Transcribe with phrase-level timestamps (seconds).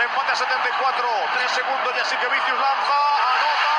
[0.00, 1.08] Se empate a 74.
[1.34, 2.96] 3 segundos y así que Vicius lanza.
[3.36, 3.72] Anota.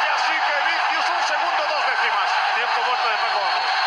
[0.00, 2.30] Y así que Vicius un segundo, dos décimas.
[2.54, 3.85] Tiempo muerto de Paco.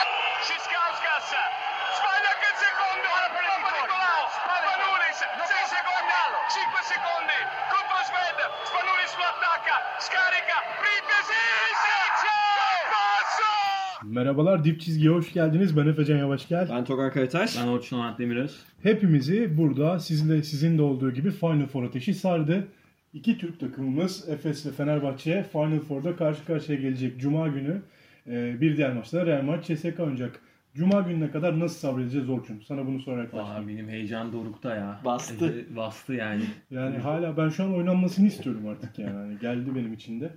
[14.13, 15.77] Merhabalar Dip Çizgi'ye hoş geldiniz.
[15.77, 16.69] Ben Efecan Yavaşgel.
[16.69, 17.57] Ben Togar Karataş.
[17.61, 18.59] Ben Orçun Onat Demiröz.
[18.83, 22.67] Hepimizi burada sizle sizin de olduğu gibi Final Four ateşi sardı.
[23.13, 27.81] İki Türk takımımız Efes ve Fenerbahçe Final Four'da karşı karşıya gelecek Cuma günü.
[28.27, 30.41] Ee, bir diğer maçta Real Madrid CSK oynayacak.
[30.73, 32.61] Cuma gününe kadar nasıl sabredeceğiz Orçun?
[32.67, 33.67] Sana bunu sorarak Aa, başlayayım.
[33.67, 35.01] benim heyecan dorukta ya.
[35.05, 35.65] Bastı.
[35.71, 36.43] Ee, Bastı yani.
[36.71, 39.13] Yani hala ben şu an oynanmasını istiyorum artık yani.
[39.17, 40.31] Hani geldi benim için de.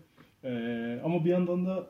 [0.44, 1.86] Ee, ama bir yandan da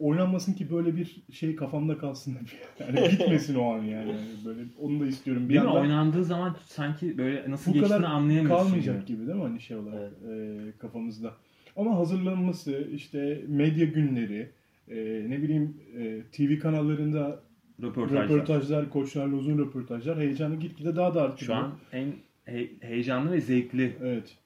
[0.00, 2.36] oynanmasın ki böyle bir şey kafamda kalsın.
[2.80, 4.08] Yani bitmesin o an yani.
[4.10, 5.48] Yani Böyle onu da istiyorum.
[5.48, 5.70] Bir Değil mi?
[5.70, 8.64] Oynandığı zaman sanki böyle nasıl bu geçtiğini anlayamıyorsun.
[8.64, 9.16] kalmayacak gibi.
[9.18, 11.34] gibi değil mi hani şey olarak e, kafamızda.
[11.76, 14.50] Ama hazırlanması, işte medya günleri,
[14.88, 14.96] e,
[15.28, 17.40] ne bileyim e, TV kanallarında
[17.82, 18.24] Röportajlar.
[18.28, 21.46] röportajlar, koçlarla uzun röportajlar heyecanı gitgide daha da artıyor.
[21.46, 22.12] Şu an en
[22.44, 23.92] he- heyecanlı ve zevkli.
[24.02, 24.36] Evet.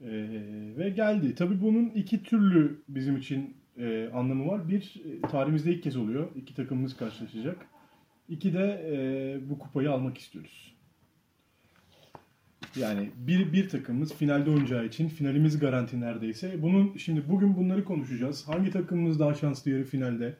[0.00, 0.06] E,
[0.78, 1.34] ve geldi.
[1.34, 4.68] Tabii bunun iki türlü bizim için e, anlamı var.
[4.68, 6.30] Bir, e, tarihimizde ilk kez oluyor.
[6.36, 7.66] İki takımımız karşılaşacak.
[8.28, 10.74] İki de e, bu kupayı almak istiyoruz.
[12.76, 16.62] Yani bir, bir takımımız finalde oynayacağı için finalimiz garanti neredeyse.
[16.62, 18.48] Bunun şimdi bugün bunları konuşacağız.
[18.48, 20.36] Hangi takımımız daha şanslı yarı finalde?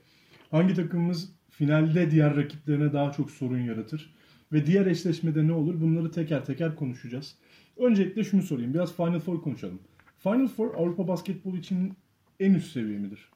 [0.50, 4.14] Hangi takımımız finalde diğer rakiplerine daha çok sorun yaratır?
[4.52, 5.80] Ve diğer eşleşmede ne olur?
[5.80, 7.36] Bunları teker teker konuşacağız.
[7.76, 8.74] Öncelikle şunu sorayım.
[8.74, 9.78] Biraz Final Four konuşalım.
[10.18, 11.92] Final Four Avrupa basketbolu için
[12.40, 13.28] en üst seviye midir?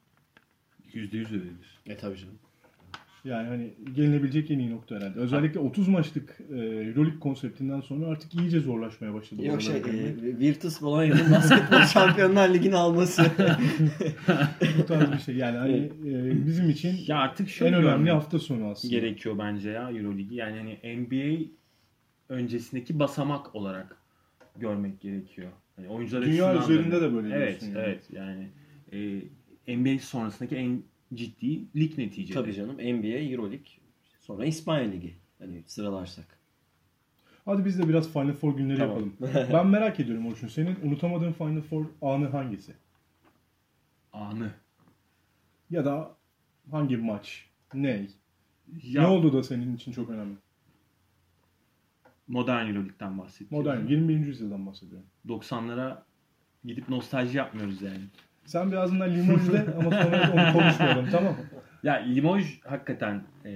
[0.93, 1.79] Yüzde yüz öyledir.
[1.87, 2.35] E tabii canım.
[3.25, 5.19] Yani hani gelinebilecek en iyi nokta herhalde.
[5.19, 9.45] Özellikle 30 maçlık e, Euroleague konseptinden sonra artık iyice zorlaşmaya başladı.
[9.47, 13.23] Yok şey, e, Virtus Bolonya'nın basketbol şampiyonlar ligini alması.
[14.79, 15.37] Bu tarz bir şey.
[15.37, 15.77] Yani hani
[16.07, 18.95] e, bizim için Ya artık şöyle en önemli hafta sonu aslında.
[18.95, 20.35] gerekiyor bence ya Euroligi.
[20.35, 21.45] Yani hani NBA
[22.29, 23.97] öncesindeki basamak olarak
[24.57, 25.49] görmek gerekiyor.
[25.77, 27.75] Hani oyuncular Dünya üzerinde de böyle Evet, yani.
[27.79, 28.09] evet.
[28.13, 28.49] Yani
[28.93, 30.83] e, NBA sonrasındaki en
[31.15, 32.35] ciddi lig neticede.
[32.41, 33.67] tabii canım NBA, Euroleague,
[34.21, 35.15] sonra İspanya Ligi.
[35.39, 36.39] Hani sıralarsak.
[37.45, 38.97] Hadi biz de biraz Final Four günleri Tamam.
[38.97, 39.49] yapalım.
[39.53, 40.49] ben merak ediyorum Orçun.
[40.49, 42.73] Senin unutamadığın Final Four anı hangisi?
[44.13, 44.51] Anı.
[45.71, 46.17] Ya da
[46.71, 47.47] hangi maç?
[47.75, 48.07] Ne?
[48.83, 50.35] Ya, Ne oldu da senin için çok önemli?
[52.29, 53.59] Modern Euroleague'den bahsediyorum.
[53.59, 54.27] Modern, 21.
[54.27, 55.07] yüzyıldan bahsediyorum.
[55.29, 55.99] 90'lara
[56.65, 58.01] gidip nostalji yapmıyoruz yani.
[58.49, 61.39] Sen biraz da Limoges'de ama sonra onu konuşmayalım tamam mı?
[61.83, 63.51] Ya Limoges hakikaten e,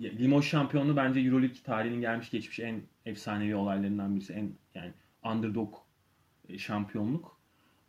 [0.00, 4.32] Limoges şampiyonluğu bence Euroleague tarihinin gelmiş geçmiş en efsanevi olaylarından birisi.
[4.32, 4.92] En yani
[5.24, 5.74] underdog
[6.48, 7.40] e, şampiyonluk.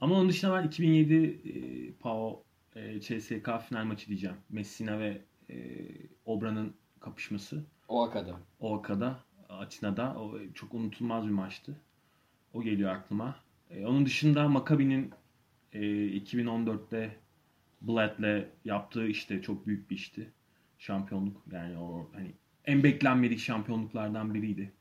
[0.01, 2.43] Ama onun dışında ben 2007 e, PAO
[2.75, 4.35] e, CSK final maçı diyeceğim.
[4.49, 5.55] Messina ve e,
[6.25, 7.63] Obra'nın kapışması.
[7.87, 8.35] O akada.
[8.59, 9.19] Ovaka'da,
[9.49, 10.15] Atina'da.
[10.19, 11.75] O çok unutulmaz bir maçtı.
[12.53, 13.35] O geliyor aklıma.
[13.69, 15.11] E, onun dışında Maccabi'nin
[15.75, 15.79] e,
[16.17, 17.15] 2014'te
[17.81, 20.31] Blad'le yaptığı işte çok büyük bir işti.
[20.77, 22.31] Şampiyonluk yani o hani
[22.65, 24.71] en beklenmedik şampiyonluklardan biriydi.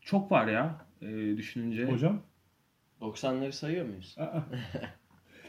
[0.00, 1.84] Çok var ya e, düşününce.
[1.84, 2.22] Hocam?
[3.00, 4.16] 90'ları sayıyor muyuz?
[4.18, 4.40] Aa.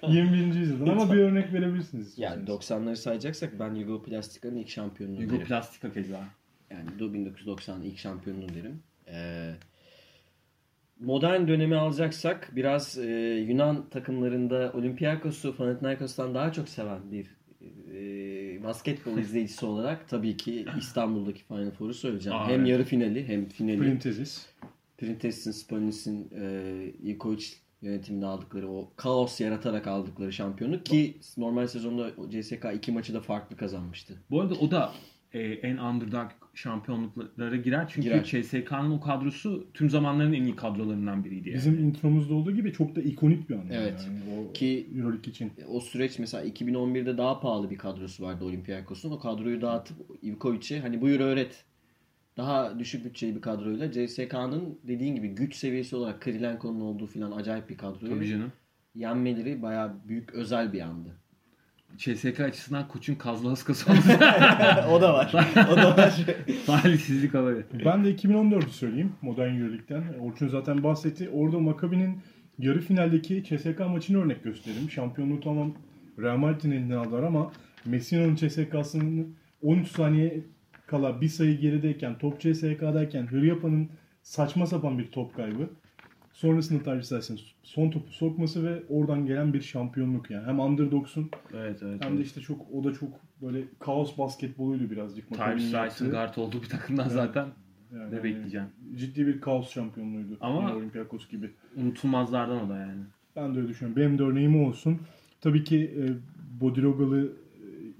[0.08, 0.56] 21.
[0.60, 2.18] yüzyıldan ama bir örnek verebilirsiniz.
[2.18, 2.88] Yani istiyorsanız.
[2.88, 5.34] 90'ları sayacaksak ben Yugoplastika'nın ilk şampiyonluğu derim.
[5.34, 6.24] Yugoplastika keza.
[6.70, 8.84] Yani 1990 ilk şampiyonluğu derim.
[9.08, 9.54] Ee,
[11.00, 13.06] modern dönemi alacaksak biraz e,
[13.48, 17.38] Yunan takımlarında Olympiakos'u Panathinaikos'tan daha çok seven bir
[17.94, 22.38] e, basketbol izleyicisi olarak tabii ki İstanbul'daki Final Four'u söyleyeceğim.
[22.38, 22.70] Aa, hem evet.
[22.70, 23.78] yarı finali hem finali.
[23.78, 24.46] Printezis.
[24.98, 27.46] Printes'in, Sponis'in, e, Ivkovic
[27.82, 33.58] yönetiminde aldıkları o kaos yaratarak aldıkları şampiyonluk ki normal sezonda CSK iki maçı da farklı
[33.58, 34.14] kazanmıştı.
[34.32, 34.94] Bu arada o da
[35.38, 37.86] e, en underdog şampiyonluklara girer.
[37.90, 38.24] Çünkü Girer.
[38.24, 41.50] CSK'nın o kadrosu tüm zamanların en iyi kadrolarından biriydi.
[41.50, 41.58] Yani.
[41.58, 43.64] Bizim intromuzda olduğu gibi çok da ikonik bir an.
[43.72, 44.08] Evet.
[44.08, 44.20] Yani
[44.50, 45.52] o Ki- Euroleague için.
[45.70, 49.12] o süreç mesela 2011'de daha pahalı bir kadrosu vardı Olympiakos'un.
[49.12, 51.64] O kadroyu dağıtıp Ivkovic'e hani buyur öğret.
[52.38, 57.70] Daha düşük bütçeli bir kadroyla CSK'nın dediğin gibi güç seviyesi olarak Kirilenko'nun olduğu filan acayip
[57.70, 58.52] bir kadroyu Tabii canım.
[58.96, 61.10] yenmeleri bayağı büyük özel bir andı.
[61.98, 64.00] CSK açısından koçun kazlı haskası oldu.
[64.92, 65.34] o da var.
[65.72, 66.26] O da var.
[66.66, 67.64] Talihsizlik haberi.
[67.86, 70.04] Ben de 2014'ü söyleyeyim Modern Euroleague'den.
[70.20, 71.30] Orçun zaten bahsetti.
[71.30, 72.20] Orada Maccabi'nin
[72.60, 74.90] yarı finaldeki CSK maçını örnek gösterelim.
[74.90, 75.74] Şampiyonluğu tamam
[76.20, 77.52] Real Madrid'in elinden aldılar ama
[77.86, 80.44] Messina'nın CSK'sının 13 saniye
[80.88, 83.90] kala bir sayı gerideyken top CSK'dayken Hıryapa'nın
[84.22, 85.70] saçma sapan bir top kaybı.
[86.38, 90.46] Sonrasında Hills'in son topu sokması ve oradan gelen bir şampiyonluk yani.
[90.46, 92.06] Hem underdogsun Evet evet.
[92.06, 93.10] hem de işte çok o da çok
[93.42, 95.30] böyle kaos basketboluydu birazcık.
[95.30, 97.48] Tyrese Rice'ın guard olduğu bir takımdan zaten
[97.94, 98.68] Yani ne bekleyeceğim.
[98.96, 100.38] Ciddi bir kaos şampiyonluğuydu.
[100.42, 101.52] Ama- Olympiakos gibi.
[101.76, 103.02] Unutulmazlardan o da yani.
[103.36, 104.02] Ben de öyle düşünüyorum.
[104.02, 105.00] Benim de örneğim olsun.
[105.42, 106.04] Tabii ki e,
[106.62, 107.30] Bodirogalı, e,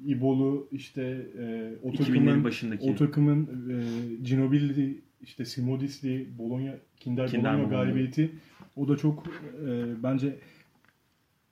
[0.06, 1.02] İbolu işte
[1.40, 2.92] e, o 2000'lerin takımın başındaki.
[2.92, 8.32] o takımın e, Ginobilli, işte Simodisli, Bologna, Kinder, Kinder Bologna galibiyeti
[8.76, 10.36] o da çok e, bence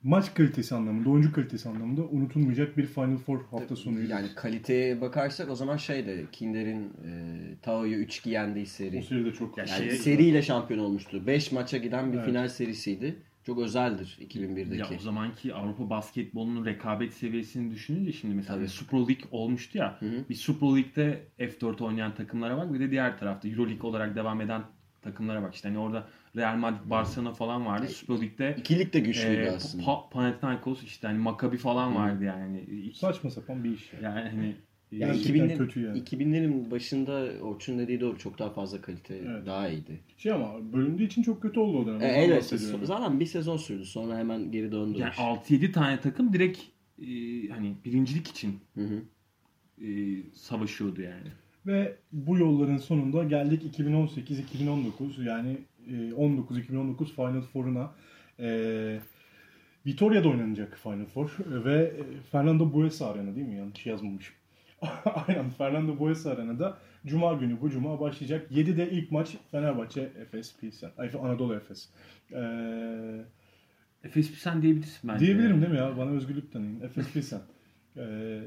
[0.02, 4.10] maç kalitesi anlamında, oyuncu kalitesi anlamında unutulmayacak bir Final Four hafta sonuydu.
[4.10, 7.10] Yani kaliteye bakarsak o zaman şeydi Kinder'in e,
[7.62, 9.02] Tao'yu 3-2 yendiği o seri.
[9.02, 11.26] seride çok Ya Yani Şey- seriyle şampiyon olmuştu.
[11.26, 12.26] 5 maça giden bir Evet.
[12.26, 13.16] final serisiydi.
[13.46, 14.78] Çok özeldir 2001'deki.
[14.92, 18.68] Ya o zamanki Avrupa basketbolunun rekabet seviyesini düşününce şimdi mesela Tabii.
[18.68, 19.96] Super Lig olmuştu ya.
[20.00, 20.24] Hı hı.
[20.30, 24.40] Bir Super Lig'de F4 oynayan takımlara bak bir de diğer tarafta Euro League olarak devam
[24.40, 24.62] eden
[25.02, 25.54] takımlara bak.
[25.54, 27.88] İşte hani orada Real Madrid, Barcelona falan vardı.
[27.88, 29.84] Süper Lig'de İkilik de güçlüydü e, aslında.
[29.84, 32.60] Pa- Panathinaikos işte hani Maccabi falan vardı yani.
[32.60, 33.92] İki- saçma sapan bir iş.
[33.92, 34.04] Yani.
[34.04, 34.56] yani hani
[34.98, 35.98] Yani Gerçekten 2000'lerin kötü yani.
[35.98, 39.46] 2000'lerin başında Orçun dediği doğru çok daha fazla kalite Evet.
[39.46, 40.00] daha iyiydi.
[40.16, 42.00] Şey ama bölündüğü için çok kötü oldu o dönem.
[42.02, 42.44] E, evet
[42.82, 44.98] zaten bir sezon sürdü sonra hemen geri döndü.
[44.98, 45.18] yani iş.
[45.18, 46.58] 6-7 tane takım direkt
[47.02, 47.06] e,
[47.48, 49.02] hani birincilik için Hı hı.
[49.86, 49.88] e,
[50.32, 51.28] savaşıyordu yani.
[51.66, 55.56] Ve bu yolların sonunda geldik 2018-2019 yani
[55.88, 57.90] e, 19-2019 Final Four'una.
[58.40, 58.98] E,
[59.86, 62.02] Vitoria'da oynanacak Final Four ve e,
[62.32, 63.56] Fernando Buesa Arena değil mi?
[63.56, 64.34] Yanlış yazmamışım.
[65.28, 68.50] Aynen Fernando Buesa Arena'da Cuma günü bu Cuma başlayacak.
[68.52, 70.90] 7'de ilk maç Fenerbahçe Efes Pilsen.
[70.98, 71.88] Ay, Anadolu Efes.
[72.32, 72.40] E,
[74.04, 75.26] Efes Pilsen diyebilirsin bence.
[75.26, 75.96] Diyebilirim değil mi ya?
[75.98, 76.80] Bana özgürlük tanıyın.
[76.80, 77.40] Efes Pilsen.
[77.96, 78.40] Ee,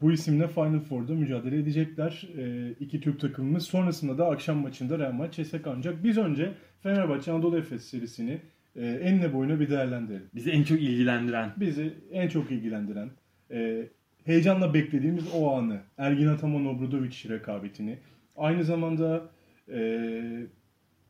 [0.00, 2.28] bu isimle Final Four'da mücadele edecekler.
[2.38, 3.64] Ee, iki Türk takımımız.
[3.64, 8.40] Sonrasında da akşam maçında Real Madrid CSKA ancak biz önce Fenerbahçe Anadolu Efes serisini
[8.76, 10.30] e, enine boyuna bir değerlendirelim.
[10.34, 13.10] Bizi en çok ilgilendiren Bizi en çok ilgilendiren,
[13.50, 13.88] e,
[14.24, 17.98] heyecanla beklediğimiz o anı, Ergin Ataman Obradoviç rekabetini,
[18.36, 19.30] aynı zamanda
[19.68, 20.46] e,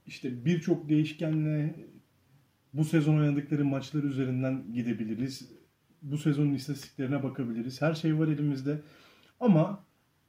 [0.07, 1.75] işte birçok değişkenle
[2.73, 5.53] bu sezon oynadıkları maçlar üzerinden gidebiliriz.
[6.03, 7.83] Bu sezonun istatistiklerine bakabiliriz.
[7.83, 8.81] Her şey var elimizde.
[9.41, 9.85] Ama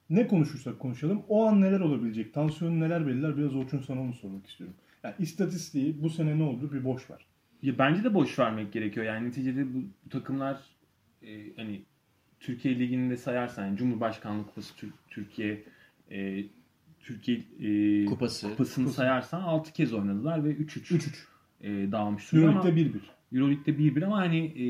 [0.09, 4.47] ne konuşursak konuşalım o an neler olabilecek, tansiyonu neler belirler biraz Orçun sana onu sormak
[4.47, 4.75] istiyorum.
[5.03, 7.25] Yani istatistiği bu sene ne oldu bir boş ver.
[7.62, 9.06] Ya bence de boş vermek gerekiyor.
[9.06, 10.57] Yani neticede bu takımlar
[11.21, 11.81] e, hani
[12.44, 15.63] Türkiye Ligi'nde sayarsan yani Cumhurbaşkanlığı Kupası Tür- Türkiye
[16.12, 16.45] e,
[17.00, 18.50] Türkiye e, Kupası.
[18.50, 21.25] kupasını sayarsan 6 kez oynadılar ve 3-3 3-3.
[21.62, 23.38] e, dağılmış durumda ama Euroleague'de 1-1.
[23.38, 24.66] Euroleague'de 1-1 ama hani e,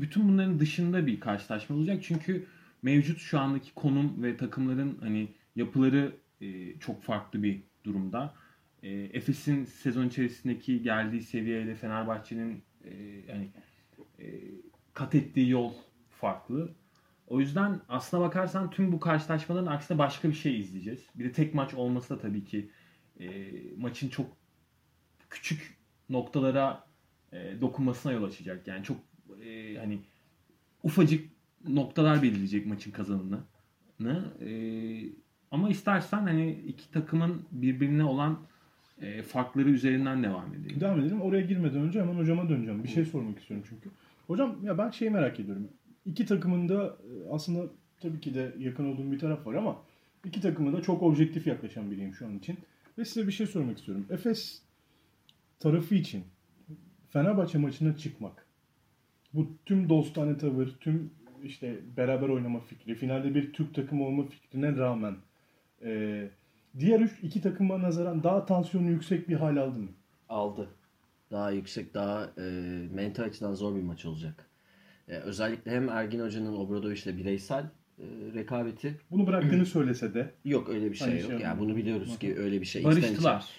[0.00, 2.02] bütün bunların dışında bir karşılaşma olacak.
[2.02, 2.46] Çünkü
[2.82, 8.34] mevcut şu andaki konum ve takımların hani yapıları e, çok farklı bir durumda.
[8.82, 12.90] E, Efes'in sezon içerisindeki geldiği seviyeyle Fenerbahçe'nin e,
[13.28, 13.48] yani
[14.18, 14.24] e,
[14.94, 15.72] kat ettiği yol
[16.10, 16.74] farklı.
[17.26, 21.06] O yüzden aslına bakarsan tüm bu karşılaşmaların aksine başka bir şey izleyeceğiz.
[21.14, 22.70] Bir de tek maç olması da tabii ki
[23.20, 24.26] e, maçın çok
[25.30, 25.76] küçük
[26.08, 26.86] noktalara
[27.32, 28.66] e, dokunmasına yol açacak.
[28.66, 28.96] Yani çok
[29.44, 30.00] e, hani
[30.82, 31.30] ufacık
[31.68, 33.40] noktalar belirleyecek maçın kazanını.
[34.40, 34.50] E,
[35.50, 38.38] ama istersen hani iki takımın birbirine olan
[39.00, 40.80] e, farkları üzerinden devam edelim.
[40.80, 41.20] Devam edelim.
[41.20, 42.84] Oraya girmeden önce hemen hocama döneceğim.
[42.84, 43.90] Bir şey sormak istiyorum çünkü.
[44.26, 45.68] Hocam ya ben şeyi merak ediyorum.
[46.06, 47.70] İki takımın da e, aslında
[48.00, 49.82] tabii ki de yakın olduğum bir taraf var ama
[50.24, 52.58] iki takımı da çok objektif yaklaşan biriyim şu an için.
[52.98, 54.06] Ve size bir şey sormak istiyorum.
[54.10, 54.62] Efes
[55.60, 56.24] tarafı için
[57.08, 58.46] Fenerbahçe maçına çıkmak.
[59.34, 61.10] Bu tüm dostane tavır, tüm
[61.44, 65.16] işte beraber oynama fikri, finalde bir Türk takımı olma fikrine rağmen
[65.84, 66.22] e,
[66.78, 69.88] diğer üç, iki takıma nazaran daha tansiyonu yüksek bir hal aldı mı?
[70.28, 70.68] aldı.
[71.30, 72.42] Daha yüksek, daha e,
[72.92, 74.50] mental açıdan zor bir maç olacak.
[75.08, 77.62] E, özellikle hem Ergin Hoca'nın Obradoviç'le bireysel
[77.98, 81.30] e, rekabeti Bunu bıraktığını söylese de yok öyle bir şey yok.
[81.30, 83.10] şey yani bunu biliyoruz ki öyle bir şey Barıştılar.
[83.12, 83.50] istemeyecek.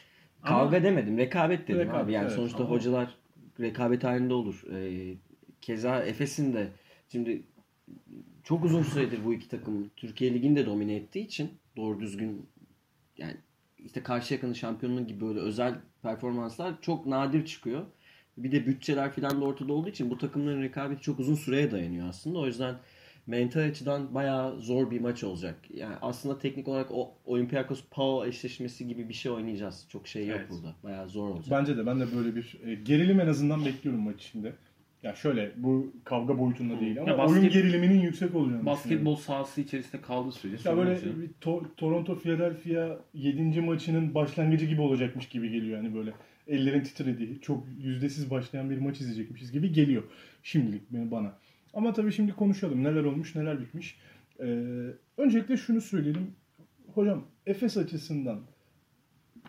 [0.44, 2.12] Kavga demedim, rekabet dedim Rekabet, abi.
[2.12, 2.36] Yani evet.
[2.36, 3.16] sonuçta Ama- hocalar
[3.60, 4.63] rekabet halinde olur.
[4.74, 5.13] E,
[5.62, 6.68] keza Efes'in de
[7.12, 7.44] şimdi
[8.44, 12.46] çok uzun süredir bu iki takım Türkiye Ligi'nde domine ettiği için doğru düzgün
[13.18, 13.34] yani
[13.77, 17.86] işte Karşıyaka'nın şampiyonluğu gibi böyle özel performanslar çok nadir çıkıyor.
[18.38, 22.10] Bir de bütçeler falan da ortada olduğu için bu takımların rekabeti çok uzun süreye dayanıyor
[22.10, 22.39] aslında.
[22.39, 22.75] O yüzden
[23.27, 25.56] mental açıdan bayağı zor bir maç olacak.
[25.74, 29.86] Yani aslında teknik olarak o Olympiakos Pau eşleşmesi gibi bir şey oynayacağız.
[29.89, 30.50] Çok şey yok Evet.
[30.51, 30.75] burada.
[30.84, 31.46] Bayağı zor olacak.
[31.51, 34.53] bence de ben de böyle bir e, gerilim en azından bekliyorum maç içinde.
[35.03, 39.62] Ya şöyle bu kavga boyutunda değil ama Ya basket- oyun geriliminin yüksek olacağını Basketbol sahası
[39.62, 43.62] içerisinde kaldığı sürece Ya böyle bir To- Toronto Philadelphia 7.
[43.62, 46.13] maçının başlangıcı gibi olacakmış gibi geliyor yani böyle.
[46.48, 50.04] Ellerin titrediği, çok yüzdesiz başlayan bir maç izleyecekmişiz gibi geliyor
[50.44, 51.34] şimdilik bana.
[51.74, 52.84] Ama tabii şimdi konuşalım.
[52.84, 53.98] Neler olmuş, neler bitmiş.
[54.39, 54.46] Ee,
[55.18, 56.32] öncelikle şunu söyleyelim.
[56.94, 58.39] Hocam Efes açısından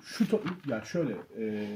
[0.02, 0.25] şu
[0.69, 1.67] ya şöyle e,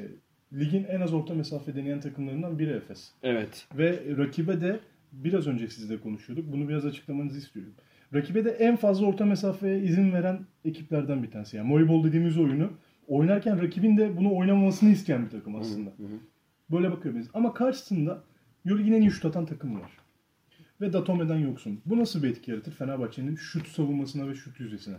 [0.52, 3.12] ligin en az orta mesafe deneyen takımlarından biri Efes.
[3.22, 3.66] Evet.
[3.78, 4.80] Ve rakibe de
[5.12, 6.52] biraz önce sizle konuşuyorduk.
[6.52, 7.72] Bunu biraz açıklamanızı istiyorum.
[8.14, 11.56] Rakibe de en fazla orta mesafeye izin veren ekiplerden bir tanesi.
[11.56, 12.70] Yani Moneyball dediğimiz oyunu
[13.12, 15.90] oynarken rakibin de bunu oynamamasını isteyen bir takım aslında.
[15.90, 16.18] Hı hı.
[16.70, 17.26] Böyle bakıyoruz.
[17.34, 18.24] Ama karşısında
[18.66, 19.90] Euroleague'in en iyi şut atan takımı var.
[20.80, 21.80] Ve Datome'den yoksun.
[21.86, 24.96] Bu nasıl bir etki yaratır Fenerbahçe'nin şut savunmasına ve şut yüzdesine?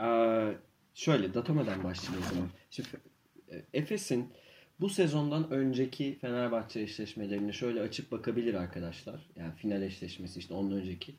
[0.00, 0.52] Ee,
[0.94, 2.48] şöyle Datome'den başlayalım o zaman.
[2.70, 2.88] Şimdi
[3.50, 4.28] e, Efes'in
[4.80, 9.20] bu sezondan önceki Fenerbahçe eşleşmelerine şöyle açıp bakabilir arkadaşlar.
[9.36, 11.14] Yani final eşleşmesi işte ondan önceki.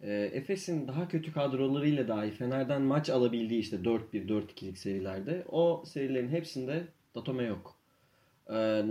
[0.00, 6.28] Ee, Efes'in daha kötü kadrolarıyla dahi Fener'den maç alabildiği işte 4-1, 4-2'lik serilerde o serilerin
[6.28, 7.76] hepsinde Datome yok.
[8.52, 8.82] Ee,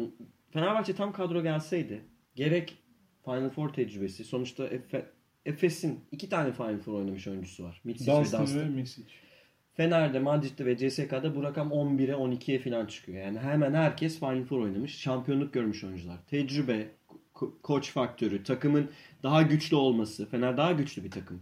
[0.52, 2.02] Fenerbahçe tam kadro gelseydi
[2.36, 2.78] gerek
[3.26, 5.06] Final Four tecrübesi sonuçta Efe,
[5.46, 7.82] Efes'in iki tane Final Four oynamış oyuncusu var.
[7.84, 8.84] Mitsic ve Dunstan ve.
[9.74, 13.18] Fener'de, Madrid'de ve CSK'da bu rakam 11'e 12'ye falan çıkıyor.
[13.24, 14.98] Yani hemen herkes Final Four oynamış.
[14.98, 16.18] Şampiyonluk görmüş oyuncular.
[16.28, 16.88] Tecrübe,
[17.38, 18.90] ko- koç faktörü, takımın
[19.24, 20.30] daha güçlü olması.
[20.30, 21.42] Fener daha güçlü bir takım.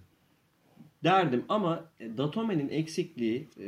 [1.03, 3.65] Derdim ama e, Datome'nin eksikliği e,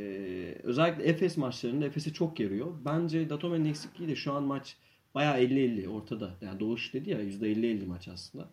[0.64, 2.74] özellikle Efes maçlarında Efes'i çok yarıyor.
[2.86, 4.78] Bence Datome'nin eksikliği de şu an maç
[5.16, 6.32] bayağı 50-50 ortada.
[6.42, 8.50] Yani Doğuş dedi ya %50-50 maç aslında.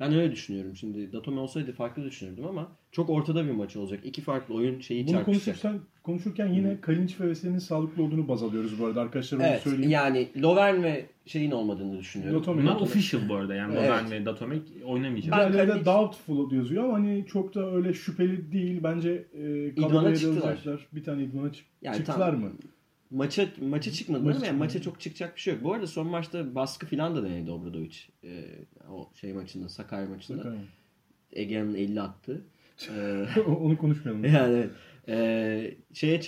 [0.00, 0.76] Ben öyle düşünüyorum.
[0.76, 4.00] Şimdi Datome olsaydı farklı düşünürdüm ama çok ortada bir maç olacak.
[4.04, 8.80] İki farklı oyun şeyi Bunu konuşurken, konuşurken yine Kalinç ve Veseli'nin sağlıklı olduğunu baz alıyoruz
[8.80, 9.00] bu arada.
[9.00, 9.90] Arkadaşlar onu Evet söyleyeyim.
[9.90, 12.38] yani Lovern ve şeyin olmadığını düşünüyorum.
[12.40, 12.62] Dotome.
[12.62, 12.90] Bunlar Dotome.
[12.90, 13.88] official bu arada yani Evet.
[13.90, 15.32] Loven ve Datomek oynamayacak.
[15.38, 18.80] Ben- Kalinic- doubtful yazıyor ama hani çok da öyle şüpheli değil.
[18.82, 20.86] Bence e, İdmana kadroya da çıktılar.
[20.92, 22.52] Bir tane idmana çık- Yani çıktılar tam- mı?
[23.16, 24.68] Maça maça çıkmadılar Maça ama yani çıkmadı.
[24.74, 25.64] maça çok çıkacak bir şey yok.
[25.64, 27.96] Bu arada son maçta baskı falan da denedi Obradovic.
[28.24, 28.44] Ee,
[28.90, 30.38] o şey maçında, Sakarya maçında.
[30.38, 30.58] Bakalım.
[31.32, 32.44] Ege'nin 50 attı.
[32.96, 34.24] Ee, Onu konuşmayalım.
[34.34, 34.66] yani.
[35.08, 36.20] Ee, şeye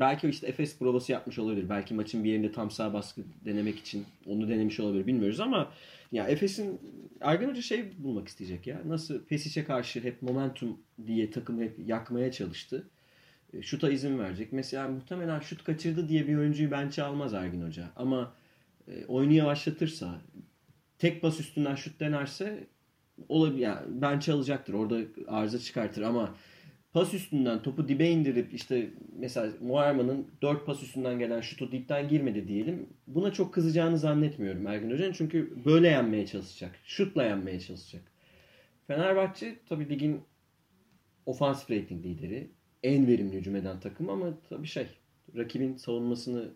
[0.00, 1.68] belki işte Efes provası yapmış olabilir.
[1.68, 5.72] Belki maçın bir yerinde tam sağ baskı denemek için onu denemiş olabilir bilmiyoruz ama
[6.12, 6.80] ya Efes'in
[7.20, 8.82] Ergen Hoca şey bulmak isteyecek ya.
[8.86, 12.90] Nasıl Pesic'e karşı hep momentum diye takımı hep yakmaya çalıştı.
[13.52, 14.52] E, Şuta izin verecek.
[14.52, 17.90] Mesela muhtemelen şut kaçırdı diye bir oyuncuyu bench'e almaz Ergin Hoca.
[17.96, 18.32] Ama
[18.88, 20.20] e, oyunu yavaşlatırsa,
[20.98, 22.66] tek bas üstünden şut denerse
[23.28, 23.60] olabilir.
[23.60, 24.74] Yani bench'e alacaktır.
[24.74, 26.34] Orada arıza çıkartır ama
[26.92, 32.48] pas üstünden topu dibe indirip işte mesela Muharman'ın 4 pas üstünden gelen şutu dipten girmedi
[32.48, 32.86] diyelim.
[33.06, 35.12] Buna çok kızacağını zannetmiyorum Ergin Hoca'nın.
[35.12, 36.78] Çünkü böyle yenmeye çalışacak.
[36.84, 38.02] Şutla yenmeye çalışacak.
[38.86, 40.20] Fenerbahçe tabii ligin
[41.26, 42.50] ofansif rating lideri.
[42.82, 44.86] En verimli hücum eden takım ama tabii şey
[45.36, 46.48] rakibin savunmasını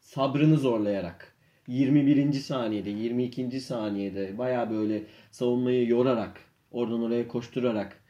[0.00, 1.34] sabrını zorlayarak
[1.68, 2.32] 21.
[2.32, 3.60] saniyede 22.
[3.60, 6.40] saniyede baya böyle savunmayı yorarak
[6.70, 8.02] oradan oraya koşturarak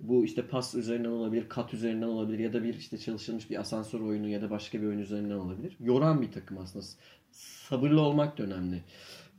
[0.00, 4.00] bu işte pas üzerinden olabilir, kat üzerinden olabilir ya da bir işte çalışılmış bir asansör
[4.00, 5.76] oyunu ya da başka bir oyun üzerinden olabilir.
[5.80, 6.84] Yoran bir takım aslında.
[7.32, 8.82] Sabırlı olmak da önemli.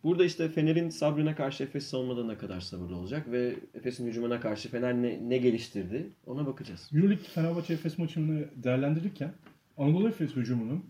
[0.03, 4.69] Burada işte Fener'in sabrına karşı Efes savunmada ne kadar sabırlı olacak ve Efes'in hücumuna karşı
[4.69, 6.89] Fener ne, ne geliştirdi ona bakacağız.
[6.93, 9.31] Euroleague Fenerbahçe Efes maçını değerlendirirken
[9.77, 10.83] Anadolu Efes hücumunun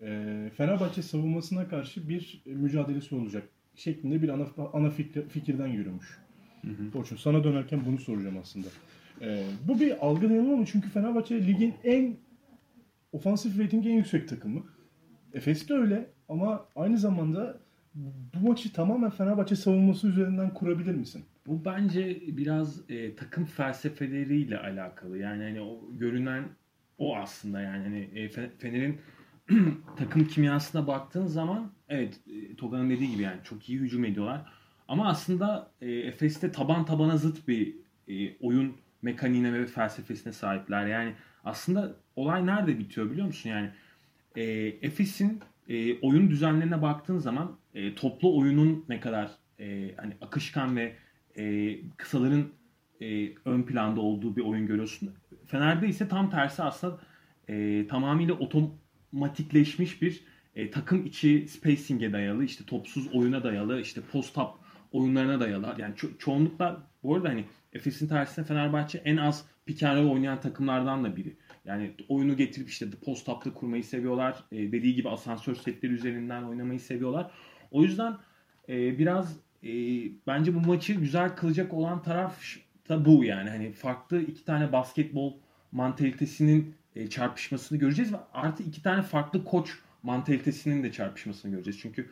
[0.00, 6.18] e, Fenerbahçe savunmasına karşı bir mücadelesi olacak şeklinde bir ana, ana fikir- fikirden yürümüş.
[6.94, 8.66] Orçun sana dönerken bunu soracağım aslında.
[9.20, 10.64] E, bu bir algı yanılma mı?
[10.66, 12.16] Çünkü Fenerbahçe ligin en
[13.12, 14.62] ofansif ratingi en yüksek takımı.
[15.32, 17.60] Efes de öyle ama aynı zamanda
[18.34, 21.24] bu maçı tamamen Fenerbahçe savunması üzerinden kurabilir misin?
[21.46, 25.18] Bu bence biraz e, takım felsefeleriyle alakalı.
[25.18, 26.44] Yani hani o görünen
[26.98, 29.00] o aslında yani hani e, Fe- Fener'in
[29.96, 34.52] takım kimyasına baktığın zaman evet e, Toga'nın dediği gibi yani çok iyi hücum ediyorlar.
[34.88, 37.76] Ama aslında e, Efes'te taban tabana zıt bir
[38.08, 40.86] e, oyun mekaniğine ve felsefesine sahipler.
[40.86, 41.14] Yani
[41.44, 43.50] aslında olay nerede bitiyor biliyor musun?
[43.50, 43.70] Yani
[44.36, 44.42] e,
[44.82, 49.30] Efes'in e, oyun düzenlerine baktığın zaman e, toplu oyunun ne kadar
[49.60, 50.96] e, hani akışkan ve
[51.38, 52.44] e, kısaların
[53.00, 55.14] e, ön planda olduğu bir oyun görüyorsun.
[55.46, 57.00] Fener'de ise tam tersi aslında
[57.48, 64.50] e, tamamıyla otomatikleşmiş bir e, takım içi spacing'e dayalı, işte topsuz oyuna dayalı, işte post-up
[64.92, 65.74] oyunlarına dayalı.
[65.78, 71.16] Yani ço- çoğunlukla bu arada hani Efes'in tersine Fenerbahçe en az pick oynayan takımlardan da
[71.16, 71.36] biri.
[71.64, 74.44] Yani oyunu getirip işte post-up'ta kurmayı seviyorlar.
[74.52, 77.30] E, dediği gibi asansör setleri üzerinden oynamayı seviyorlar.
[77.70, 78.16] O yüzden
[78.68, 79.70] e, biraz e,
[80.26, 82.36] bence bu maçı güzel kılacak olan taraf
[82.88, 83.50] da bu yani.
[83.50, 85.32] Hani farklı iki tane basketbol
[85.72, 91.78] mantalitesinin e, çarpışmasını göreceğiz ve artı iki tane farklı koç mantalitesinin de çarpışmasını göreceğiz.
[91.82, 92.10] Çünkü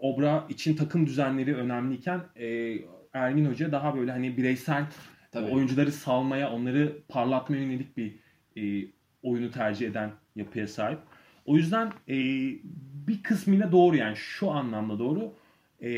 [0.00, 2.78] Obra için takım düzenleri önemliyken e,
[3.12, 4.86] Ergin Hoca daha böyle hani bireysel
[5.32, 5.50] Tabii.
[5.50, 8.14] oyuncuları salmaya, onları parlatmaya yönelik bir
[8.56, 8.88] e,
[9.22, 10.98] oyunu tercih eden yapıya sahip.
[11.44, 12.16] O yüzden e,
[13.08, 15.34] bir kısmıyla doğru yani şu anlamda doğru.
[15.82, 15.90] E,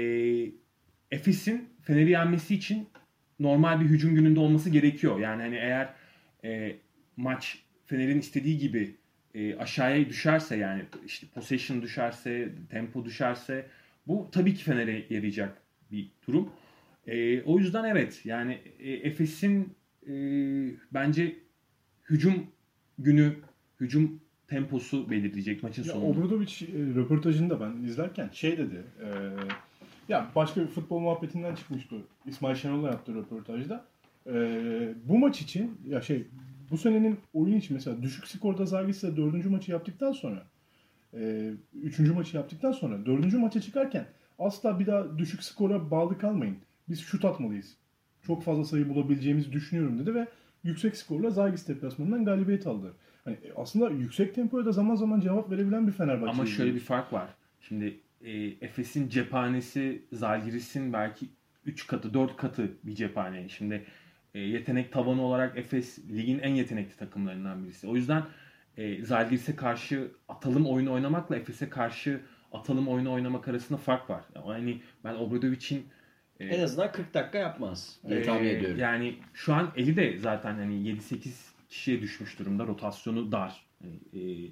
[1.11, 2.89] Efes'in Fener'i yenmesi için
[3.41, 5.21] normal bir hücum gününde olması gerekiyor.
[5.21, 5.95] Yani hani eğer
[6.45, 6.77] e,
[7.17, 8.97] maç Fener'in istediği gibi
[9.35, 13.67] e, aşağıya düşerse yani işte possession düşerse, tempo düşerse
[14.07, 16.51] bu tabii ki Fener'e yarayacak bir durum.
[17.07, 19.75] E, o yüzden evet yani e, Efes'in
[20.09, 20.13] e,
[20.93, 21.37] bence
[22.11, 22.47] hücum
[22.99, 23.37] günü,
[23.81, 26.19] hücum temposu belirleyecek maçın Ya sonunda.
[26.19, 28.83] Obradovic e, röportajında ben izlerken şey dedi.
[29.03, 29.09] e,
[30.09, 31.97] ya başka bir futbol muhabbetinden çıkmıştı.
[32.27, 33.85] İsmail Şenol'la yaptığı röportajda.
[34.27, 34.35] E,
[35.05, 36.27] bu maç için ya şey
[36.71, 40.43] bu senenin oyun için mesela düşük skorda Zalgiris'le dördüncü maçı yaptıktan sonra
[41.15, 41.51] e,
[41.83, 44.07] üçüncü maçı yaptıktan sonra dördüncü maça çıkarken
[44.39, 46.57] asla bir daha düşük skora bağlı kalmayın.
[46.89, 47.77] Biz şut atmalıyız.
[48.23, 50.27] Çok fazla sayı bulabileceğimizi düşünüyorum dedi ve
[50.65, 52.93] yüksek skorla Zalgiris deplasmanından galibiyet aldı.
[53.27, 56.31] Hani aslında yüksek tempoya da zaman zaman cevap verebilen bir Fenerbahçe.
[56.31, 57.29] Ama şöyle bir fark var.
[57.61, 61.29] Şimdi e, Efes'in cephanesi Zalgiris'in belki
[61.65, 63.49] 3 katı 4 katı bir cephane.
[63.49, 63.85] Şimdi
[64.35, 67.87] e, yetenek tavanı olarak Efes ligin en yetenekli takımlarından birisi.
[67.89, 68.23] O yüzden
[68.77, 72.21] e, Zalgiris'e karşı atalım oyunu oynamakla Efes'e karşı
[72.53, 74.25] atalım oyunu oynamak arasında fark var.
[74.49, 75.87] Yani ben Obradovic'in
[76.41, 78.79] e, En azından 40 dakika yapmaz diye tahmin ediyorum.
[78.79, 82.67] Yani şu an eli de zaten hani 7-8 kişiye düşmüş durumda.
[82.67, 83.67] Rotasyonu dar.
[83.85, 84.51] Yani, e,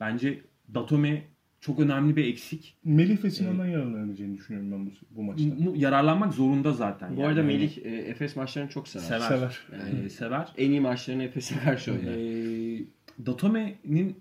[0.00, 0.40] bence
[0.74, 1.24] Datome
[1.60, 2.76] çok önemli bir eksik.
[2.84, 5.48] Melih ve Sinan'dan yararlanabileceğini düşünüyorum ben bu, bu maçta.
[5.74, 7.16] Yararlanmak zorunda zaten.
[7.16, 9.04] Bu Yani arada hani Melih e, Efes maçlarını çok sever.
[9.04, 9.28] sever.
[9.28, 9.60] Sever.
[9.78, 10.48] Yani sever.
[10.56, 12.12] En iyi maçlarını Efes'e karşı oynar.
[12.12, 12.84] Ee,
[13.26, 14.16] Datome'nin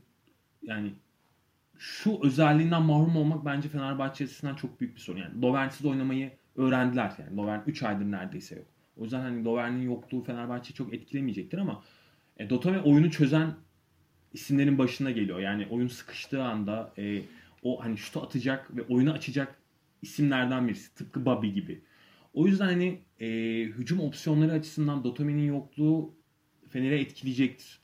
[0.64, 0.94] yani
[1.78, 5.20] şu özelliğinden mahrum olmak bence Fenerbahçe açısından çok büyük bir sorun.
[5.20, 7.12] Yani Lovern'siz oynamayı öğrendiler.
[7.20, 8.66] Yani Lovern 3 aydır neredeyse yok.
[8.98, 11.84] O yüzden hani Lovern'in yokluğu Fenerbahçe'yi çok etkilemeyecektir ama
[12.38, 13.56] e, Dotome oyunu çözen
[14.34, 15.40] isimlerin başına geliyor.
[15.40, 17.22] Yani oyun sıkıştığı anda e,
[17.64, 19.56] o hani şutu atacak ve oyunu açacak
[20.02, 20.96] isimlerden birisi.
[20.96, 21.82] Tıpkı Bobby gibi.
[22.34, 23.28] O yüzden hani e,
[23.64, 26.14] hücum opsiyonları açısından Dotome'nin yokluğu
[26.70, 27.80] Fener'e etkileyecektir.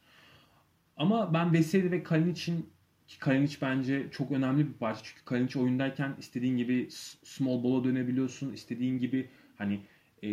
[0.98, 2.70] Ama ben Veseli ve Kalinic'in
[3.10, 5.02] ki Kalinic bence çok önemli bir parça.
[5.04, 6.88] Çünkü Kalinic oyundayken istediğin gibi
[7.24, 8.54] small ball'a dönebiliyorsun.
[8.54, 9.80] istediğin gibi hani
[10.24, 10.30] e,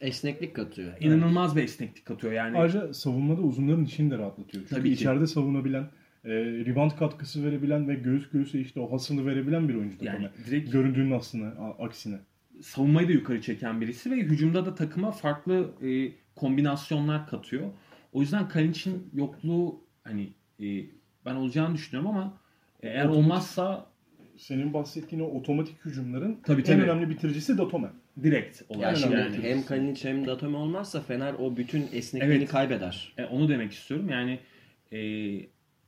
[0.00, 0.92] Esneklik katıyor.
[1.00, 2.32] inanılmaz bir esneklik katıyor.
[2.32, 4.64] Yani Ayrıca savunmada uzunların içini de rahatlatıyor.
[4.64, 4.94] Çünkü Tabii ki.
[4.94, 5.82] içeride savunabilen,
[6.24, 9.96] e, rebound katkısı verebilen ve göğüs göğüse işte o hasını verebilen bir oyuncu.
[10.04, 12.16] yani Yani, direkt Göründüğünün aslına, a- aksine.
[12.62, 17.66] savunmayı da yukarı çeken birisi ve hücumda da takıma farklı e, kombinasyonlar katıyor.
[18.12, 20.28] O yüzden Kalinic'in yokluğu hani
[20.62, 20.66] e,
[21.26, 22.38] ben olacağını düşünüyorum ama
[22.82, 23.86] e, eğer Otomatik- olmazsa
[24.36, 26.82] Senin bahsettiğin o otomatik hücumların Tabii, en tabii.
[26.82, 27.88] önemli bitiricisi Datome.
[28.22, 29.34] Direkt Ya olarak şimdi önemli.
[29.36, 29.48] yani.
[29.48, 32.48] hem Kalinic hem Datome olmazsa Fener o bütün esnekliğini Evet.
[32.50, 33.12] kaybeder.
[33.18, 34.08] E, onu demek istiyorum.
[34.08, 34.38] Yani
[34.92, 34.98] e,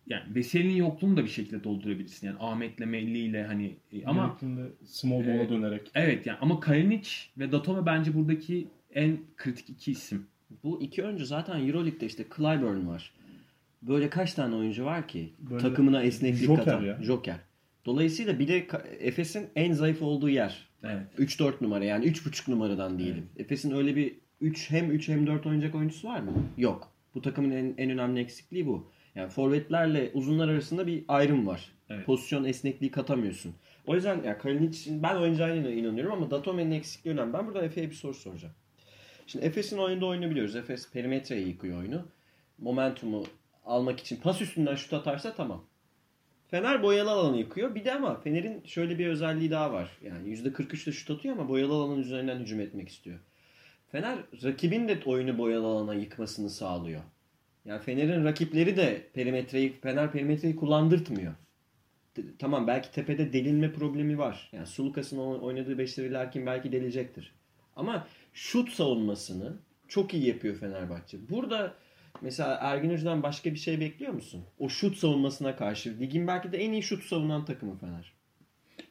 [0.06, 2.26] yani Veseli'nin yokluğunu da bir şekilde doldurabilirsin.
[2.26, 4.38] Yani Ahmet'le Melli'yle hani e, ama
[4.84, 5.50] small ball'a Evet.
[5.50, 5.90] dönerek.
[5.94, 10.26] evet yani ama Kalinic ve Datome bence buradaki en kritik iki isim.
[10.64, 13.12] Bu iki oyuncu zaten Euroleague'de işte Clyburn var.
[13.82, 16.82] Böyle kaç tane oyuncu var ki Böyle takımına esneklik Joker katan.
[16.84, 16.98] ya.
[17.02, 17.36] Joker.
[17.86, 18.66] Dolayısıyla bir de
[19.00, 20.68] Efes'in en zayıf olduğu yer.
[20.84, 21.06] Evet.
[21.18, 23.28] 3-4 numara yani 3.5 numaradan diyelim.
[23.38, 26.32] Efes'in öyle bir 3 hem 3 hem 4 oynayacak oyuncusu var mı?
[26.58, 26.92] Yok.
[27.14, 28.86] Bu takımın en, en önemli eksikliği bu.
[29.14, 31.72] Yani forvetlerle uzunlar arasında bir ayrım var.
[31.90, 32.06] Evet.
[32.06, 33.54] Pozisyon esnekliği katamıyorsun.
[33.86, 37.32] O yüzden ya Kalinic'in ben oynayacağına inanıyorum ama Datome'nin eksikliği önemli.
[37.32, 38.54] Ben burada Efe'ye bir soru soracağım.
[39.26, 40.56] Şimdi Efes'in oyunda oyunu biliyoruz.
[40.56, 42.02] Efes perimetreyi yıkıyor oyunu.
[42.58, 43.24] Momentumu
[43.66, 45.64] almak için pas üstünden şut atarsa tamam.
[46.52, 47.74] Fener boyalı alanı yıkıyor.
[47.74, 49.90] Bir de ama Fener'in şöyle bir özelliği daha var.
[50.02, 53.18] Yani %43'te şut atıyor ama boyalı alanın üzerinden hücum etmek istiyor.
[53.92, 57.00] Fener rakibin de oyunu boyalı alana yıkmasını sağlıyor.
[57.64, 61.32] Yani Fener'in rakipleri de perimetreyi Fener perimetreyi kullandırtmıyor.
[62.38, 64.50] Tamam belki tepede delinme problemi var.
[64.52, 67.32] Yani Sulukas'ın oynadığı beşleri Larkin belki delecektir.
[67.76, 69.56] Ama şut savunmasını
[69.88, 71.18] çok iyi yapıyor Fenerbahçe.
[71.30, 71.74] Burada
[72.20, 74.44] mesela Ergin Hoca'dan başka bir şey bekliyor musun?
[74.58, 76.00] O şut savunmasına karşı.
[76.00, 78.12] Ligin belki de en iyi şut savunan takımı Fener.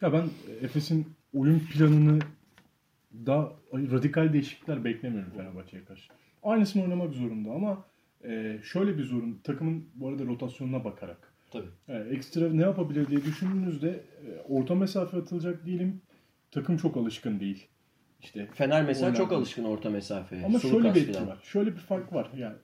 [0.01, 0.29] Ya ben
[0.61, 2.19] Efes'in oyun planını
[3.13, 6.11] da radikal değişiklikler beklemiyorum Fenerbahçe'ye karşı.
[6.43, 7.85] Aynısını oynamak zorunda ama
[8.23, 11.33] e, şöyle bir zorun takımın bu arada rotasyonuna bakarak.
[11.51, 11.67] Tabii.
[11.87, 16.01] Yani ekstra ne yapabilir diye düşündüğünüzde e, orta mesafe atılacak değilim.
[16.51, 17.67] Takım çok alışkın değil.
[18.21, 19.17] İşte Fener mesela Oynar.
[19.17, 20.45] çok alışkın orta mesafeye.
[20.45, 21.39] ama şöyle bir etki var.
[21.43, 22.29] Şöyle bir fark var.
[22.37, 22.55] Yani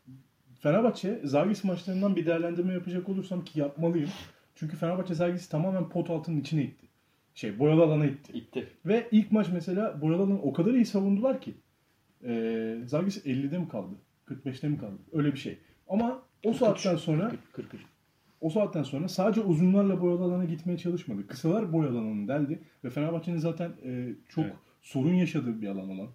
[0.68, 4.10] Fenerbahçe Zagis maçlarından bir değerlendirme yapacak olursam ki yapmalıyım.
[4.56, 6.88] Çünkü Fenerbahçe sergisi tamamen pot altının içine itti.
[7.36, 8.34] Şey boyalı alana itti.
[8.34, 8.68] İtti.
[8.86, 11.54] Ve ilk maç mesela boyalı alanı o kadar iyi savundular ki.
[12.24, 13.96] E, Zalgiris 50'de mi kaldı?
[14.28, 14.98] 45'te mi kaldı?
[15.14, 15.58] Öyle bir şey.
[15.90, 17.82] Ama o saatten sonra 43.
[18.42, 21.28] o saatten sonra sadece uzunlarla boyalı alana gitmeye çalışmadı.
[21.28, 24.56] Kısalar boyalı alanını deldi ve Fenerbahçe'nin zaten e, çok Evet.
[24.82, 26.08] sorun yaşadığı bir alan olan.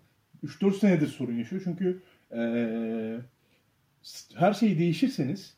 [0.45, 2.41] 3-4 senedir sorun yaşıyor çünkü e,
[4.35, 5.55] her şeyi değişirseniz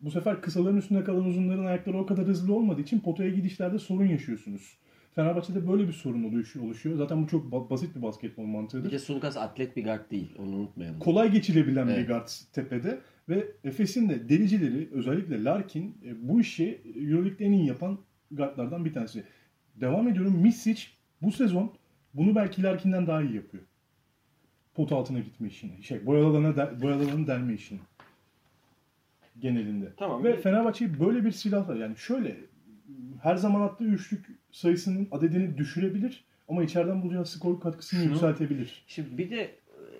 [0.00, 4.06] bu sefer kısaların üstünde kalan uzunların ayakları o kadar hızlı olmadığı için potaya gidişlerde sorun
[4.06, 4.78] yaşıyorsunuz.
[5.14, 6.96] Fenerbahçe'de böyle bir sorun oluş- oluşuyor.
[6.96, 10.34] Zaten bu çok ba- basit bir basketbol Bir mantığıdır de Sulukas atlet bir guard değil.
[10.38, 10.98] Onu unutmayalım.
[11.00, 11.98] kolay geçilebilen Evet.
[11.98, 17.66] bir guard tepede ve Efes'in de delicileri özellikle Larkin e, bu işi Euroleague'de en iyi
[17.66, 17.98] yapan
[18.30, 19.24] guardlardan bir tanesi.
[19.74, 20.38] Devam ediyorum.
[20.42, 20.82] Misic
[21.22, 21.72] bu sezon
[22.14, 23.62] bunu belki Larkin'den daha iyi yapıyor.
[24.76, 25.82] Pot altına gitme işini.
[25.82, 27.78] Şey, boyalı alana de, boyalı alanı delme işini.
[29.40, 29.92] Genelinde.
[29.96, 30.24] Tamam.
[30.24, 32.36] Ve Fenerbahçe'yi böyle bir silahla yani şöyle
[33.22, 38.84] her zaman attığı üçlük sayısının adedini düşürebilir ama içeriden bulacağı skor katkısını Şunu- yükseltebilir.
[38.86, 39.54] Şimdi bir de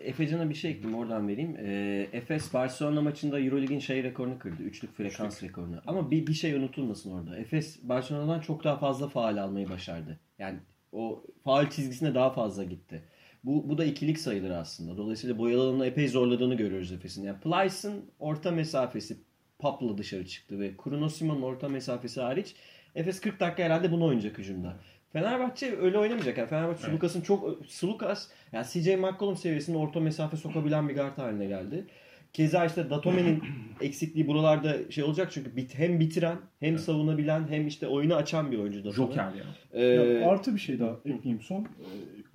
[0.05, 1.57] Efecan'a bir şey ekleyeyim oradan vereyim.
[1.59, 4.63] Ee, Efes Barcelona maçında Eurolig'in şey rekorunu kırdı.
[4.63, 5.81] Üçlük frekans rekorunu.
[5.87, 7.39] Ama bir, bir şey unutulmasın orada.
[7.39, 10.19] Efes Barcelona'dan çok daha fazla faal almayı başardı.
[10.39, 10.59] Yani
[10.93, 13.03] o faal çizgisine daha fazla gitti.
[13.47, 14.97] Bu, bu da ikilik sayılır aslında.
[14.97, 17.25] Dolayısıyla boyalı alanını epey zorladığını görüyoruz Efes'in.
[17.25, 19.17] Yani Plyce'ın orta mesafesi
[19.59, 22.55] Pap'la dışarı çıktı ve Kurunosima'nın orta mesafesi hariç
[22.95, 24.77] Efes 40 dakika herhalde bunu oynayacak hücumda.
[25.13, 26.39] Fenerbahçe öyle oynamayacak.
[26.39, 26.91] Yani Fenerbahçe Evet.
[26.91, 31.87] Sulukas'ın çok Sulukas yani CJ McCollum seviyesinde orta mesafe sokabilen bir guard haline geldi.
[32.33, 33.43] Keza işte Datome'nin
[33.81, 36.81] eksikliği buralarda şey olacak çünkü bit, hem bitiren hem Evet.
[36.81, 38.95] savunabilen hem işte oyunu açan bir oyuncu Datome.
[38.97, 39.45] Joker ya.
[39.73, 41.69] Ee, Ya artı bir şey daha ekleyeyim son.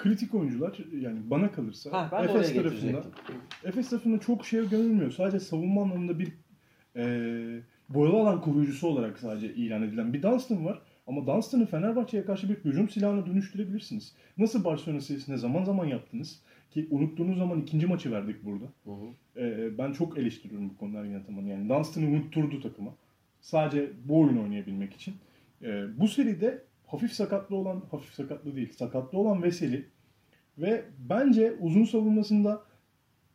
[0.01, 3.03] Kritik oyuncular yani bana kalırsa ha, ben Efes tarafında.
[3.63, 5.11] Efes tarafında çok şeye görülmüyor.
[5.11, 6.31] Sadece savunma anlamında bir
[6.95, 7.03] e,
[7.89, 10.81] boyalı alan koruyucusu olarak sadece ilan edilen bir Dunstan var.
[11.07, 14.15] Ama Dunstan'ı Fenerbahçe'ye karşı bir hücum silahına dönüştürebilirsiniz.
[14.37, 18.65] Nasıl Barcelona serisinde zaman zaman yaptınız ki unuttuğunuz zaman ikinci maçı verdik burada.
[18.83, 19.39] Hı hı.
[19.41, 21.49] Ee, ben çok eleştiriyorum bu konuda Ergin Ataman'ı.
[21.49, 22.91] Yani Dunstan'ı unutturdu takıma.
[23.41, 25.15] Sadece bu oyunu oynayabilmek için.
[25.61, 29.85] Ee, bu seride hafif sakatlı olan, hafif sakatlı değil, sakatlı olan Veseli
[30.57, 32.61] ve bence uzun savunmasında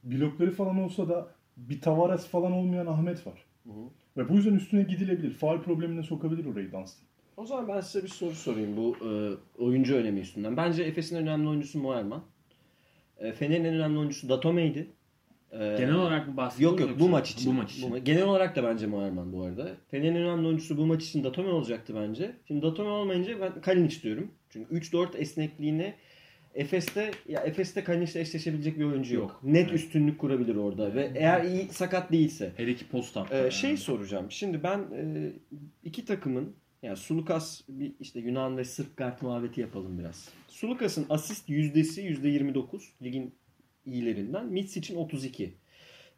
[0.05, 3.45] blokları falan olsa da bir Tavares falan olmayan Ahmet var.
[3.65, 3.91] Hı hı.
[4.17, 5.31] Ve bu yüzden üstüne gidilebilir.
[5.31, 7.07] Faal problemine sokabilir orayı Dunstan.
[7.37, 9.11] O zaman ben size bir soru sorayım bu e,
[9.63, 10.57] oyuncu önemi üstünden.
[10.57, 12.23] Bence Efes'in önemli oyuncusu Moerman.
[13.19, 14.93] E, Fener'in en önemli oyuncusu Datome'ydi.
[15.61, 16.79] E, Genel olarak mı bahsediyorsun?
[16.79, 17.51] Yok yok bu maç için.
[17.53, 18.05] Bu maç için.
[18.05, 19.69] Genel olarak da bence Moerman bu arada.
[19.91, 22.37] Fener'in en önemli oyuncusu bu maç için Datome olacaktı bence.
[22.49, 24.31] Şimdi Datome olmayınca ben Kalinic diyorum.
[24.51, 25.95] Çünkü 3-4 esnekliğini
[26.55, 29.23] Efes'te ya Efes'te Kalinic'le eşleşebilecek bir oyuncu yok.
[29.31, 29.41] Yok.
[29.43, 29.75] Net Evet.
[29.81, 32.53] üstünlük kurabilir orada ve eğer iyi sakat değilse.
[32.57, 33.33] Hele ki post up.
[33.33, 34.27] Ee, şey soracağım.
[34.31, 35.33] Şimdi ben e,
[35.85, 40.29] iki takımın yani Sulukas bir işte Yunan ve Sırp kart muhabbeti yapalım biraz.
[40.49, 42.65] Sulukas'ın asist yüzdesi %29
[43.03, 43.35] ligin
[43.87, 44.47] iyilerinden.
[44.47, 45.55] Mitsic'in 32.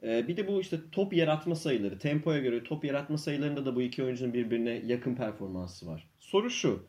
[0.03, 3.83] Ee, bir de bu işte top yaratma sayıları, tempoya göre top yaratma sayılarında da bu
[3.83, 6.09] iki oyuncunun birbirine yakın performansı var.
[6.19, 6.83] Soru şu.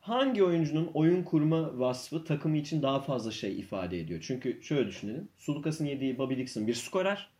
[0.00, 4.20] Hangi oyuncunun oyun kurma vasfı takımı için daha fazla şey ifade ediyor?
[4.22, 5.28] Çünkü şöyle düşünelim.
[5.36, 7.30] Sulukas'ın yediği Bobby Dixon bir skorer.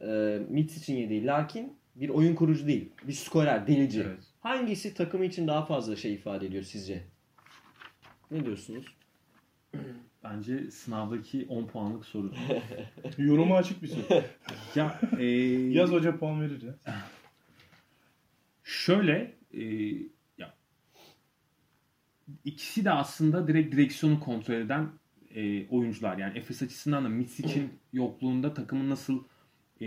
[0.00, 2.88] E, Mitsic'in yediği Larkin bir oyun kurucu değil.
[3.08, 4.00] Bir skorer, delici.
[4.00, 4.18] Evet.
[4.40, 7.04] Hangisi takımı için daha fazla şey ifade ediyor sizce?
[8.30, 8.86] Ne diyorsunuz?
[10.24, 12.32] Bence sınavdaki 10 puanlık soru.
[13.18, 14.22] Yoruma açık bir soru.
[14.74, 15.24] ya e,
[15.70, 16.74] Yaz hoca puan verir ya.
[18.64, 19.64] Şöyle e,
[20.38, 20.54] ya
[22.44, 24.88] ikisi de aslında direkt direksiyonu kontrol eden
[25.34, 26.18] e, oyuncular.
[26.18, 29.24] Yani Efes açısından da Mitsic'in yokluğunda takımın nasıl
[29.80, 29.86] e,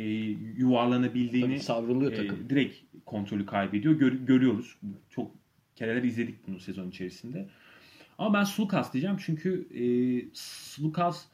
[0.57, 2.49] yuvarlanabildiğini Tabii savruluyor e, takım.
[2.49, 3.93] direkt kontrolü kaybediyor.
[3.93, 4.77] Gör- görüyoruz.
[5.09, 5.31] Çok
[5.75, 7.49] kereler izledik bunu sezon içerisinde.
[8.17, 9.85] Ama ben Sulukas diyeceğim çünkü e,
[10.33, 11.25] Sulukas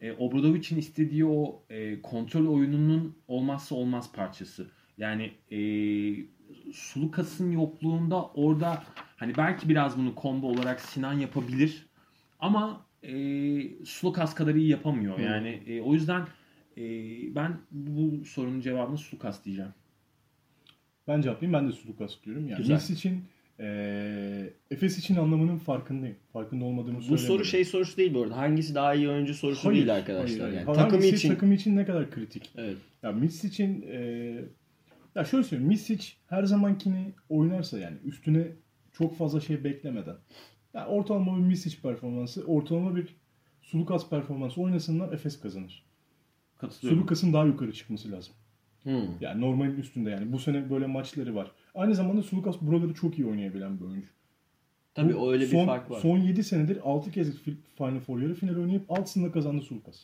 [0.00, 4.70] e, Obradovic'in istediği o e, kontrol oyununun olmazsa olmaz parçası.
[4.98, 5.58] Yani e,
[6.72, 8.84] Sulukas'ın yokluğunda orada
[9.16, 11.86] hani belki biraz bunu combo olarak Sinan yapabilir
[12.38, 13.14] ama e,
[13.84, 15.18] Sulukas kadar iyi yapamıyor.
[15.18, 15.22] Hı.
[15.22, 16.26] Yani e, o yüzden
[16.76, 16.82] e,
[17.34, 19.72] ben bu sorunun cevabını Sulukas diyeceğim.
[21.08, 21.60] Ben cevaplayayım.
[21.60, 22.48] Ben de Sulukas diyorum.
[22.48, 22.74] Yani Güzel.
[22.74, 23.24] Nice için
[23.58, 26.16] eee Efes için anlamının farkındayım.
[26.32, 27.34] Farkında olmadığımı Bu söylemiyorum.
[27.36, 28.36] soru şey sorusu değil bu arada.
[28.36, 30.40] Hangisi daha iyi oyuncu sorusu Hayır, değil arkadaşlar.
[30.40, 30.66] hayır, hayır.
[30.66, 32.50] Yani takım için takım için ne kadar kritik?
[32.56, 32.76] evet.
[33.02, 34.44] Ya Misic için eee
[35.14, 35.68] ya şöyle söyleyeyim.
[35.68, 38.46] Misic her zamankini oynarsa yani üstüne
[38.92, 40.16] çok fazla şey beklemeden.
[40.74, 43.16] Ya ortalama bir Misic performansı, ortalama bir
[43.62, 45.82] Sulukas performansı oynasınlar Efes kazanır.
[46.58, 46.98] Katılıyorum.
[46.98, 48.34] Sulukas'ın daha yukarı çıkması lazım.
[48.82, 49.02] Hmm.
[49.20, 50.32] Yani normalin üstünde yani.
[50.32, 51.50] Bu sene böyle maçları var.
[51.74, 54.08] Aynı zamanda Sulukas buraları çok iyi oynayabilen bir oyuncu.
[54.94, 56.00] Tabii o öyle bir son, fark var.
[56.00, 59.96] Son 7 senedir 6 kez fi- Final Four yarı final oynayıp 6'sında kazandı Sulukas.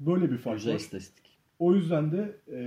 [0.00, 0.78] Böyle bir fark Güzel var.
[0.78, 1.24] istatistik.
[1.58, 2.58] O yüzden de e,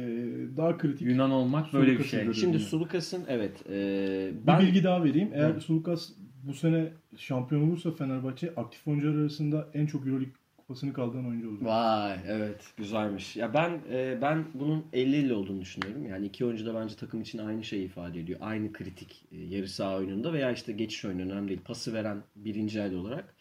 [0.58, 2.34] daha kritik Yunan olmak böyle bir şey.
[2.34, 2.60] Şimdi.
[2.60, 5.30] Sulukas'ın evet e, Bir ben bilgi daha vereyim.
[5.34, 5.62] Eğer Hı.
[5.62, 6.10] Sulukas
[6.44, 10.34] bu sene şampiyon olursa Fenerbahçe aktif oyuncular arasında en çok Euroleague
[10.68, 11.68] kupasını kaldıran oyuncu olacak.
[11.68, 13.36] Vay evet güzelmiş.
[13.36, 16.08] Ya ben e, ben bunun 50-50 olduğunu düşünüyorum.
[16.08, 18.40] Yani iki oyuncu da bence takım için aynı şeyi ifade ediyor.
[18.42, 21.62] Aynı kritik e, yarı saha oyununda veya işte geçiş oyunu önemli değil.
[21.66, 23.36] Pası veren birinci el olarak.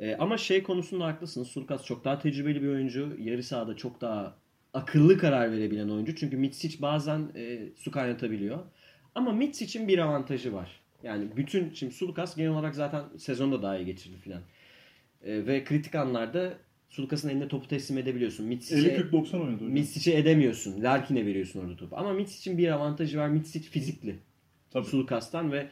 [0.00, 1.48] E, ama şey konusunda haklısınız.
[1.48, 3.16] Sulkas çok daha tecrübeli bir oyuncu.
[3.18, 4.34] Yarı sahada çok daha
[4.74, 6.16] akıllı karar verebilen oyuncu.
[6.16, 8.58] Çünkü Mitsic bazen e, su kaynatabiliyor.
[9.14, 10.80] Ama Mitsic'in bir avantajı var.
[11.02, 14.40] Yani bütün şimdi Sulukas genel olarak zaten sezonda daha iyi geçirdi filan.
[15.24, 18.46] E, ve kritik anlarda Sulukas'ın eline topu teslim edebiliyorsun.
[18.46, 19.64] Mitsic'e 50-40-90 oynadı.
[19.64, 20.82] Mitsic'e edemiyorsun.
[20.82, 21.96] Larkin'e veriyorsun orada topu.
[21.96, 23.28] Ama Mitsic'in bir avantajı var.
[23.28, 24.16] Mitsic fizikli.
[24.70, 24.86] Tabii.
[24.86, 25.68] Sulukas'tan ve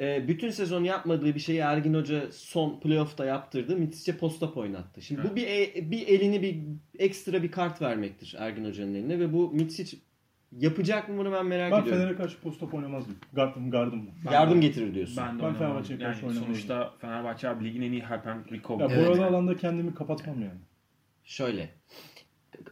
[0.00, 3.76] e, bütün sezon yapmadığı bir şeyi Ergin Hoca son playoff'ta yaptırdı.
[3.76, 5.02] Mitsic'e post-up oynattı.
[5.02, 5.36] Şimdi bu Evet.
[5.36, 6.58] bir e- bir elini bir
[6.98, 9.96] ekstra bir kart vermektir Ergin Hoca'nın eline ve bu Mitsic
[10.52, 12.02] yapacak mı bunu ben merak Ben ediyorum.
[12.02, 13.16] Fener'e karşı post-up oynamazdım.
[13.32, 14.10] Gardım, gardım mı?
[14.26, 15.16] Ben Yardım getirir diyorsun.
[15.16, 15.54] Ben de Ben.
[15.54, 16.44] Fenerbahçe'ye yani karşı oynamam.
[16.46, 18.78] sonuçta Fenerbahçe abi ligin en iyi Harpen Rico.
[18.80, 19.06] Ya Evet.
[19.06, 20.60] bu arada alanda kendimi kapatmam yani.
[21.24, 21.68] Şöyle.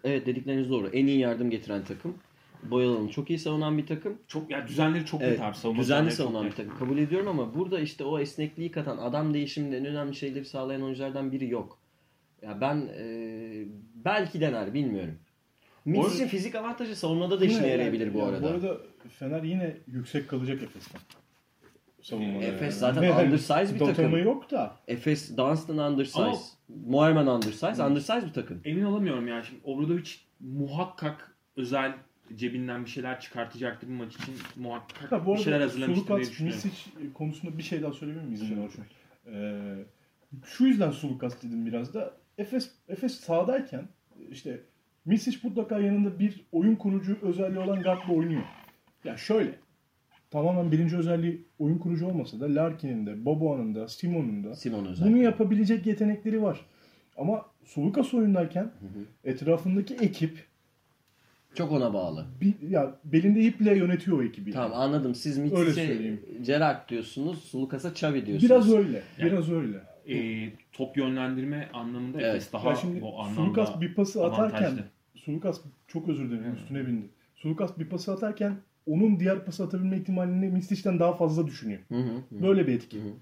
[0.04, 0.88] Evet dedikleriniz doğru.
[0.88, 2.14] En iyi yardım getiren takım.
[2.62, 4.18] Boyalan'ı çok iyi savunan bir takım.
[4.28, 5.56] Çok ya düzenleri çok Evet, abi.
[5.56, 6.78] Savunma düzenli savunan bir takım.
[6.78, 11.32] Kabul ediyorum ama burada işte o esnekliği katan adam değişiminde en önemli şeyleri sağlayan oyunculardan
[11.32, 11.78] biri yok.
[12.42, 13.04] Ya ben e,
[13.94, 15.14] belki dener bilmiyorum.
[15.86, 18.42] Arada- fizik avantajı savunmada da işine yarayabilir bu arada.
[18.42, 18.78] Bu arada
[19.18, 21.00] Fener yine yüksek kalacak Efes'ten.
[22.02, 22.44] Savunmada.
[22.44, 22.72] Efes yani.
[22.94, 24.24] zaten Ne- undersize bir Dothamı takım.
[24.24, 24.76] yok da.
[24.88, 26.22] Efes Dunstan undersize.
[26.22, 27.82] Ama- undersize.
[27.84, 28.60] Undersize bir takım.
[28.64, 29.44] Emin olamıyorum yani.
[29.44, 31.94] Şimdi Obradovic muhakkak özel
[32.36, 34.34] cebinden bir şeyler çıkartacaktır bu maç için.
[34.56, 36.60] Muhakkak Ha, bu bir şeyler arada hazırlamıştır diye Sulukas, düşünüyorum.
[36.64, 38.42] Misic konusunda bir şey daha söyleyebilir miyiz?
[38.50, 38.84] Verirsen?
[39.26, 39.84] Ee,
[40.46, 42.14] şu yüzden Sulukas dedim biraz da.
[42.38, 43.88] Efes, Efes sahadayken
[44.30, 44.60] işte
[45.06, 48.42] Misic mutlaka yanında bir oyun kurucu özelliği olan guardla oynuyor.
[49.04, 49.50] Ya şöyle.
[50.30, 55.14] Tamamen birinci özelliği oyun kurucu olmasa da Larkin'in de, Boboa'nın da, Simon'un da Simon özellikle.
[55.14, 56.60] bunu yapabilecek yetenekleri var.
[57.16, 58.70] Ama Sulukas oyundayken
[59.24, 60.44] etrafındaki ekip
[61.54, 62.26] Çok ona bağlı.
[62.40, 64.50] bir, ya belinde iple yönetiyor o ekibi.
[64.50, 64.54] yani.
[64.54, 65.14] Tamam anladım.
[65.14, 66.18] Siz Öyle Mitsic'e.
[66.42, 67.38] Gerard diyorsunuz.
[67.44, 68.50] Sulukas'a Xavi diyorsunuz.
[68.50, 69.02] Biraz öyle.
[69.18, 69.80] Yani- Biraz öyle.
[70.08, 72.30] Ee, top yönlendirme anlamında Evet.
[72.34, 74.84] Efes daha ya şimdi bu anlamda Sulukas bir pası atarken avantajlı.
[75.24, 77.06] Sulukas çok özür dilerim üstüne bindi.
[77.37, 78.56] Sulukas bir pası atarken
[78.87, 81.80] onun diğer pası atabilme ihtimalini Mistic'ten daha fazla düşünüyor.
[81.88, 82.42] Hı hı, hı.
[82.42, 82.98] Böyle bir etki.
[82.98, 83.12] Hı hı.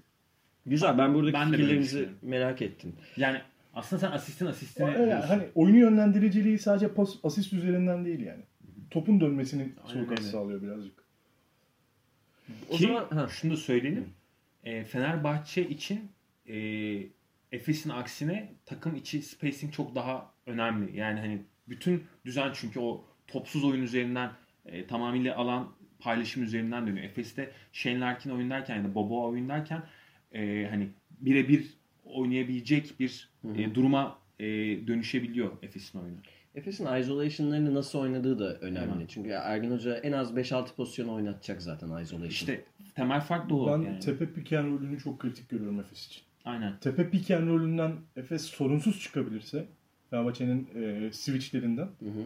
[0.65, 0.97] Güzel.
[0.97, 2.93] Ben buradaki Ben fikirlerinizi merak ettim.
[3.17, 3.41] Yani
[3.73, 5.27] aslında sen asistin asistine Yani diyorsun.
[5.27, 8.43] hani oyunu yönlendiriciliği sadece pas, asist üzerinden değil yani.
[8.91, 11.03] Topun dönmesini Sulukas sağlıyor birazcık.
[12.69, 13.27] O Ki zaman ha.
[13.27, 14.05] şunu da söyleyelim.
[14.63, 16.11] E, Fenerbahçe için
[16.47, 16.57] e,
[17.51, 20.97] Efes'in aksine takım içi spacing çok daha önemli.
[20.97, 24.31] Yani hani bütün düzen çünkü o topsuz oyun üzerinden
[24.65, 27.05] e, tamamıyla alan paylaşım üzerinden dönüyor.
[27.05, 29.83] Efes'te Shane Larkin oyundayken ya da Boboa oyundayken
[30.31, 31.73] e, hani birebir
[32.03, 34.45] oynayabilecek bir e, duruma e,
[34.87, 36.17] dönüşebiliyor Efes'in oyunu.
[36.55, 38.97] Efes'in isolation'larını nasıl oynadığı da önemli.
[38.97, 39.09] Evet.
[39.09, 42.29] Çünkü Ergin Hoca en az 5-6 pozisyon oynatacak zaten isolation.
[42.29, 42.63] İşte
[42.95, 43.67] temel fark da o.
[43.67, 43.99] Ben yani.
[43.99, 46.21] tepe pick and rolünü çok kritik görüyorum Efes için.
[46.45, 46.79] Aynen.
[46.79, 49.65] Tepe pick and rolünden Efes sorunsuz çıkabilirse
[50.13, 51.87] Fenerbahçe'nin e, switchlerinden.
[51.99, 52.23] Hı hı.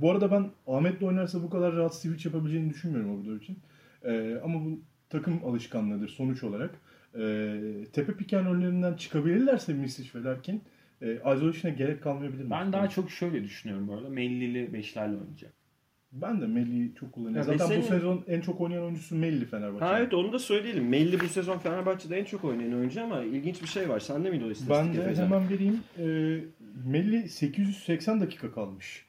[0.00, 3.58] Bu arada ben Ahmet'le oynarsa bu kadar rahat switch yapabileceğini düşünmüyorum orada için.
[4.04, 6.70] E, ama bu takım alışkanlığıdır sonuç olarak.
[7.14, 7.56] E,
[7.92, 10.62] tepe pick and rollerinden çıkabilirlerse Misic ve Larkin
[11.02, 12.50] e, isolation'a gerek kalmayabilir.
[12.50, 14.08] Ben daha çok şöyle düşünüyorum bu arada.
[14.08, 15.52] Mellili beşlerle oynayacak.
[16.12, 17.50] Ben de Melli'yi çok kullanıyorum.
[17.52, 19.84] Ya Zaten bu Veseli- sezon en çok oynayan oyuncusu Melli Fenerbahçe.
[19.84, 20.88] Ha evet onu da söyleyelim.
[20.88, 24.00] Melli bu sezon Fenerbahçe'de en çok oynayan oyuncu ama ilginç bir şey var.
[24.00, 24.70] Sende miydi o istatistik?
[24.70, 25.24] Ben de Efecan?
[25.26, 25.80] hemen vereyim.
[25.98, 26.04] E,
[26.84, 29.06] Melli 880 dakika kalmış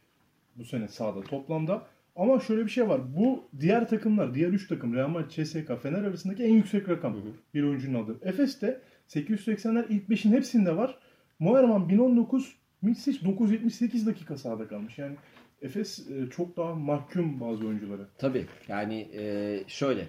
[0.55, 1.87] bu sene sahada toplamda.
[2.15, 3.01] Ama şöyle bir şey var.
[3.17, 7.13] Bu diğer takımlar, diğer 3 takım Real Madrid, CSKA, Fener arasındaki en yüksek rakam.
[7.13, 7.31] Hı hı.
[7.53, 8.19] Bir oyuncunun aldığı.
[8.21, 10.97] Efes'te 880'ler ilk 5'in hepsinde var.
[11.39, 14.97] Moerman 1019, Mitsic 978 dakika sahada kalmış.
[14.97, 15.15] Yani
[15.61, 18.07] Efes e, çok daha mahkum bazı oyunculara.
[18.17, 18.45] Tabii.
[18.67, 20.07] Yani e, şöyle.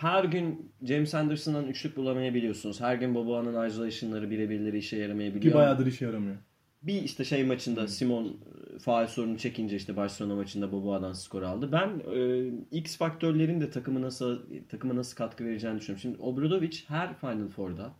[0.00, 2.80] Her gün James Anderson'dan üçlük bulamayabiliyorsunuz.
[2.80, 5.52] Her gün Boboa'nın isolation'ları birebirleri işe yaramayabiliyor.
[5.52, 6.36] Ki bayağıdır işe yaramıyor.
[6.82, 11.72] Bir işte şey maçında Simon e, faal sorunu çekince işte Barcelona maçında Boboa'dan skor aldı.
[11.72, 12.46] Ben e,
[12.78, 16.00] X faktörlerin de takımı nasıl takıma nasıl katkı vereceğini düşünüyorum.
[16.02, 17.92] Şimdi Obradovic her Final Four'da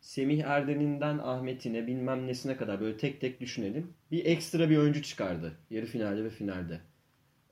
[0.00, 3.92] Semih Erdem'inden Ahmet'ine bilmem nesine kadar böyle tek tek düşünelim.
[4.10, 5.52] Bir ekstra bir oyuncu çıkardı.
[5.70, 6.80] Yarı finalde ve finalde.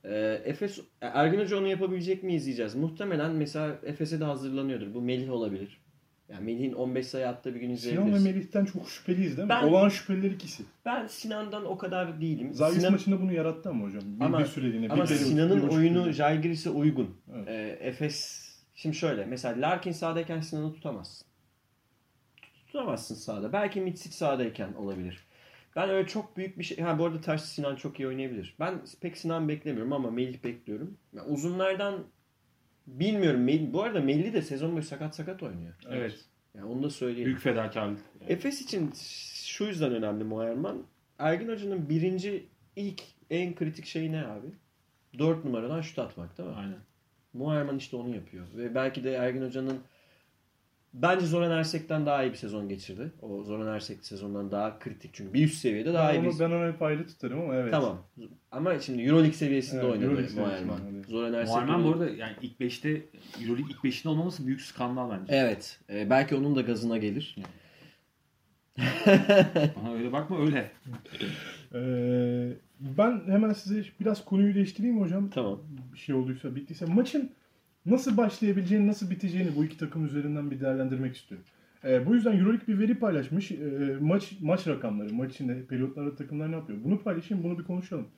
[0.05, 2.75] Ee, Efes Ergin Hoca onu yapabilecek mi izleyeceğiz.
[2.75, 4.95] Muhtemelen mesela Efes'e de hazırlanıyordur.
[4.95, 5.81] Bu Melih olabilir.
[6.29, 8.25] Yani Melih'in 15 sayı attığı bir gün Sinan ve izleyebiliriz.
[8.25, 9.49] Melih'ten çok şüpheliyiz değil mi?
[9.49, 10.63] Ben- Olan şüpheliler ikisi.
[10.85, 12.55] Ben Sinan'dan o kadar değilim.
[12.55, 14.03] Zagis Sinan- maçında bunu yarattı ama hocam.
[14.07, 14.89] Bir, Ama- bir süreliğine.
[14.89, 16.13] Ama bir bir Sinan'ın oyunu.
[16.13, 17.11] Jalgiris'e uygun.
[17.35, 17.49] Evet.
[17.49, 18.43] Ee, Efes
[18.75, 21.27] şimdi şöyle mesela Larkin sahadayken Sinan'ı tutamazsın.
[22.67, 23.53] Tutamazsın sahada.
[23.53, 25.25] Belki Mitsic sahadayken olabilir.
[25.77, 26.79] Ben öyle çok büyük bir şey...
[26.79, 28.55] Ha bu arada Taş Sinan çok iyi oynayabilir.
[28.61, 30.97] Ben pek Sinan beklemiyorum ama Melih bekliyorum.
[31.13, 32.05] Ya uzunlardan
[32.87, 33.41] bilmiyorum.
[33.41, 35.75] Melih, bu arada Melih de sezon boyu sakat sakat oynuyor.
[35.91, 36.25] Evet.
[36.55, 37.27] Yani onu da söyleyeyim.
[37.27, 38.01] Büyük fedakarlık.
[38.29, 38.93] Efes için
[39.45, 40.83] şu yüzden önemli Muayerman.
[41.19, 44.47] Ergin Hoca'nın birinci ilk en kritik şeyi ne abi?
[45.19, 46.55] Dört numaradan şut atmak değil mi?
[46.55, 46.79] Aynen.
[47.33, 48.47] Muayerman işte onu yapıyor.
[48.57, 49.81] Ve belki de Ergin Hoca'nın
[50.95, 53.13] bence Zoran Ersek'ten daha iyi bir sezon geçirdi.
[53.23, 56.39] O Zoran Ersek sezondan daha kritik çünkü bir üst seviyede daha Ben iyi onu, bir...
[56.41, 57.73] ben onu hep ayrı tutarım ama evet.
[57.73, 57.99] Tamam.
[58.51, 61.05] Ama şimdi Euroleague seviyesinde Evet, oynadı Euroleague.
[61.09, 61.55] Zoran Ersek...
[61.55, 63.03] Muharrem bu arada yani ilk 5'te
[63.43, 65.35] Euroleague ilk 5'inde olmaması büyük skandal bence.
[65.37, 65.81] Evet.
[65.93, 67.37] e, belki onun da gazına gelir.
[69.77, 70.71] Bana öyle bakma öyle.
[71.75, 75.31] Ee, ben hemen size biraz konuyu değiştireyim hocam.
[75.31, 75.59] Tamam.
[75.93, 76.85] Bir şey olduysa bittiyse.
[76.85, 77.31] Maçın
[77.87, 81.47] nasıl başlayabileceğini, nasıl biteceğini bu iki takım üzerinden bir değerlendirmek istiyorum.
[81.85, 83.51] Ee, bu yüzden Euroleague bir veri paylaşmış.
[83.51, 86.79] Ee, maç maç rakamları, maç içinde periyotlarda takımlar ne yapıyor?
[86.85, 88.09] Bunu paylaşayım, bunu bir konuşalım.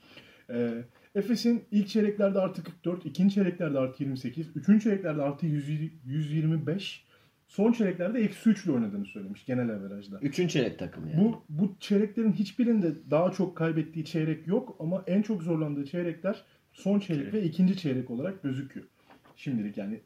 [0.50, 5.68] Ee, Efes'in ilk çeyreklerde artı 44, ikinci çeyreklerde artı 28, üçüncü çeyreklerde artı 100
[6.05, 7.05] 125,
[7.48, 10.18] son çeyreklerde eksi 3 ile oynadığını söylemiş genel averajda.
[10.20, 11.24] Üçüncü çeyrek takımı yani.
[11.24, 17.00] Bu bu çeyreklerin hiçbirinde daha çok kaybettiği çeyrek yok ama en çok zorlandığı çeyrekler son
[17.00, 18.87] çeyrek ve ikinci çeyrek olarak gözüküyor.
[19.37, 20.01] Şimdilik yani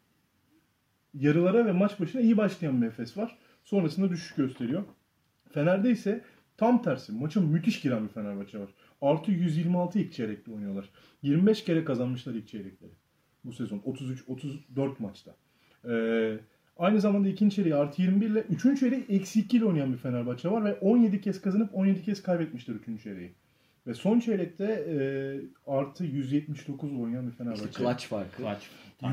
[1.15, 3.39] yarılara ve maç başına iyi başlayan bir Efes var.
[3.65, 4.85] Sonrasında düşüş gösteriyor.
[5.53, 6.25] Fener'de ise
[6.57, 7.13] tam tersi.
[7.13, 8.69] Maça müthiş giren bir Fenerbahçe var.
[9.03, 10.89] Artı 126 ilk çeyrekte oynuyorlar.
[11.23, 12.93] 25 kere kazanmışlar ilk çeyrekleri.
[13.45, 15.35] Bu sezon 33-34 maçta.
[15.89, 16.39] Ee,
[16.77, 20.51] aynı zamanda ikinci çeyreği artı 21 ile üçüncü çeyreği eksi 2 ile oynayan bir Fenerbahçe
[20.51, 23.35] var ve 17 kez kazanıp 17 kez kaybetmişler üçüncü çeyreği.
[23.89, 24.97] Ve son çeyrekte e,
[25.67, 27.65] artı 179 ile oynayan bir Fenerbahçe.
[27.65, 28.43] İşte clutch farkı.
[28.43, 28.65] Clutch.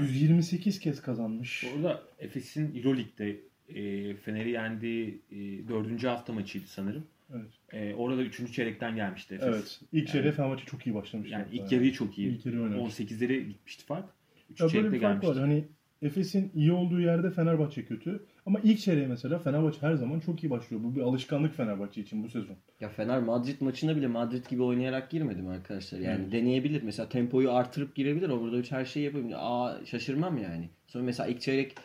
[0.01, 1.65] 128 kez kazanmış.
[1.75, 7.07] Orada Efes'in Euroleague'de e, Fener'i yendiği e, dördüncü hafta maçıydı sanırım.
[7.33, 7.49] Evet.
[7.73, 9.47] E, orada üçüncü çeyrekten gelmişti Efes.
[9.47, 9.81] Evet.
[9.91, 11.31] İlk çeyreğe Fenerbahçe çok iyi başlamış.
[11.31, 12.27] Yani ilk yarıyı çok iyi.
[12.27, 12.99] İlk yarı oynamış.
[12.99, 14.05] 18'leri gitmişti fark.
[14.49, 15.27] Üçüncü çeyrekte gelmişti.
[15.27, 15.37] var.
[15.37, 15.63] Hani
[16.01, 18.25] Efes'in iyi olduğu yerde Fenerbahçe kötü.
[18.45, 20.83] Ama ilk çeyreğe mesela Fenerbahçe her zaman çok iyi başlıyor.
[20.83, 22.55] Bu bir alışkanlık Fenerbahçe için bu sezon.
[22.79, 25.99] Ya Fener Madrid maçına bile Madrid gibi oynayarak girmedi mi arkadaşlar?
[25.99, 26.83] Yani deneyebilir.
[26.83, 28.29] Mesela tempoyu artırıp girebilir.
[28.29, 29.35] Orada hiç her şeyi yapabilir.
[29.37, 30.69] Aa şaşırmam yani.
[30.87, 31.75] Sonra mesela ilk çeyrek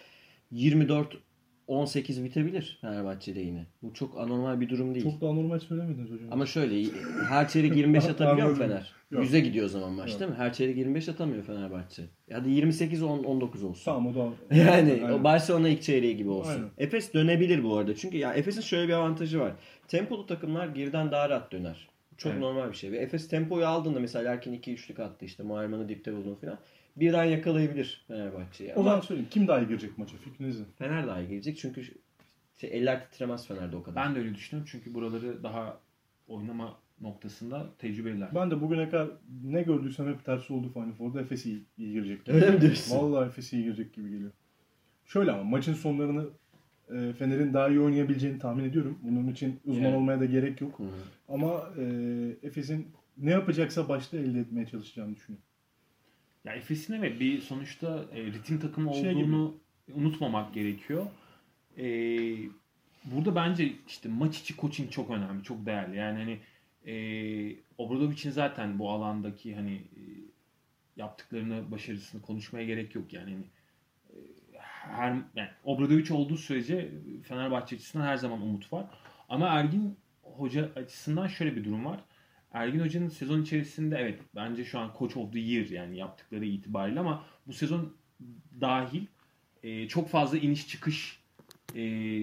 [0.51, 1.16] 24
[1.70, 3.66] 18 bitebilir Fenerbahçe'de yine.
[3.83, 5.04] Bu çok anormal bir durum değil.
[5.04, 6.28] Çok da anormal söylemediniz hocam.
[6.30, 6.88] Ama şöyle
[7.28, 8.56] her çeyrek 25 atabiliyor mu.
[8.56, 8.92] Fener?
[9.11, 9.24] Yok.
[9.24, 10.20] 100'e gidiyor o zaman maç Yok.
[10.20, 10.37] değil mi?
[10.37, 12.02] Her çeyrek 25 atamıyor Fenerbahçe.
[12.33, 13.85] Hadi 28 10 19 olsun.
[13.85, 15.24] Tamam o da Yani Aynen.
[15.24, 16.52] Barcelona ilk çeyreği gibi olsun.
[16.52, 16.70] Aynen.
[16.78, 17.94] Efes dönebilir bu arada.
[17.94, 19.52] Çünkü ya Efes'in şöyle bir avantajı var.
[19.88, 21.88] Tempolu takımlar geriden daha rahat döner.
[22.16, 22.40] Çok Evet.
[22.42, 22.92] normal bir şey.
[22.92, 26.59] Ve Efes tempoyu aldığında mesela Erkin 2-3'lük attı işte Muharman'ı dipte buldun falan.
[26.96, 28.70] Birden yakalayabilir Fenerbahçe'yi.
[28.74, 29.29] O Ama zaman söyleyeyim.
[29.31, 30.16] Kim daha iyi girecek maça?
[30.16, 30.66] Fikriniz ne?
[30.79, 31.85] Fener daha iyi gelecek çünkü
[32.61, 34.05] şey, eller titremez Fener'de o kadar.
[34.05, 35.81] Ben de öyle düşünüyorum çünkü buraları daha
[36.29, 38.29] oynama noktasında tecrübeliler.
[38.35, 39.09] Ben de bugüne kadar
[39.44, 41.20] ne gördüysem hep tersi oldu Final Four'da.
[41.20, 42.24] Efes iyi, iyi girecek.
[42.24, 42.37] gibi.
[42.37, 42.96] Öyle mi diyorsun?
[42.96, 44.31] Vallahi Efes iyi girecek gibi geliyor.
[45.07, 46.26] Şöyle ama maçın sonlarını
[46.90, 48.98] e, Fener'in daha iyi oynayabileceğini tahmin ediyorum.
[49.03, 49.96] Bunun için uzman Evet.
[49.96, 50.79] olmaya da gerek yok.
[50.79, 50.88] Hı hı.
[51.29, 51.85] Ama e,
[52.42, 52.87] Efes'in
[53.18, 55.44] ne yapacaksa başta elde etmeye çalışacağını düşünüyorum.
[56.44, 59.55] Ya Efes'in evet bir sonuçta e, ritim takımı Şey olduğunu
[59.94, 61.07] unutmamak gerekiyor.
[61.79, 61.85] E,
[63.05, 65.96] burada bence işte maç içi coaching çok önemli, çok değerli.
[65.96, 66.38] Yani hani
[66.92, 70.00] e, Obradovic'in zaten bu alandaki hani e,
[70.96, 73.31] yaptıklarını, başarısını konuşmaya gerek yok yani.
[73.33, 73.44] Hani,
[74.11, 76.90] e, her yani Obradovic olduğu sürece
[77.23, 78.87] Fenerbahçe açısından her zaman umut var.
[79.29, 82.00] Ama Ergin Hoca açısından şöyle bir durum var.
[82.53, 87.25] Ergin Hoca'nın sezon içerisinde evet bence şu an of the Year yani yaptıkları itibariyle ama
[87.46, 87.96] bu sezon
[88.61, 89.07] dahil
[89.63, 91.21] e, çok fazla iniş çıkış
[91.75, 91.83] e,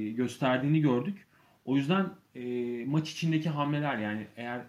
[0.10, 1.28] gösterdiğini gördük.
[1.66, 2.42] O yüzden e,
[2.86, 4.62] maç içindeki hamleler yani eğer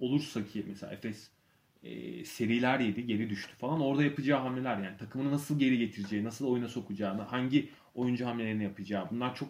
[0.00, 1.30] olursa ki mesela Efes
[1.82, 6.46] e, seriler yedi, geri düştü falan orada yapacağı hamleler yani takımını nasıl geri getireceği, nasıl
[6.46, 9.48] oyuna sokacağını, hangi oyuncu hamlelerini yapacağı bunlar çok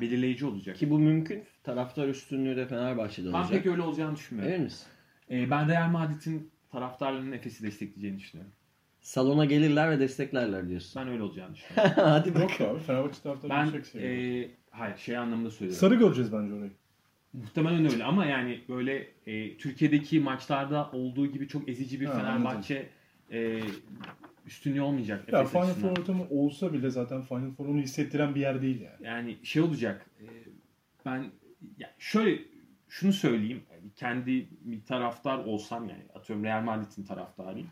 [0.00, 0.76] belirleyici olacak.
[0.76, 1.44] Ki bu mümkün.
[1.62, 3.50] Taraftar üstünlüğü de Fenerbahçe'de ben olacak.
[3.50, 4.54] pek öyle olacağını düşünmüyorum.
[4.54, 4.86] Emin misin?
[5.30, 8.52] E, ben Real Madrid'in taraftarlarının Efes'i destekleyeceğini düşünüyorum.
[9.00, 11.02] Salona gelirler ve desteklerler diyorsun.
[11.02, 11.92] Ben öyle olacağını düşünüyorum.
[11.96, 12.60] Hadi bak.
[12.60, 14.44] Yok abi Fenerbahçe taraftarı ben yüksek seviyor.
[14.44, 15.80] e, hayır şey anlamında söylüyorum.
[15.80, 16.70] Sarı göreceğiz bence orayı.
[17.32, 22.88] Muhtemelen öyle ama yani böyle e, Türkiye'deki maçlarda olduğu gibi çok ezici bir Ha, Fenerbahçe
[23.32, 23.60] e,
[24.46, 25.32] üstünlüğü olmayacak.
[25.32, 25.94] Ya Efes Final açısından.
[25.94, 29.06] Four ortamı olsa bile zaten Final Four onu hissettiren bir yer değil yani.
[29.06, 30.06] Yani şey olacak.
[30.20, 30.26] e,
[31.06, 31.26] ben
[31.78, 32.42] ya şöyle
[32.88, 33.62] şunu söyleyeyim.
[33.80, 37.68] Yani kendi bir taraftar olsam yani atıyorum Real Madrid'in taraftarıyım.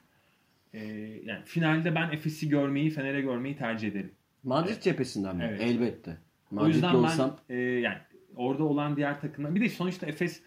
[0.74, 0.84] E,
[1.24, 4.12] yani finalde ben Efes'i görmeyi, Fener'e görmeyi tercih ederim.
[4.42, 5.46] Madrid cephesinden mi?
[5.48, 5.60] Evet.
[5.60, 6.16] Elbette.
[6.52, 7.98] o Madrid'de yüzden olsam ben e, yani
[8.36, 10.42] orada olan diğer takımlar bir de sonuçta Efes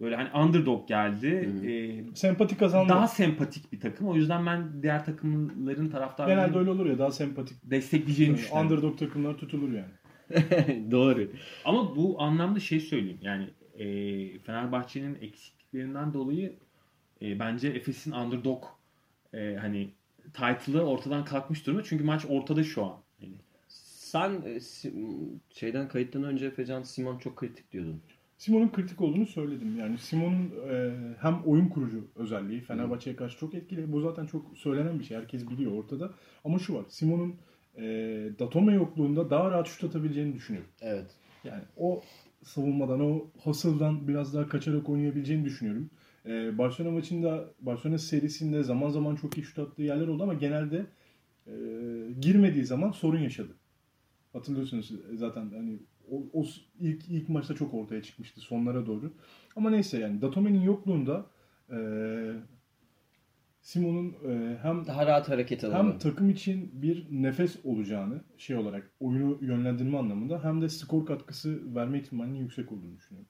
[0.00, 1.46] böyle hani underdog geldi.
[1.46, 1.70] Hı hı.
[1.70, 2.88] E, Sempati kazandı.
[2.88, 4.08] daha sempatik bir takım.
[4.08, 7.56] O yüzden ben diğer takımların taraftarlarını Genelde öyle olur ya daha sempatik.
[7.64, 8.66] destekleyeceğini Yani düşünüyorum.
[8.72, 9.90] underdog takımlar tutulur yani.
[10.90, 11.30] doğru.
[11.64, 13.18] Ama bu anlamda şey söyleyeyim.
[13.22, 13.48] Yani
[13.78, 16.56] e, Fenerbahçe'nin eksikliklerinden dolayı
[17.22, 18.64] e, bence Efes'in underdog
[19.34, 19.90] e, hani
[20.34, 21.84] title'ı ortadan kalkmış durumda.
[21.84, 22.96] Çünkü maç ortada şu an.
[23.20, 23.34] Yani,
[23.68, 24.94] Sen e, si-
[25.50, 28.02] şeyden kayıttan önce Efecan Simon çok kritik diyordun.
[28.38, 29.78] Simon'un kritik olduğunu söyledim.
[29.78, 33.92] Yani Simon'un e, hem oyun kurucu özelliği Fenerbahçe'ye karşı çok etkili.
[33.92, 35.16] Bu zaten çok söylenen bir şey.
[35.16, 36.10] Herkes biliyor ortada.
[36.44, 36.84] Ama şu var.
[36.88, 37.36] Simon'un
[37.76, 37.82] e,
[38.38, 40.70] Datome yokluğunda daha rahat şut atabileceğini düşünüyorum.
[40.80, 41.06] Evet.
[41.44, 42.02] Yani o
[42.42, 45.90] savunmadan, o hustle biraz daha kaçarak oynayabileceğini düşünüyorum.
[46.26, 50.86] Ee, Barcelona maçında, Barcelona serisinde zaman zaman çok iyi şut attığı yerler oldu ama genelde
[51.46, 51.52] e,
[52.20, 53.52] girmediği zaman sorun yaşadı.
[54.32, 55.78] Hatırlıyorsunuz zaten hani
[56.10, 56.44] o, o
[56.80, 59.12] ilk ilk maçta çok ortaya çıkmıştı sonlara doğru.
[59.56, 61.26] Ama neyse yani Datome'nin yokluğunda
[61.70, 61.76] e,
[63.70, 65.98] Simon'un e, hem Daha rahat hareket hem alanı.
[65.98, 71.98] takım için bir nefes olacağını şey olarak oyunu yönlendirme anlamında hem de skor katkısı verme
[71.98, 73.28] ihtimalinin yüksek olduğunu düşünüyorum.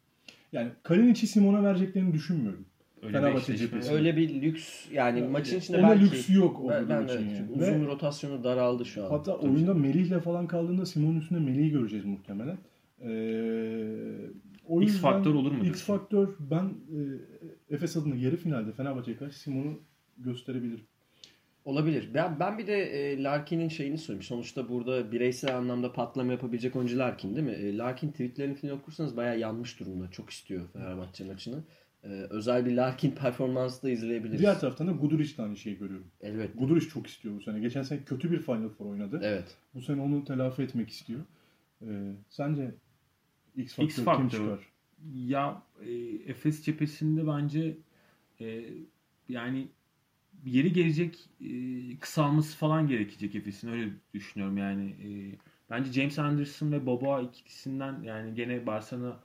[0.52, 2.66] Yani Kalinic'i Simon'a vereceklerini düşünmüyorum.
[3.02, 3.92] öyle Fenerbahçe bir eşleşme- cephesi.
[3.92, 7.26] Öyle bir lüks yani Ya, maçın içinde belki lüksü yok o ben, ben için evet,
[7.26, 7.36] yani.
[7.48, 9.10] çünkü Ve- uzun rotasyonu daraldı şu an.
[9.10, 12.58] Hatta Tabii oyunda Melih'le falan kaldığında Simon'un üstünde Melih'i göreceğiz muhtemelen.
[13.00, 14.30] Ee,
[14.68, 17.00] o X faktör olur mu X faktör ben e,
[17.74, 19.80] Efes adına yarı finalde Fenerbahçe'ye karşı Simon'u
[20.18, 20.84] gösterebilirim.
[21.64, 22.14] Olabilir.
[22.14, 24.22] Ben, ben bir de e, Larkin'in şeyini söyleyeyim.
[24.22, 27.52] Sonuçta burada bireysel anlamda patlama yapabilecek oyuncu Larkin değil mi?
[27.52, 30.10] E, Larkin tweetlerini falan okursanız bayağı yanmış durumda.
[30.10, 31.62] Çok istiyor Fenerbahçe maçını.
[32.04, 34.40] E, özel bir Larkin performansı da izleyebiliriz.
[34.40, 36.06] Diğer taraftan da Guduric'le aynı şeyi görüyorum.
[36.20, 36.58] Elbette.
[36.58, 37.60] Guduric çok istiyor bu sene.
[37.60, 39.20] Geçen sene kötü bir Final Four oynadı.
[39.22, 39.56] Evet.
[39.74, 41.20] Bu sene onu telafi etmek istiyor.
[41.82, 42.74] Ee, sence
[43.56, 44.30] X faktör, X kim faktör.
[44.38, 44.66] çıkar?
[45.14, 45.92] Ya e,
[46.26, 47.76] Efes cephesinde bence
[48.40, 48.64] e,
[49.28, 49.68] yani
[50.46, 51.50] yeri gelecek e,
[51.98, 54.84] kısalması falan gerekecek Efes'in öyle düşünüyorum yani.
[54.90, 55.08] E,
[55.70, 59.20] bence James Anderson ve Boba ikisinden yani gene Barcelona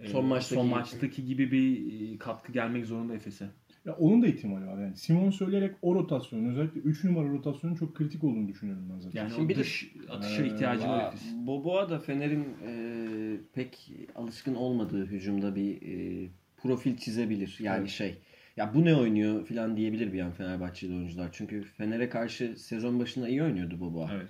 [0.00, 3.48] e, Son maçtaki- son maçtaki gibi bir e, katkı gelmek zorunda Efes'e.
[3.84, 4.96] Ya onun da ihtimali var yani.
[4.96, 9.20] Simon söyleyerek o rotasyonun özellikle 3 numara rotasyonun çok kritik olduğunu düşünüyorum ben zaten.
[9.20, 11.46] Yani Şimdi bir de- dış atışa Ee, ihtiyacı var Efes'in.
[11.46, 17.56] Boboa da Fener'in e, pek alışkın olmadığı hücumda bir e, profil çizebilir.
[17.60, 17.88] Yani Evet.
[17.90, 18.18] şey
[18.56, 21.28] ya bu ne oynuyor falan diyebilir bir an Fenerbahçeli oyuncular.
[21.32, 24.10] Çünkü Fener'e karşı sezon başında iyi oynuyordu Boboa.
[24.14, 24.28] Evet.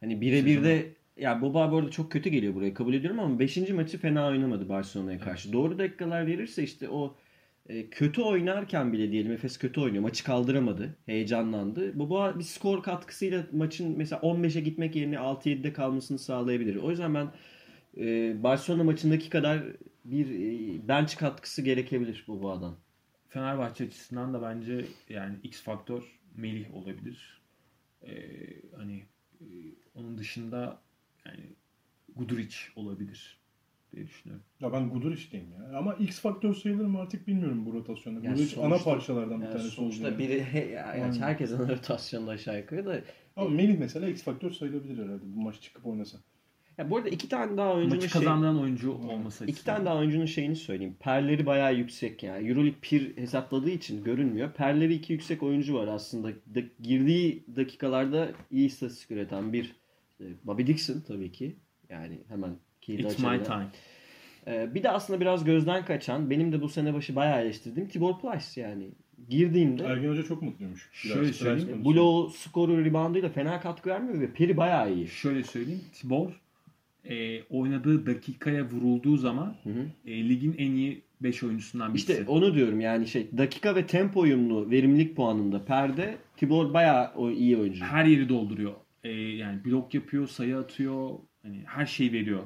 [0.00, 3.56] Hani birebir de ya Boba bu arada çok kötü geliyor buraya kabul ediyorum ama 5.
[3.70, 5.52] maçı fena oynamadı Barcelona'ya karşı.
[5.52, 7.16] Doğru dakikalar verirse işte o
[7.68, 10.02] e, kötü oynarken bile diyelim Efes kötü oynuyor.
[10.02, 10.96] Maçı kaldıramadı.
[11.06, 11.98] Heyecanlandı.
[11.98, 16.76] Boba bir skor katkısıyla maçın mesela 15'e gitmek yerine 6-7'de kalmasını sağlayabilir.
[16.76, 17.28] O yüzden ben
[17.96, 19.62] e, Barcelona maçındaki kadar
[20.04, 22.83] bir e, bench katkısı gerekebilir Boba'dan.
[23.38, 26.02] Fenerbahçe açısından da bence yani X faktör
[26.36, 27.42] Melih olabilir.
[28.02, 28.12] Ee,
[28.76, 29.04] hani
[29.40, 29.44] e,
[29.94, 30.80] onun dışında
[31.26, 31.40] yani
[32.16, 33.38] Guduric olabilir
[33.92, 34.44] diye düşünüyorum.
[34.60, 35.78] Ya ben Guduric'teyim ya.
[35.78, 38.20] Ama X faktör sayılır mı artık bilmiyorum bu rotasyonda.
[38.26, 40.18] Ya Guduric ana sonuçta- parçalardan bir Yani tanesi sonuçta oldu.
[40.18, 41.04] biri ya, Aynen.
[41.06, 43.00] yani herkesin rotasyonda aşağı yukarı da
[43.36, 46.18] Ama Melih mesela X faktör sayılabilir herhalde bu maç çıkıp oynasa.
[46.78, 49.96] Ya bu arada iki tane daha oyuncunun Maçı şey, kazandıran oyuncu olması iki tane daha
[49.96, 50.96] oyuncunun şeyini söyleyeyim.
[51.00, 52.48] Perleri bayağı yüksek yani.
[52.48, 54.52] Euroleague pir hesapladığı için görünmüyor.
[54.52, 56.28] Perleri iki yüksek oyuncu var aslında.
[56.28, 59.76] Da, girdiği dakikalarda iyi istatistik üreten bir
[60.10, 61.56] işte Bobby Dixon tabii ki.
[61.88, 62.50] Yani hemen
[62.88, 63.32] It's açalım.
[63.32, 63.66] my time.
[64.46, 68.20] Ee, bir de aslında biraz gözden kaçan, benim de bu sene başı bayağı eleştirdiğim Tibor
[68.20, 68.88] Plyce yani.
[69.28, 70.90] Girdiğinde Ergin Hoca çok mutluymuş.
[70.92, 75.08] Şöyle söyleyeyim, bloğu, skoru, reboundıyla fena katkı vermiyor ve peri bayağı iyi.
[75.08, 75.80] Şöyle söyleyeyim.
[75.92, 76.43] Tibor
[77.08, 79.86] e, oynadığı dakikaya vurulduğu zaman Hı hı.
[80.06, 82.12] e, ligin en iyi 5 oyuncusundan birisi.
[82.12, 87.30] İşte onu diyorum yani şey dakika ve tempo uyumlu verimlilik puanında perde Tibor bayağı o
[87.30, 87.84] iyi oyuncu.
[87.84, 88.72] her yeri dolduruyor.
[89.04, 91.10] E, yani blok yapıyor, sayı atıyor.
[91.42, 92.42] Hani her şeyi veriyor.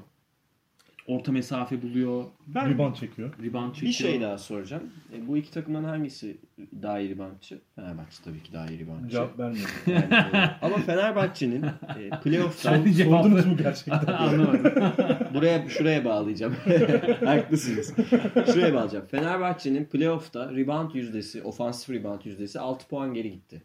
[1.08, 2.24] Orta mesafe buluyor.
[2.46, 2.70] Ben...
[2.70, 3.32] Rebound çekiyor.
[3.42, 3.88] Rebound çekiyor.
[3.88, 4.82] Bir şey daha soracağım.
[5.12, 6.36] E, bu iki takımdan hangisi
[6.82, 7.58] daha iyi reboundçı?
[7.76, 9.10] Fenerbahçe tabii ki daha iyi reboundçı.
[9.10, 9.68] Cevap vermiyor.
[9.86, 14.06] Yani, e, ama Fenerbahçe'nin e, playoff'ta Sen cevap Sordunuz mu gerçekten?
[14.12, 14.72] Anlamadım.
[15.34, 16.52] buraya şuraya bağlayacağım.
[17.24, 17.94] Haklısınız.
[18.52, 19.06] Şuraya bağlayacağım.
[19.06, 23.62] Fenerbahçe'nin playoff'ta rebound yüzdesi, ofansif rebound yüzdesi 6 puan geri gitti.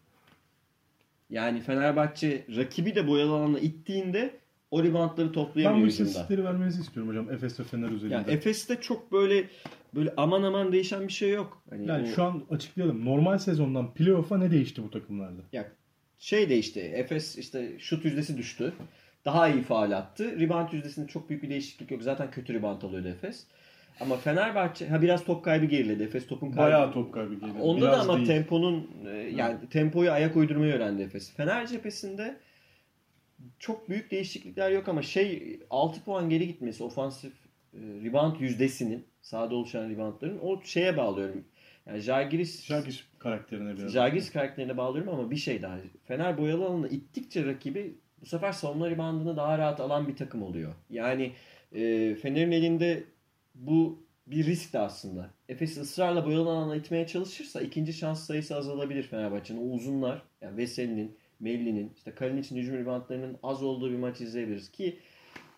[1.29, 4.42] Yani Fenerbahçe rakibi de boyalı alana ittiğinde
[4.73, 6.09] o reboundları Ben toplayamıyor bu hücumda.
[6.09, 7.31] istatistikleri vermenizi istiyorum hocam.
[7.31, 8.13] Efes ve Fener üzerinde.
[8.15, 9.43] Yani Efes'te çok böyle
[9.95, 11.61] böyle aman aman değişen bir şey yok.
[11.69, 13.05] Hani Yani o- şu an açıklayalım.
[13.05, 15.41] Normal sezondan playoff'a ne değişti bu takımlarda?
[15.53, 15.67] Ya
[16.19, 16.79] şey değişti.
[16.79, 18.73] Efes işte şut yüzdesi düştü.
[19.25, 20.39] Daha iyi faal attı.
[20.39, 22.03] Rebound yüzdesinde çok büyük bir değişiklik yok.
[22.03, 23.43] Zaten kötü rebound alıyordu Efes.
[23.99, 26.03] Ama Fenerbahçe ha biraz top kaybı geriledi.
[26.03, 26.61] Efes topun kaybı.
[26.61, 27.55] Bayağı top kaybı geliyor.
[27.61, 28.27] Onda da Biraz ama değil.
[28.27, 31.33] temponun e, yani tempoyu ayak uydurmayı öğrendi Efes.
[31.33, 32.37] Fener cephesinde
[33.59, 37.33] çok büyük değişiklikler yok ama şey 6 puan geri gitmesi ofansif
[37.73, 41.45] e, rebound yüzdesinin sahada oluşan reboundların o şeye bağlıyorum.
[41.85, 43.91] Yani Jagiris Şarkış karakterine biraz.
[43.91, 45.77] Jagiris karakterine bağlıyorum ama bir şey daha.
[46.03, 50.73] Fener boyalı alanına ittikçe rakibi bu sefer savunma ribandını daha rahat alan bir takım oluyor.
[50.89, 51.31] Yani
[51.71, 53.03] e, Fener'in elinde
[53.55, 55.29] bu bir risk de aslında.
[55.49, 59.69] Efes ısrarla boyalı alana itmeye çalışırsa ikinci şans sayısı azalabilir Fenerbahçe'nin.
[59.69, 64.99] O uzunlar yani Veseli'nin, Melli'nin, işte Kalinic'in hücum ribantlarının az olduğu bir maç izleyebiliriz ki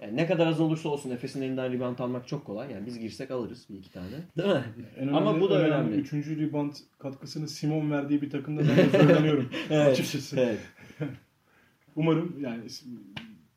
[0.02, 2.72] yani ne kadar az olursa olsun Efes'in elinden ribant almak çok kolay.
[2.72, 4.10] Yani biz girsek alırız bir iki tane.
[4.38, 4.64] Değil mi?
[5.00, 5.96] En Ama bu da önemli.
[5.96, 10.40] Üçüncü rebound katkısını Simon verdiği bir takımda ben zorlanıyorum açıkçası.
[10.40, 10.60] evet.
[11.96, 12.62] Umarım yani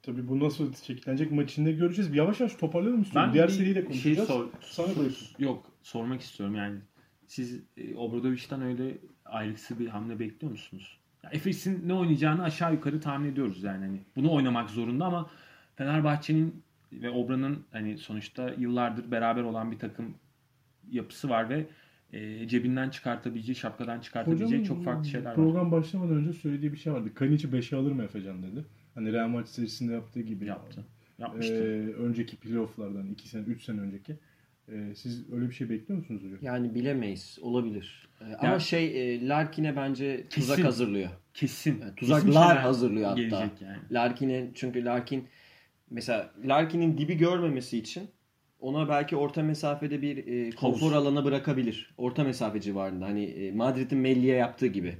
[0.02, 2.14] tabii bu nasıl şekillenecek maç içinde göreceğiz.
[2.14, 3.28] Yavaş yavaş toparlayalım istiyorum.
[3.28, 4.28] Ben Diğer bir seriyi de şey konuşacağız.
[4.28, 5.28] sor- Sana buyursun.
[5.44, 6.78] Yok sormak istiyorum yani.
[7.26, 10.98] Siz e, Obradovic'den öyle ayrıksı bir hamle bekliyor musunuz?
[11.24, 13.84] Ya Efes'in ne oynayacağını aşağı yukarı tahmin ediyoruz yani.
[13.84, 15.30] Hani bunu oynamak zorunda ama
[15.76, 16.62] Fenerbahçe'nin
[16.92, 20.14] ve Obra'nın hani sonuçta yıllardır beraber olan bir takım
[20.90, 21.66] yapısı var ve
[22.12, 25.34] e, cebinden çıkartabileceği, şapkadan çıkartabileceği çok farklı şeyler var.
[25.34, 27.14] program başlamadan önce söylediği bir şey vardı.
[27.14, 28.64] Kanic'i 5'e alır mı Efecan dedi.
[28.94, 30.44] Hani Real Madrid serisinde yaptığı gibi.
[30.46, 30.84] Yaptı.
[31.18, 31.54] Ee, Yapmıştı.
[31.98, 34.16] önceki playofflardan 2 sene 3 sene önceki.
[34.72, 36.38] Ee, siz öyle bir şey bekliyor musunuz hocam?
[36.42, 37.38] Yani bilemeyiz.
[37.42, 38.08] Olabilir.
[38.20, 40.62] Ee, Ama Yani- şey e, Larkin'e bence tuzak Kesin.
[40.62, 41.08] hazırlıyor.
[41.34, 41.70] Kesin.
[41.70, 43.20] Yani Kesin tuzaklar şeyler hazırlıyor hatta.
[43.20, 43.78] Yani.
[43.90, 45.24] Larkin'e çünkü Larkin
[45.90, 48.08] mesela Larkin'in dibi görmemesi için
[48.60, 51.94] ona belki orta mesafede bir e, konfor alanı bırakabilir.
[51.98, 53.06] Orta mesafe civarında.
[53.06, 54.96] Hani e, Madrid'in Melli'ye yaptığı gibi.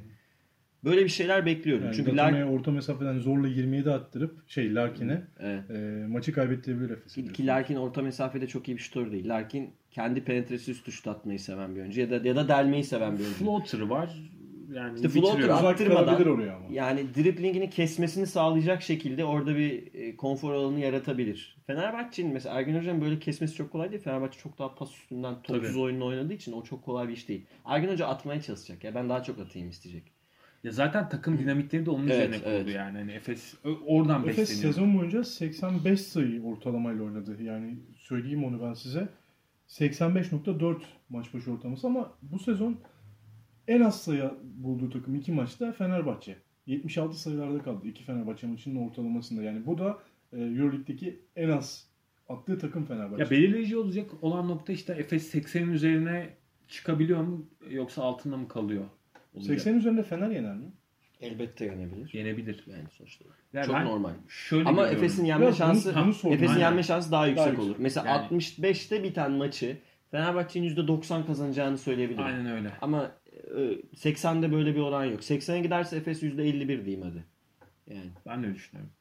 [0.84, 1.84] Böyle bir şeyler bekliyorum.
[1.84, 5.70] Yani çünkü Larkin orta mesafeden zorla 27 attırıp şey Larkin'e evet.
[5.70, 7.14] e, maçı kaybettirebilir Efes.
[7.14, 9.28] Ki, ki Larkin orta mesafede çok iyi bir şutör değil.
[9.28, 13.18] Larkin kendi penetresi üstü şut atmayı seven bir oyuncu ya da ya da delmeyi seven
[13.18, 13.38] bir oyuncu.
[13.38, 14.10] Floater var.
[14.74, 16.66] Yani İşte floater attırmadan- oraya ama.
[16.70, 21.56] Yani driblingini kesmesini sağlayacak şekilde orada bir e, konfor alanı yaratabilir.
[21.66, 24.02] Fenerbahçe'nin mesela Ergin Hoca'nın böyle kesmesi çok kolay değil.
[24.02, 25.80] Fenerbahçe çok daha pas üstünden topsuz Tabii.
[25.80, 27.46] oyununu oynadığı için o çok kolay bir iş değil.
[27.64, 28.84] Ergin Hoca atmaya çalışacak.
[28.84, 30.17] Ya ben daha çok atayım isteyecek.
[30.64, 32.74] Ya zaten takım dinamikleri de onun Evet, üzerine kurulu evet.
[32.74, 32.98] yani.
[32.98, 33.54] Hani Efes
[33.86, 34.74] oradan Efes besleniyor.
[34.74, 37.42] sezon boyunca 85 sayı ortalamayla oynadı.
[37.42, 39.08] Yani söyleyeyim onu ben size.
[39.68, 40.76] 85.4
[41.08, 42.76] maç başı ortalaması ama bu sezon
[43.68, 46.36] en az sayı bulduğu takım iki maçta Fenerbahçe.
[46.66, 49.42] 76 sayılarda kaldı iki Fenerbahçe maçının ortalamasında.
[49.42, 49.98] Yani bu da
[50.32, 51.86] e, Euroleague'deki en az
[52.28, 53.22] attığı takım Fenerbahçe.
[53.22, 56.30] Ya belirleyici olacak olan nokta işte Efes 80'in üzerine
[56.68, 58.84] çıkabiliyor mu yoksa altında mı kalıyor?
[59.34, 59.54] Olacak.
[59.60, 60.66] 80 üzerinde Fener yener mi?
[61.20, 62.10] Elbette yenebilir.
[62.14, 62.64] yenebilir.
[62.66, 63.24] Yani sonuçta.
[63.52, 64.10] Yani çok ben normal.
[64.28, 65.04] Şöyle Ama görüyorum.
[65.04, 66.36] Efes'in yenme Biraz bunu- şansı bunu sordum.
[66.36, 67.64] Efes'in yenme şansı daha yüksek yüksek.
[67.64, 67.76] olur.
[67.78, 69.76] Mesela Yani- 65'te biten maçı
[70.10, 72.24] Fenerbahçe'nin %90 kazanacağını söyleyebilirim.
[72.24, 72.70] Aynen öyle.
[72.80, 73.10] Ama
[73.56, 75.20] e, 80'de böyle bir oran yok.
[75.24, 77.24] 80'e giderse Efes %51 diyeyim hadi.
[77.86, 78.10] Yani.
[78.26, 78.92] Ben de öyle düşünüyorum.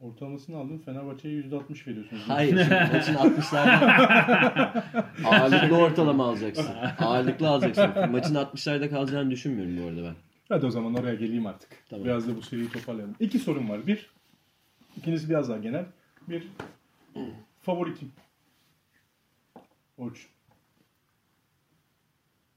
[0.00, 2.22] Ortalamasını aldın Fenerbahçe'ye %60 veriyorsunuz.
[2.26, 2.54] Hayır
[2.92, 4.82] maçın 60'larda
[5.24, 6.66] ağırlıklı ortalama alacaksın.
[6.98, 8.10] Ağırlıklı alacaksın.
[8.10, 10.14] Maçın 60'larda kalacağını düşünmüyorum bu arada ben.
[10.48, 11.68] Hadi o zaman oraya geleyim artık.
[11.90, 12.04] Tamam.
[12.04, 13.14] Biraz da bu seriyi toparlayalım.
[13.20, 13.86] İki sorum var.
[13.86, 14.10] Bir,
[14.96, 15.84] ikincisi biraz daha genel.
[16.28, 16.48] Bir,
[17.60, 18.12] favori kim?
[19.98, 20.26] Orç.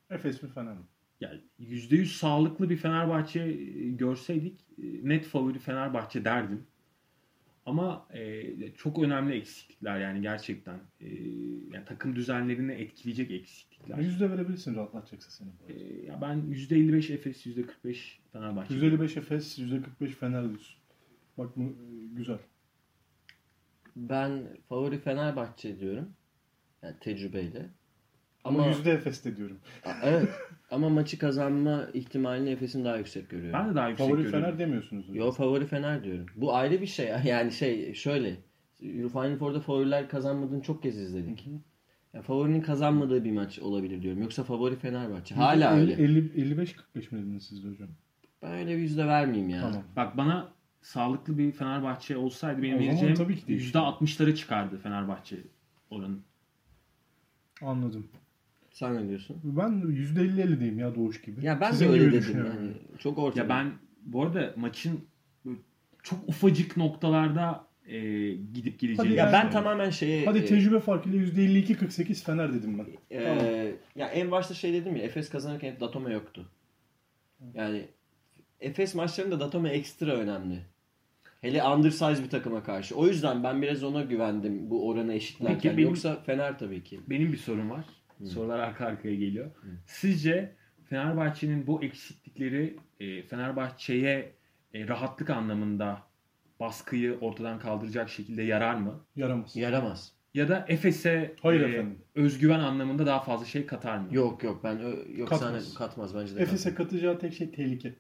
[0.10, 0.84] Efes mi Fener mi?
[1.22, 3.52] Yani %100 sağlıklı bir Fenerbahçe
[3.90, 6.64] görseydik e, net favori Fenerbahçe derdim.
[7.66, 10.80] Ama e, çok önemli eksiklikler yani gerçekten.
[11.02, 11.08] E,
[11.74, 13.98] yani takım düzenlerini etkileyecek eksiklikler.
[13.98, 15.50] Yüzde verebilirsin rahatlatacaksa seni.
[15.78, 18.74] E, ya ben %55 Efes, %45 Fenerbahçe.
[18.74, 20.76] 155 Efes, %45 Fener diyorsun.
[21.38, 22.40] Bak bu e, güzel.
[23.96, 26.10] Ben favori Fenerbahçe diyorum.
[26.82, 27.70] Yani tecrübeyle.
[28.44, 29.60] Ama, Ama yüzde Efes de diyorum.
[29.86, 30.30] A- evet.
[30.74, 33.60] Ama maçı kazanma ihtimalini Efes'in daha yüksek görüyorum.
[33.60, 34.42] Ben de daha yüksek Favori görüyorum.
[34.42, 35.06] Fener demiyorsunuz.
[35.14, 36.26] Yo favori Fener diyorum.
[36.36, 37.12] Bu ayrı bir şey.
[37.26, 38.36] Yani şey şöyle.
[38.80, 41.48] Final Four'da favoriler kazanmadığını çok kez izledik.
[42.14, 44.22] Yani favorinin kazanmadığı bir maç olabilir diyorum.
[44.22, 45.36] Yoksa favori Fenerbahçe.
[45.36, 45.94] Hala öyle.
[45.94, 46.66] 55-45
[46.96, 47.90] mi dediniz siz de hocam?
[48.42, 49.62] Ben öyle bir yüzde vermeyeyim ya.
[49.62, 49.84] Tamam.
[49.96, 50.50] Bak bana
[50.82, 53.74] sağlıklı bir Fenerbahçe olsaydı benim O vereceğim tabii ki değişir.
[53.74, 55.38] %60'lara çıkardı Fenerbahçe
[55.90, 56.18] oranı.
[57.62, 58.08] Anladım.
[58.74, 59.38] Sen ne diyorsun?
[59.44, 61.46] Ben %50-50 diyeyim ya Doğuş gibi.
[61.46, 62.54] Ya ben Sizin de öyle dedim düşünüyorum.
[62.62, 62.74] yani.
[63.00, 63.40] Çok ortada.
[63.40, 63.72] Ya ben
[64.06, 65.00] bu arada maçın
[66.04, 68.00] çok ufacık noktalarda e,
[68.32, 70.26] gidip Hadi geleceğini Ya ben Yani- tamamen şeye...
[70.26, 72.86] Hadi e, tecrübe farkıyla %52-48 Fener dedim ben.
[73.18, 73.46] Ee, Tamam.
[73.96, 76.46] Ya en başta şey dedim ya Efes kazanırken hep Datome yoktu.
[77.54, 77.86] Yani
[78.60, 80.60] Efes maçlarında Datome ekstra önemli.
[81.42, 82.96] Hele undersize bir takıma karşı.
[82.96, 85.56] O yüzden ben biraz ona güvendim bu oranı eşitlerken.
[85.62, 87.00] Peki benim- Yoksa Fener tabii ki.
[87.10, 87.86] Benim bir sorum var.
[88.26, 89.52] Sorular arka arkaya geliyor.
[89.86, 90.56] Sizce
[90.90, 94.34] Fenerbahçe'nin bu eksiklikleri e, Fenerbahçe'ye
[94.74, 96.04] e, rahatlık anlamında
[96.60, 99.00] baskıyı ortadan kaldıracak şekilde yarar mı?
[99.16, 99.56] Yaramaz.
[99.56, 100.12] Yaramaz.
[100.34, 101.98] Ya da Efes'e Hayır e, efendim.
[102.16, 104.08] özgüven anlamında daha fazla şey katar mı?
[104.12, 105.66] Yok yok ben ö- yok Katmaz.
[105.66, 106.88] sana katmaz bence de Efes'e katmaz.
[106.90, 107.96] katacağı tek şey tehlike.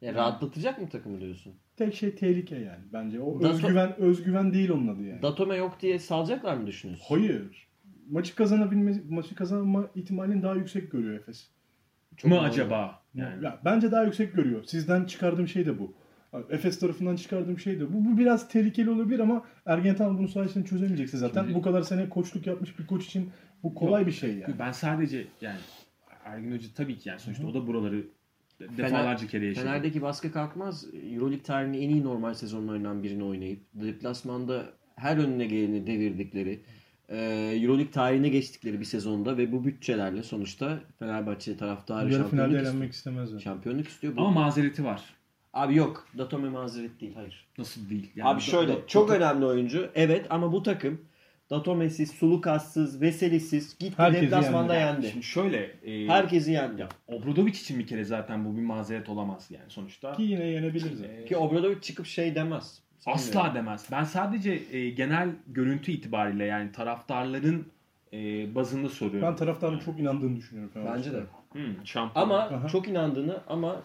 [0.00, 1.54] Ya rahatlatacak mı takımı diyorsun?
[1.76, 3.20] Tek şey tehlike yani bence.
[3.20, 5.22] O Dato- özgüven özgüven değil onun adı yani.
[5.22, 7.04] Datome yok diye salacaklar mı düşünüyorsun?
[7.08, 7.67] Hayır.
[8.10, 11.48] Maçı kazanabilme maçı kazanma ihtimalini daha yüksek görüyor Efes.
[12.16, 13.02] Çok mu acaba?
[13.14, 13.44] Yani.
[13.44, 14.64] Ya, bence daha yüksek görüyor.
[14.64, 15.92] Sizden çıkardığım şey de bu.
[16.50, 18.04] Efes tarafından çıkardığım şey de bu.
[18.04, 21.42] Bu biraz tehlikeli olabilir ama Ergen Tan bunu sayesinde çözemeyeceksin zaten.
[21.42, 23.30] Şimdi- Bu kadar sene koçluk yapmış bir koç için
[23.62, 24.54] bu kolay bir şey yani.
[24.58, 25.58] Ben sadece yani
[26.24, 28.04] Ergin Hoca tabii ki yani sonuçta o da buraları
[28.60, 29.64] defalarca kere yaşadı.
[29.64, 30.86] Fener'deki baskı kalkmaz.
[30.94, 36.58] Euroleague tarihinin en iyi normal sezonlarından birini oynayıp deplasmanda her önüne geleni devirdikleri e,
[37.12, 42.72] Euroleague tarihine geçtikleri bir sezonda ve bu bütçelerle sonuçta Fenerbahçe taraftarı Yarı finalde şampiyonluk istiyor.
[42.72, 43.40] elenmek istemezler.
[43.40, 44.16] Şampiyonluk istiyor.
[44.16, 44.20] Bu.
[44.20, 45.02] Ama mazereti var.
[45.52, 46.06] Abi yok.
[46.18, 47.14] Datome mazeret değil.
[47.14, 47.46] Hayır.
[47.58, 48.10] Nasıl değil?
[48.16, 49.90] Yani Abi şöyle Da- çok Da- önemli oyuncu.
[49.94, 51.00] Evet ama bu takım
[51.50, 54.94] Datome'siz, Sulukassız, Veselisiz gitti deplasmanda yendi.
[54.94, 55.10] yendi.
[55.12, 56.86] Şimdi şöyle e, Herkesi yendi.
[57.06, 60.12] Obradovic için bir kere zaten bu bir mazeret olamaz yani sonuçta.
[60.12, 61.10] Ki yine yenebilir zaten.
[61.14, 62.82] E, Ki Obradovic çıkıp şey demez.
[63.06, 63.54] Asla Sanmıyorum.
[63.66, 63.86] demez.
[63.92, 67.66] Ben sadece e, genel görüntü itibariyle yani taraftarların
[68.12, 69.28] e, bazında soruyorum.
[69.28, 70.72] Ben taraftarın çok inandığını düşünüyorum.
[70.94, 71.20] Bence de.
[71.52, 72.24] Hmm, şampiyon.
[72.26, 72.68] Ama Aha.
[72.68, 73.82] çok inandığını ama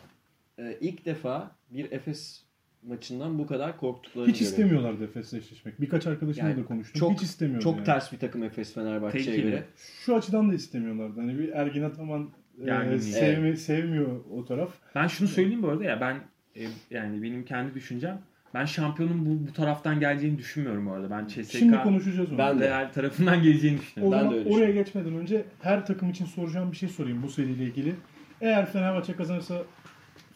[0.60, 2.44] e, ilk defa bir Efes
[2.88, 4.52] maçından bu kadar korktuklarını Hiç görüyorum.
[4.62, 5.82] istemiyorlardı Efes'le eşleşmek.
[5.82, 7.00] Birkaç arkadaşımla Yani da konuştum.
[7.00, 7.64] çok- Hiç istemiyordu.
[7.64, 7.86] Çok yani.
[7.86, 9.64] ters bir takım Efes Fenerbahçe'ye göre.
[10.06, 11.20] Şu açıdan da istemiyorlardı.
[11.22, 12.30] Hani bir Ergin Ataman
[12.62, 14.70] e, Yani- sevmi- sevmiyor o taraf.
[14.96, 16.16] Ben şunu söyleyeyim bu arada ya ben
[16.56, 18.22] e, yani benim kendi düşüncem
[18.54, 21.10] ben şampiyonun bu, bu taraftan geleceğini düşünmüyorum bu arada.
[21.10, 22.38] Ben CSK Şimdi konuşacağız onu.
[22.38, 22.70] Ben de.
[22.70, 24.12] Real tarafından geleceğini O düşünüyorum.
[24.14, 27.30] Ben zaman de öyle oraya geçmeden önce her takım için soracağım bir şey sorayım bu
[27.30, 27.96] seriyle ilgili.
[28.42, 29.64] Eğer Fenerbahçe kazanırsa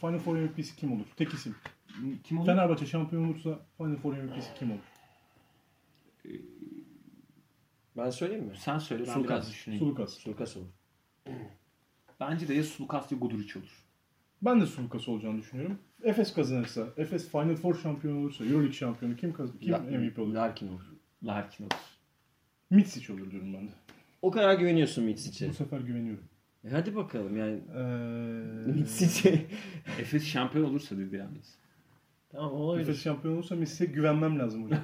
[0.01, 1.05] Final Four MVP'si kim olur?
[1.15, 1.55] Tek isim.
[2.23, 2.45] Kim olur?
[2.45, 4.79] Fenerbahçe şampiyon olursa Final Four MVP'si kim olur?
[7.97, 8.53] Ben söyleyeyim mi?
[8.57, 9.29] Sen söyle ben Sulukas.
[9.37, 9.79] biraz düşüneyim.
[9.83, 10.13] Sulukas.
[10.13, 10.67] Sulukas olur.
[12.19, 13.85] Bence de ya Sulukas ya Guduric olur.
[14.41, 15.79] Ben de Sulukas olacağını düşünüyorum.
[16.03, 20.33] Efes kazanırsa, Efes Final Four şampiyonu olursa, Euroleague şampiyonu kim kaz kim La- MVP olur?
[20.33, 20.81] Larkin olur.
[21.23, 21.73] Larkin olur.
[22.69, 23.71] Mitsic olur diyorum ben de.
[24.21, 25.49] O kadar güveniyorsun Mitsic'e.
[25.49, 26.23] Bu sefer güveniyorum.
[26.65, 29.45] E hadi bakalım yani Ee, Mitsic'e.
[29.99, 31.55] Efes şampiyon olursa dedi yalnız.
[32.37, 32.87] Tamam olabilir.
[32.89, 34.79] Efes şampiyon olursa Mitsic'e güvenmem lazım hocam.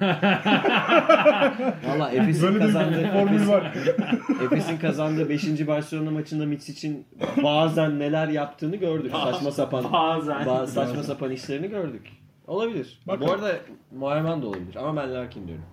[1.88, 3.72] Valla Efes'in Böyle kazandığı bir formül Efes- var.
[4.44, 5.66] Efes'in kazandığı 5.
[5.66, 7.06] Barcelona maçında Mitsic'in
[7.42, 9.12] bazen neler yaptığını gördük.
[9.12, 10.36] Saçma sapan Bazen.
[10.42, 12.08] ba- saçma sapan işlerini gördük.
[12.46, 13.00] Olabilir.
[13.06, 13.28] Bakalım.
[13.28, 13.56] Bu arada
[13.98, 15.64] Muharrem da olabilir ama ben Larkin diyorum.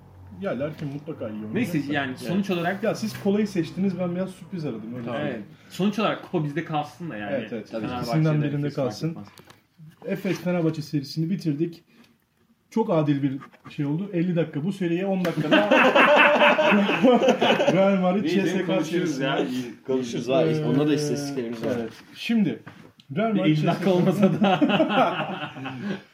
[0.42, 1.56] ya Larkin mutlaka iyi oynar.
[1.56, 4.96] Neyse yani sonuç olarak Ya siz kolayı seçtiniz ben biraz sürpriz aradım.
[4.98, 7.32] Öyle evet, sonuç olarak kupa bizde kalsın da yani.
[7.36, 7.68] Evet, evet.
[7.72, 7.82] Tabii.
[7.82, 9.10] Fenerbahçe'de İkisinden birinde Efes fark kalsın.
[9.10, 9.28] etmez.
[10.06, 11.84] Efes Fenerbahçe serisini bitirdik.
[12.70, 13.40] Çok adil bir
[13.72, 14.10] şey oldu.
[14.14, 15.70] 50 dakika bu seriye 10 dakikada
[17.74, 18.42] Real Madrid İyi?
[18.44, 19.26] CSK serisinde.
[19.26, 19.46] ya.
[19.88, 20.46] Konuşuruz var.
[20.46, 21.72] Ee, Onda da istatistiklerimiz var.
[21.80, 21.92] Evet.
[22.16, 22.60] Şimdi
[23.16, 24.60] Real Madrid 50 dakika CSK olmasa da.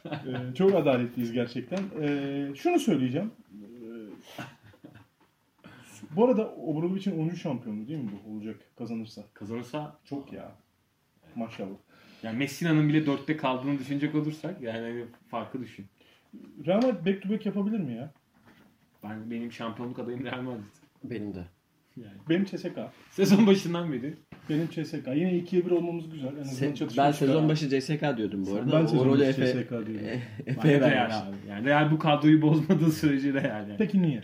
[0.08, 1.80] Ee, çok adaletliyiz gerçekten.
[2.02, 3.32] Ee, şunu söyleyeceğim.
[3.54, 4.46] Ee,
[6.16, 7.36] bu arada Obradovic'in 10.
[7.36, 9.22] şampiyonu değil mi bu olacak kazanırsa?
[9.34, 10.52] Kazanırsa Çok ya.
[11.36, 11.78] Maşallah.
[12.24, 15.86] Yani Messina'nın bile 4'te kaldığını düşünecek olursak yani hani farkı düşün.
[16.66, 18.12] Real Madrid back to back yapabilir mi ya?
[19.04, 20.64] Ben benim şampiyonluk adayım Real Madrid.
[21.04, 21.44] Benim de.
[21.98, 22.18] Yani.
[22.30, 22.78] Benim CSK.
[23.12, 24.14] Sezon başından beri.
[24.50, 25.08] Benim CSK.
[25.16, 26.28] Yine 2'ye 1 olmamız güzel.
[26.38, 27.12] En azından Se- ben çıkar.
[27.14, 28.72] sezon başı CSK diyordum bu arada.
[28.72, 30.06] Ben o sezon rolü başı Efe, CSK diyorum.
[30.08, 30.22] Ben
[30.54, 31.16] Efe'ye Real vermiş.
[31.16, 31.36] abi.
[31.50, 33.76] Yani Real bu kadroyu bozmadığı sürece Real yani.
[33.78, 34.22] Peki niye?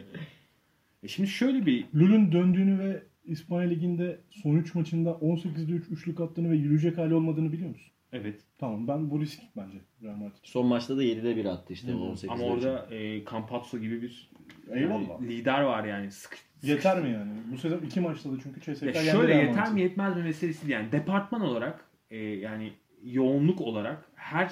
[1.03, 6.19] E şimdi şöyle bir Lul'ün döndüğünü ve İspanya Ligi'nde son 3 maçında 18'de 3 üçlük
[6.19, 7.93] attığını ve yürüyecek hali olmadığını biliyor musun?
[8.13, 10.35] evet Tamam ben bu risk bence Real Madrid.
[10.43, 11.91] Son maçta da 7'de 1 attı işte.
[11.91, 14.31] 18'de ama orada e, Campazzo gibi bir
[14.71, 15.09] Eyvallah.
[15.09, 16.11] yani lider var yani.
[16.11, 17.31] Sık, Yeter mi yani?
[17.51, 20.23] Bu sezon 2 maçta da çünkü CSK Ya yendi şöyle Real yeter mi yetmez mi
[20.23, 20.73] meselesi değil.
[20.73, 24.51] Yani departman olarak e, yani yoğunluk olarak her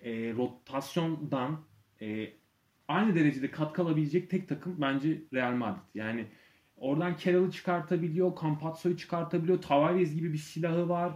[0.00, 1.60] e, rotasyondan
[2.02, 2.28] e,
[2.88, 5.80] aynı derecede katkı alabilecek tek takım bence Real Madrid.
[5.94, 6.26] Yani
[6.80, 11.12] oradan Carroll'ı çıkartabiliyor, Campazzo'yu çıkartabiliyor, Tavares gibi bir silahı var.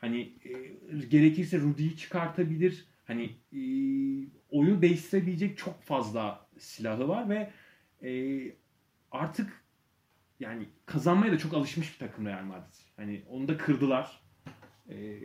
[0.00, 2.84] Hani e, gerekirse Rudy'yi çıkartabilir.
[3.06, 3.60] Hani e,
[4.50, 7.50] oyun değiştirebilecek çok fazla silahı var ve
[8.02, 8.42] e,
[9.10, 9.62] artık
[10.40, 12.74] yani kazanmaya da çok alışmış bir takım Real Madrid.
[12.96, 14.20] Hani onu da kırdılar.
[14.88, 15.18] E,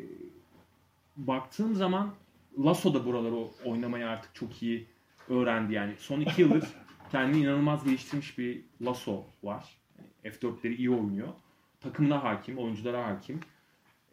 [1.18, 2.14] baktığım zaman
[2.60, 4.88] Lasso da buraları oynamayı artık çok iyi
[5.30, 5.94] öğrendi yani.
[6.00, 6.64] Son iki yıldır
[7.12, 9.78] kendini inanılmaz geliştirmiş bir Lasso var.
[10.24, 11.28] Yani F4'leri iyi oynuyor.
[11.80, 13.40] Takımına hakim, oyunculara hakim.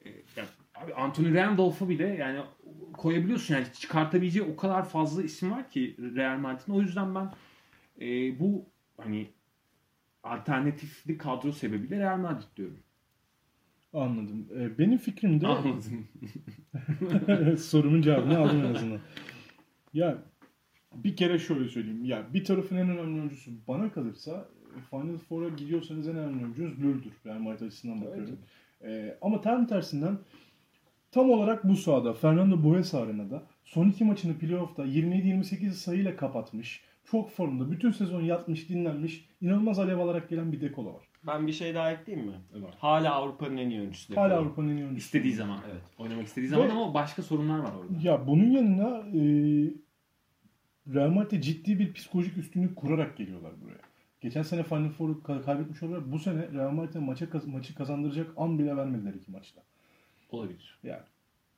[0.05, 2.41] E, yani abi Anthony Randolph'u bile yani
[2.93, 6.73] koyabiliyorsun yani çıkartabileceği o kadar fazla isim var ki Real Madrid'in.
[6.73, 7.33] O yüzden ben
[8.01, 8.65] e, bu
[8.97, 9.29] hani
[10.23, 12.79] alternatifli kadro sebebiyle Real Madrid diyorum.
[13.93, 14.47] Anladım.
[14.57, 16.09] Ee, benim fikrim de Anladım.
[17.59, 19.01] sorumun cevabını aldım en azından.
[19.95, 20.19] Ya
[20.95, 22.05] bir kere şöyle söyleyeyim.
[22.05, 24.49] Ya bir tarafın en önemli oyuncusu bana kalırsa
[24.91, 27.13] Final Four'a gidiyorsanız en önemli oyuncunuz Lül'dür.
[27.27, 28.39] Real Madrid açısından bakıyorum.
[28.85, 30.19] Ee, ama tam tersinden
[31.13, 36.81] tam olarak bu sahada Fernando Boesa Arena'da son iki maçını playoff'ta 27-28 sayıyla kapatmış.
[37.11, 37.71] Çok formda.
[37.71, 39.29] Bütün sezon yatmış, dinlenmiş.
[39.41, 41.09] inanılmaz alev alarak gelen bir Dekolo var.
[41.27, 42.35] Ben bir şey daha ekleyeyim mi?
[42.59, 42.75] Evet.
[42.79, 44.17] Hala Avrupa'nın en iyi oyuncusu.
[44.17, 44.37] Hala.
[44.39, 45.07] Avrupa'nın en iyi oyuncusu.
[45.07, 45.59] İstediği zaman.
[45.73, 45.83] Evet.
[45.99, 47.93] Oynamak istediği zaman Ve- ama başka sorunlar var orada.
[48.03, 49.21] Ya bunun yanına e,
[50.95, 53.79] Real Madrid'e ciddi bir psikolojik üstünlük kurarak geliyorlar buraya.
[54.21, 58.59] Geçen sene Final Four'u ka- kaybetmiş olarak bu sene Real Madrid'e maça maçı kazandıracak an
[58.59, 59.63] bile vermediler iki maçta.
[60.31, 60.79] Olabilir.
[60.83, 61.03] Yani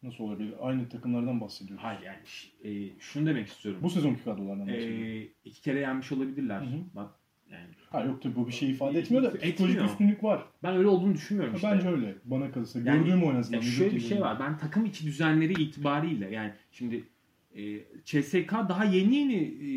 [0.02, 0.54] nasıl olabilir?
[0.60, 1.84] Aynı takımlardan bahsediyoruz.
[1.84, 2.18] Hayır yani
[2.64, 3.80] e, şunu demek istiyorum.
[3.82, 5.02] Bu sezonki kadrolardan bahsediyorum.
[5.04, 6.60] e, iki kere yenmiş olabilirler.
[6.60, 6.78] Hı hı.
[6.94, 7.10] Bak
[7.50, 9.52] yani ha yok tabii bu bir şey ifade etmiyor da Etmiyor.
[9.54, 10.44] psikolojik üstünlük var.
[10.62, 11.70] ben öyle olduğunu düşünmüyorum Ha, işte.
[11.70, 12.14] Bence öyle.
[12.24, 12.78] Bana kalırsa.
[12.78, 13.58] Yani- Gördüğüm o en azından.
[13.58, 14.40] Ya şöyle bir şey var.
[14.40, 17.04] Ben takım içi düzenleri itibariyle yani şimdi
[17.56, 19.70] e, CSK daha yeni yeni e,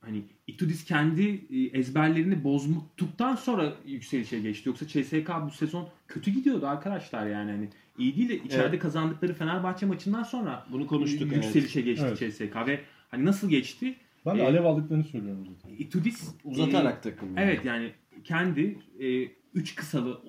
[0.00, 4.68] hani Itudis kendi e, ezberlerini bozmuktuktan sonra yükselişe geçti.
[4.68, 7.68] Yoksa CSK bu sezon kötü gidiyordu arkadaşlar yani hani
[7.98, 8.82] iyi değil de içeride Evet.
[8.82, 11.28] kazandıkları Fenerbahçe maçından sonra Bunu konuştuk.
[11.32, 11.44] evet.
[11.44, 12.18] yükselişe geçti Evet.
[12.34, 13.96] CSK ve hani nasıl geçti?
[14.26, 15.76] Ben de E, alev aldıklarını söylüyorum zaten.
[15.78, 17.38] Itudis Uzatarak e, takım.
[17.38, 17.92] Evet yani
[18.24, 18.78] kendi
[19.54, 20.20] 3 kısalı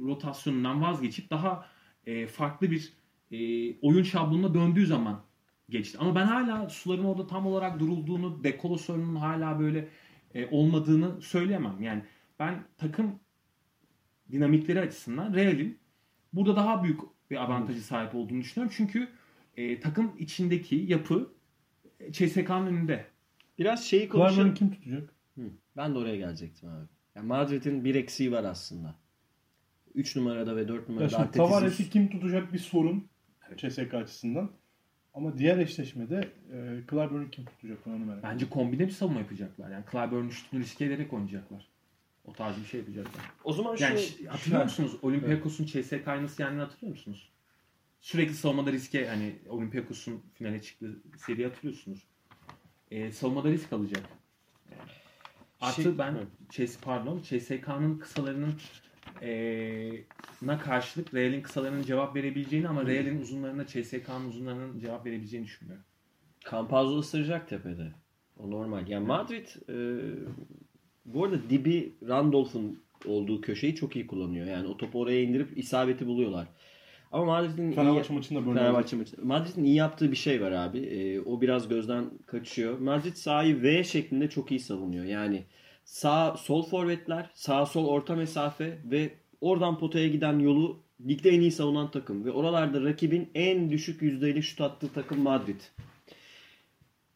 [0.00, 1.66] rotasyonundan vazgeçip daha
[2.06, 2.92] e, farklı bir
[3.30, 3.36] e,
[3.80, 5.22] oyun şablonuna döndüğü zaman
[5.70, 5.98] geçti.
[6.00, 9.88] Ama ben hala suların orada tam olarak durulduğunu, dekolo sorunun hala böyle
[10.34, 11.82] e, olmadığını söyleyemem.
[11.82, 12.02] Yani
[12.38, 13.20] ben takım
[14.32, 15.78] dinamikleri açısından Real'in
[16.32, 17.00] burada daha büyük
[17.30, 18.74] bir avantajı sahip olduğunu düşünüyorum.
[18.76, 19.08] Çünkü
[19.56, 21.32] e, takım içindeki yapı
[22.00, 23.06] e, CSK'nın önünde.
[23.58, 24.54] Biraz şeyi konuşalım.
[24.54, 25.14] kim tutacak?
[25.34, 25.42] Hı,
[25.76, 26.86] Ben de oraya gelecektim abi.
[27.14, 28.94] Yani Madrid'in bir eksiği var aslında.
[29.94, 31.44] 3 numarada ve 4 Ya numarada atletizm.
[31.44, 33.08] Tavares'i kim tutacak bir sorun
[33.56, 34.50] CSK açısından.
[35.14, 38.22] Ama diğer eşleşmede e, Clyburn'u kim tutacak onu merak ediyorum.
[38.22, 39.70] Bence kombine bir savunma yapacaklar.
[39.70, 41.66] Yani Clyburn üstünü riske ederek oynayacaklar.
[42.24, 43.22] O tarz bir şey yapacaklar.
[43.44, 44.96] O zaman şu Yani ş- hatırlıyor musunuz?
[45.02, 47.30] Olympiakos'un CSK'yı nasıl yendiğini hatırlıyor musunuz?
[48.00, 50.96] Sürekli savunmada riske hani Olympiakos'un finale çıktığı
[51.26, 52.06] seri hatırlıyorsunuz.
[52.90, 54.02] Ee, savunmada risk alacak.
[55.60, 56.16] Artı Şey- ben.
[56.50, 58.54] Chase pardon CSK'nın kısalarının
[60.42, 65.84] na karşılık Real'in kısalarının cevap verebileceğini ama Real'in uzunlarına CSK'nın uzunlarının cevap verebileceğini düşünmüyorum.
[66.50, 67.92] Campazzo ısıracak tepede.
[68.38, 68.88] O normal.
[68.88, 69.74] Yani Madrid e,
[71.04, 74.46] bu arada dibi Randolph'un olduğu köşeyi çok iyi kullanıyor.
[74.46, 76.48] Yani o topu oraya indirip isabeti buluyorlar.
[77.12, 79.20] Ama Madrid'in Fenerbahçe iyi, maçında böyle Fenerbahçe maçında.
[79.24, 80.78] Madrid'in iyi yaptığı bir şey var abi.
[80.78, 82.78] E, o biraz gözden kaçıyor.
[82.78, 85.04] Madrid sahayı V şeklinde çok iyi savunuyor.
[85.04, 85.44] Yani
[85.84, 89.10] sağ sol forvetler, sağ sol orta mesafe ve
[89.40, 94.42] oradan potaya giden yolu ligde en iyi savunan takım ve oralarda rakibin en düşük yüzdeli
[94.42, 95.60] şut attığı takım Madrid.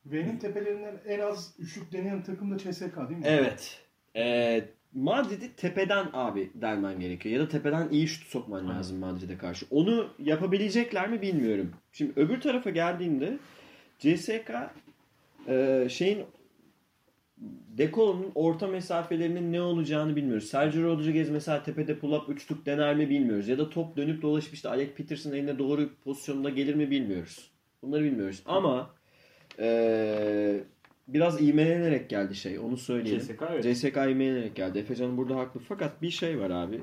[0.06, 3.24] V'nin tepelerinden en az üçlük deneyen takım da CSK değil mi?
[3.24, 3.80] Evet.
[4.16, 7.34] Ee, Madrid'i tepeden abi delmen gerekiyor.
[7.34, 9.66] Ya da tepeden iyi şut sokman lazım Madrid'e karşı.
[9.70, 11.70] Onu yapabilecekler mi bilmiyorum.
[11.92, 13.38] Şimdi öbür tarafa geldiğinde
[13.98, 14.50] CSK
[15.48, 16.24] e, şeyin
[17.78, 20.44] Dekolo'nun orta mesafelerinin ne olacağını bilmiyoruz.
[20.44, 23.48] Sergio Rodriguez mesela tepede pull-up üçlük dener mi bilmiyoruz.
[23.48, 27.50] Ya da top dönüp dolaşıp işte Alec Peterson eline doğru pozisyonda gelir mi bilmiyoruz.
[27.82, 28.42] Bunları bilmiyoruz.
[28.46, 28.90] Ama
[29.58, 30.64] e,
[31.08, 32.58] biraz ivmelenerek geldi şey.
[32.58, 33.20] Onu söyleyelim.
[33.20, 33.76] CSK evet.
[33.76, 34.78] CSK ivmelenerek geldi.
[34.78, 35.60] Efecan burada haklı.
[35.60, 36.80] Fakat bir şey var abi.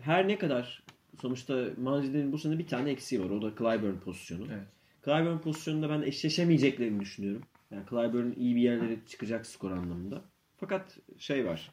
[0.00, 0.82] Her ne kadar
[1.20, 3.30] sonuçta Madrid'in bu sene bir tane eksiği var.
[3.30, 4.46] O da Clyburn pozisyonu.
[4.52, 4.66] Evet.
[5.04, 7.42] Clyburn pozisyonunda ben eşleşemeyeceklerini düşünüyorum.
[7.74, 10.22] Yani Clyburn iyi bir yerlere çıkacak skor anlamında.
[10.56, 11.70] Fakat şey var.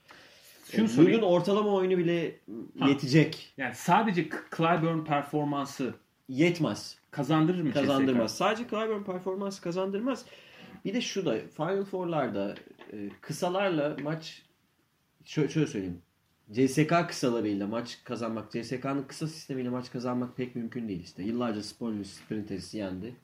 [0.72, 0.96] Şunu E.
[0.98, 2.40] Lul'ün ortalama oyunu bile
[2.80, 2.90] Ha.
[2.90, 3.54] yetecek.
[3.58, 5.94] Yani sadece Clyburn performansı
[6.30, 6.98] Yetmez.
[7.12, 8.38] kazandırır mı Kazandırmaz.
[8.38, 10.26] Sadece Clyburn performansı kazandırmaz.
[10.86, 12.56] Bir de şu da Final Four'larda
[12.94, 14.42] e, kısalarla maç
[15.26, 16.02] şöyle, şöyle söyleyeyim.
[16.54, 21.24] CSK kısalarıyla maç kazanmak, CSK'nın kısa sistemiyle maç kazanmak pek mümkün değil işte.
[21.24, 23.16] Yıllarca Sporting Sprintes'i yendi.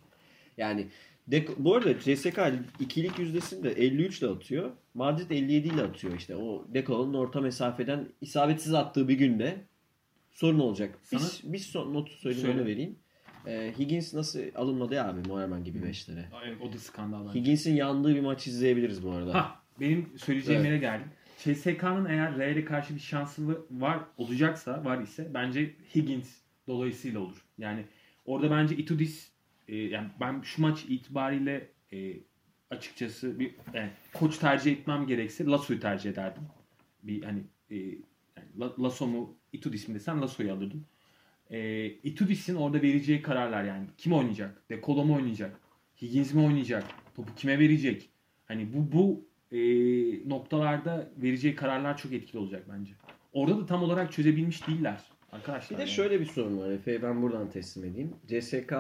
[0.58, 0.88] Yani
[1.28, 2.40] Dek bu arada CSK
[2.80, 4.72] ikilik yüzdesini de 53 ile atıyor.
[4.94, 6.36] Madrid 57 ile atıyor işte.
[6.36, 9.58] O Dekol'un orta mesafeden isabetsiz attığı bir günde
[10.32, 11.00] sorun olacak.
[11.12, 12.60] Biz, bir son notu söyleyeyim Söyle.
[12.62, 12.96] onu vereyim.
[13.48, 16.26] Ee, Higgins nasıl alınmadı ya abi Moerman gibi beşlere.
[16.34, 17.34] Ay, O da skandal.
[17.36, 19.34] Higgins'in yandığı bir maç izleyebiliriz bu arada.
[19.34, 20.70] Ha, benim söyleyeceğim Evet.
[20.72, 21.08] yere geldim.
[21.38, 26.30] CSK'nın eğer Real'e karşı bir şansı var olacaksa, var ise bence Higgins
[26.68, 27.46] dolayısıyla olur.
[27.58, 27.86] Yani
[28.26, 29.32] orada bence Itudis
[29.68, 32.14] e, yani ben şu maç itibariyle e,
[32.70, 36.44] açıkçası bir yani koç tercih etmem gerekse Lasso'yu tercih ederdim.
[37.04, 37.40] Bir hani
[37.70, 38.00] e, yani
[38.60, 40.86] La- Lasso mu Itudis mi desem Lasso'yu alırdım.
[41.50, 44.70] E, Itudis'in orada vereceği kararlar yani kim oynayacak?
[44.70, 45.60] De Colo mu oynayacak?
[46.02, 46.84] Higgins mi oynayacak?
[47.16, 48.10] Topu kime verecek?
[48.46, 49.60] Hani bu bu e,
[50.30, 52.92] noktalarda vereceği kararlar çok etkili olacak bence.
[53.34, 55.02] Orada da tam olarak çözebilmiş değiller
[55.32, 55.70] arkadaşlar.
[55.72, 55.92] Bir de yani.
[55.92, 56.70] şöyle bir sorun var.
[56.70, 58.12] Efe'ye ben buradan teslim edeyim.
[58.28, 58.74] CSK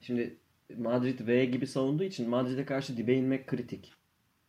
[0.00, 0.36] şimdi
[0.78, 3.92] Madrid V gibi savunduğu için Madrid'e karşı dibe inmek kritik.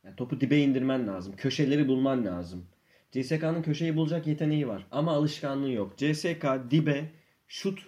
[0.03, 1.33] Yani topu dibe indirmen lazım.
[1.37, 2.65] Köşeleri bulman lazım.
[3.11, 4.87] CSK'nın köşeyi bulacak yeteneği var.
[4.91, 5.97] Ama alışkanlığı yok.
[5.97, 7.11] CSK dibe
[7.47, 7.79] şut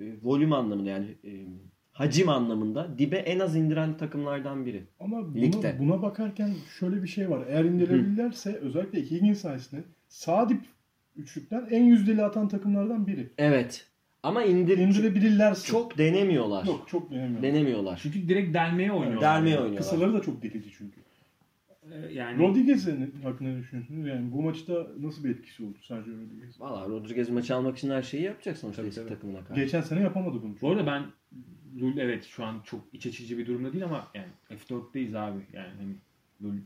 [0.00, 1.30] e, volüm anlamında yani e,
[1.92, 4.84] hacim anlamında dibe en az indiren takımlardan biri.
[5.00, 5.76] Ama buna, Ligde.
[5.78, 7.46] buna bakarken şöyle bir şey var.
[7.48, 10.60] Eğer indirebilirlerse özellikle Higgins sayesinde sağ dip
[11.16, 13.30] üçlükten en yüzdeli atan takımlardan biri.
[13.38, 13.86] Evet.
[14.22, 15.66] Ama indir İndirebilirlerse.
[15.66, 16.64] çok denemiyorlar.
[16.66, 17.42] Yok çok denemiyor.
[17.42, 18.00] Denemiyorlar.
[18.02, 19.20] Çünkü direkt delmeye oynuyorlar.
[19.36, 19.58] Delmeye Yani.
[19.62, 19.90] oynuyorlar.
[19.90, 21.00] Kısaları da çok delici çünkü.
[21.92, 24.06] Ee, Yani Rodriguez'in hakkında ne düşünüyorsunuz?
[24.06, 26.60] Yani bu maçta nasıl bir etkisi oldu Sergio Rodriguez?
[26.60, 29.08] Valla Rodriguez maçı almak için her şeyi yapacak sonuçta Tabii, eski tabii.
[29.14, 29.60] takımına karşı.
[29.60, 30.54] Geçen sene yapamadı bunu.
[30.62, 31.02] bu arada ben
[31.80, 35.38] Lul evet şu an çok iç açıcı bir durumda değil ama yani F4'teyiz abi.
[35.52, 35.92] Yani hani
[36.42, 36.56] Lul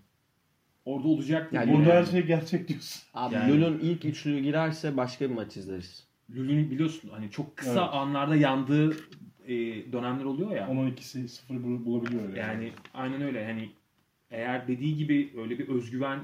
[0.85, 1.53] orada olacak.
[1.53, 1.99] Yani Burada yani.
[2.01, 3.03] her şey gerçek diyorsun.
[3.15, 6.07] Abi Yani- Lul'un ilk üçlüğü girerse başka bir maç izleriz.
[6.31, 7.95] Lul'ün biliyorsun hani çok kısa Evet.
[7.95, 8.91] anlarda yandığı
[9.47, 9.55] e,
[9.93, 10.67] dönemler oluyor ya.
[10.69, 12.39] 10-12'si 0 bul- bulabiliyor öyle.
[12.41, 13.45] Yani aynen öyle.
[13.47, 13.71] Hani
[14.31, 16.21] eğer dediği gibi öyle bir özgüven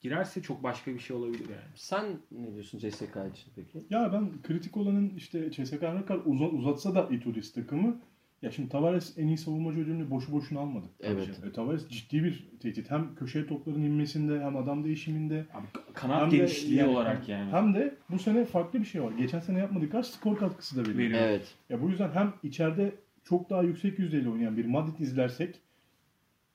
[0.00, 1.72] girerse çok başka bir şey olabilir yani.
[1.74, 3.84] Sen ne diyorsun CSK için peki?
[3.90, 8.00] Ya ben kritik olanın işte CSK ne kadar uza- uzatsa da Itudis takımı
[8.46, 10.86] ya şimdi Tavares en iyi savunmacı ödülünü boşu boşuna almadı.
[11.00, 11.40] Evet.
[11.48, 12.90] E, Tavares ciddi bir tehdit.
[12.90, 15.46] Hem köşeye topların inmesinde hem adam değişiminde.
[15.54, 17.50] Abi kanat Hem de genişliği yani- olarak yani.
[17.50, 19.12] Hem de bu sene farklı bir şey var.
[19.12, 20.98] Geçen sene yapmadıkları skor katkısı da veriyor.
[20.98, 21.20] Veriyor.
[21.20, 21.54] Evet.
[21.70, 22.94] Ya bu yüzden hem içeride
[23.24, 25.54] çok daha yüksek yüzdeyle oynayan bir Madrid izlersek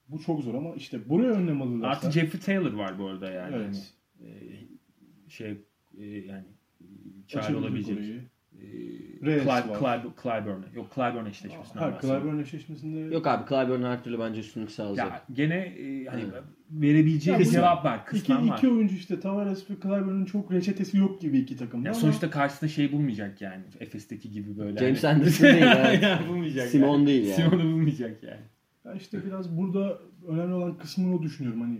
[0.10, 2.08] bu çok zor ama işte buraya önlem alırlarsa.
[2.08, 3.56] Artı Jeffrey Taylor var bu arada yani.
[3.56, 3.94] Evet.
[4.20, 5.52] Hani, e, şey
[5.98, 6.46] e, yani
[6.82, 6.86] e,
[7.28, 7.98] çare Açabilir olabilecek.
[7.98, 8.22] orayı.
[8.62, 9.64] E, Reyes Clyde, var.
[9.80, 10.66] Clyde, Clyburn'e.
[10.76, 12.24] Yok Clyburn eşleşmesinden Ha, bahsediyorum.
[12.24, 15.08] Clyburn eşleşmesinde Yok abi Clyburn her türlü bence üstünlük sağlayacak.
[15.12, 16.44] Ya gene e, hani Evet.
[16.72, 17.98] verebileceği bir cevap var.
[17.98, 18.58] iki, Kısmen var.
[18.58, 22.30] iki oyuncu işte Tavares ve Clyburn'un çok reçetesi yok gibi iki takımda Ya ama sonuçta
[22.30, 23.64] karşısında şey bulmayacak yani.
[23.80, 24.80] Efes'teki gibi böyle.
[24.80, 26.04] James hani- Anderson değil, evet.
[26.04, 26.68] yani bulmayacak.
[26.68, 27.08] Simon yani.
[27.08, 27.36] değil yani.
[27.36, 28.42] Simon'u bulmayacak yani.
[28.86, 29.98] ya işte biraz burada
[30.28, 31.62] önemli olan kısmını o düşünüyorum.
[31.62, 31.78] Hani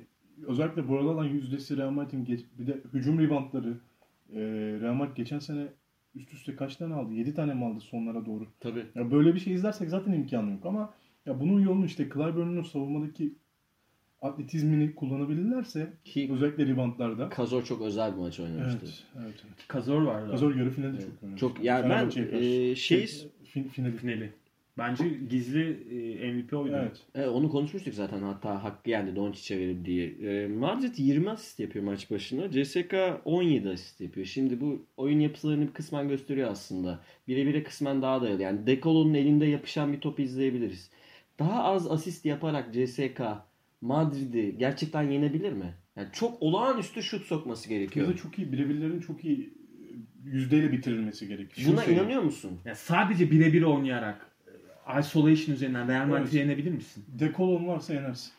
[0.48, 3.78] özellikle burada olan yüzdesi Real Madrid'in geç- bir de hücum reboundları
[4.34, 4.40] e,
[4.82, 5.68] Real Madrid geçen sene
[6.16, 7.14] üst üste kaç tane aldı?
[7.14, 8.48] 7 tane mi aldı sonlara doğru?
[8.60, 8.86] Tabii.
[8.96, 10.94] Ya böyle bir şey izlersek zaten imkanı yok ama
[11.26, 13.34] ya bunun yolunu işte Clyburn'un savunmadaki
[14.22, 17.30] atletizmini kullanabilirlerse Ki özellikle reboundlarda.
[17.30, 18.80] Kazor çok özel bir maç oynamıştı.
[18.82, 19.44] Evet, evet.
[19.46, 19.68] evet.
[19.68, 20.32] Kazor var da.
[20.32, 21.08] Kazor yarı finalde Evet.
[21.08, 21.40] çok önemli.
[21.40, 23.08] Çok yani ben e, şey
[23.44, 23.98] fin, finali.
[23.98, 24.34] Finali.
[24.78, 25.62] Bence gizli
[26.22, 26.76] e, MVP oydu.
[26.76, 26.98] Evet.
[27.16, 30.08] Evet, onu konuşmuştuk zaten hatta hakkı yendi Doncic'e verip diye.
[30.08, 32.52] E, Madrid 20 asist yapıyor maç başına.
[32.52, 32.96] CSK
[33.26, 34.26] 17 asist yapıyor.
[34.26, 37.00] Şimdi bu oyun yapılarını kısmen gösteriyor aslında.
[37.28, 38.42] Birebire kısmen daha dayalı.
[38.42, 40.90] Yani Dekolo'nun elinde yapışan bir top izleyebiliriz.
[41.40, 43.22] Daha az asist yaparak CSK
[43.82, 45.74] Madrid'i gerçekten yenebilir mi?
[45.96, 48.08] Yani çok olağanüstü şut sokması gerekiyor.
[48.08, 49.54] Ya da çok iyi birebirlerin çok iyi
[50.26, 51.72] yüzdeyle bitirilmesi gerekiyor.
[51.72, 52.60] Buna inanıyor musun?
[52.66, 54.31] Yani sadece birebir oynayarak
[55.00, 56.34] isolation üzerinden Real Madrid'i Evet.
[56.34, 57.06] yenebilir misin?
[57.20, 58.32] Dekolon varsa yenersin.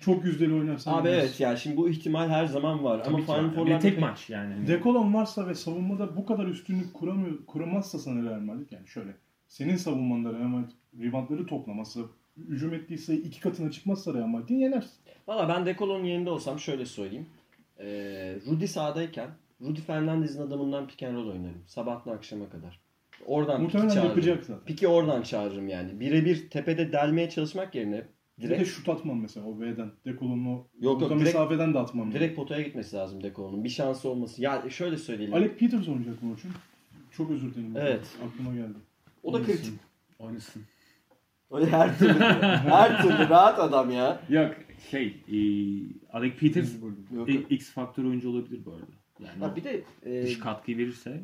[0.00, 1.26] Çok yüzdeli oynarsan Abi yenersin.
[1.28, 2.94] evet yani şimdi bu ihtimal her zaman var.
[2.94, 3.50] Ama Tabii ki Final.
[3.54, 4.66] Four'larda bir tek pek- maç yani.
[4.68, 9.10] Dekolon varsa ve savunmada bu kadar üstünlük kuramıyor, kuramazsa sana Real Madrid yani şöyle.
[9.48, 10.70] Senin savunmanda Real Madrid
[11.00, 12.04] reboundları toplaması,
[12.36, 14.92] hücum ettiyse iki katına çıkmazsa Real Madrid'i yenersin.
[15.28, 17.26] Valla ben Dekolo'nun yerinde olsam şöyle söyleyeyim.
[17.78, 19.28] Ee, Rudy sahadayken
[19.62, 21.62] Rudy Fernandez'in adamından pick and roll oynarım.
[21.66, 22.80] Sabahtan akşama kadar.
[23.26, 24.08] Oradan piki Muhtemelen çağırırım.
[24.08, 24.64] yapacak zaten.
[24.64, 26.00] Piki oradan çağırırım yani.
[26.00, 28.04] Birebir tepede delmeye çalışmak yerine
[28.38, 29.90] Bir de direkt, şut atmam mesela o V'den.
[30.04, 32.06] Dekolon'un o yok, orta direkt- mesafeden de atmam.
[32.06, 32.14] yani.
[32.14, 33.64] direkt potaya gitmesi lazım Dekolo'nun.
[33.64, 34.42] Bir şansı olması.
[34.42, 35.34] Ya şöyle söyleyelim.
[35.34, 36.50] Alec Peters oynayacak mı için?
[37.10, 37.74] Çok özür dilerim.
[37.76, 38.00] Evet.
[38.26, 38.78] Aklıma geldi.
[39.22, 39.74] o da kritik.
[40.18, 40.62] Oynasın.
[41.50, 44.20] O her türlü, her türlü rahat adam ya.
[44.28, 44.54] Yok
[44.90, 45.36] şey e,
[46.12, 46.70] Alec Peters
[47.14, 48.86] Yok, e, X faktör oyuncu olabilir bu arada.
[49.20, 51.20] Yani Ha, bir de e, dış katkıyı verirse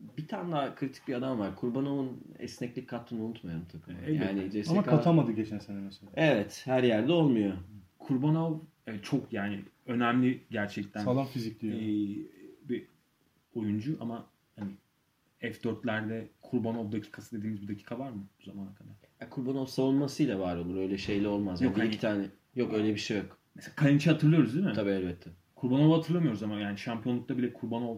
[0.00, 1.56] bir tane daha kritik bir adam var.
[1.56, 3.98] Kurbanov'un esneklik kattığını unutmayalım takıma.
[3.98, 4.24] Elbette.
[4.24, 4.70] Yani CSK...
[4.70, 6.12] Ama katamadı geçen sene mesela.
[6.16, 7.52] Evet, her yerde olmuyor.
[7.98, 11.70] Kurbanov e, çok yani önemli gerçekten Sağlam fizik e,
[12.68, 12.86] bir
[13.54, 14.26] oyuncu ama
[14.58, 14.70] hani
[15.42, 18.92] F4'lerde Kurbanov dakikası dediğimiz bir dakika var mı bu zamana kadar?
[19.20, 20.76] Ya, Kurbanov savunmasıyla var olur.
[20.76, 21.60] Öyle şeyle olmaz.
[21.60, 22.26] Yani Yok, bir hani- iki tane.
[22.56, 23.38] Yok öyle bir şey yok.
[23.54, 24.72] Mesela Kalinç'i hatırlıyoruz değil mi?
[24.72, 25.30] Tabii elbette.
[25.54, 27.96] Kurbanov'u hatırlamıyoruz ama yani şampiyonlukta bile Kurbanov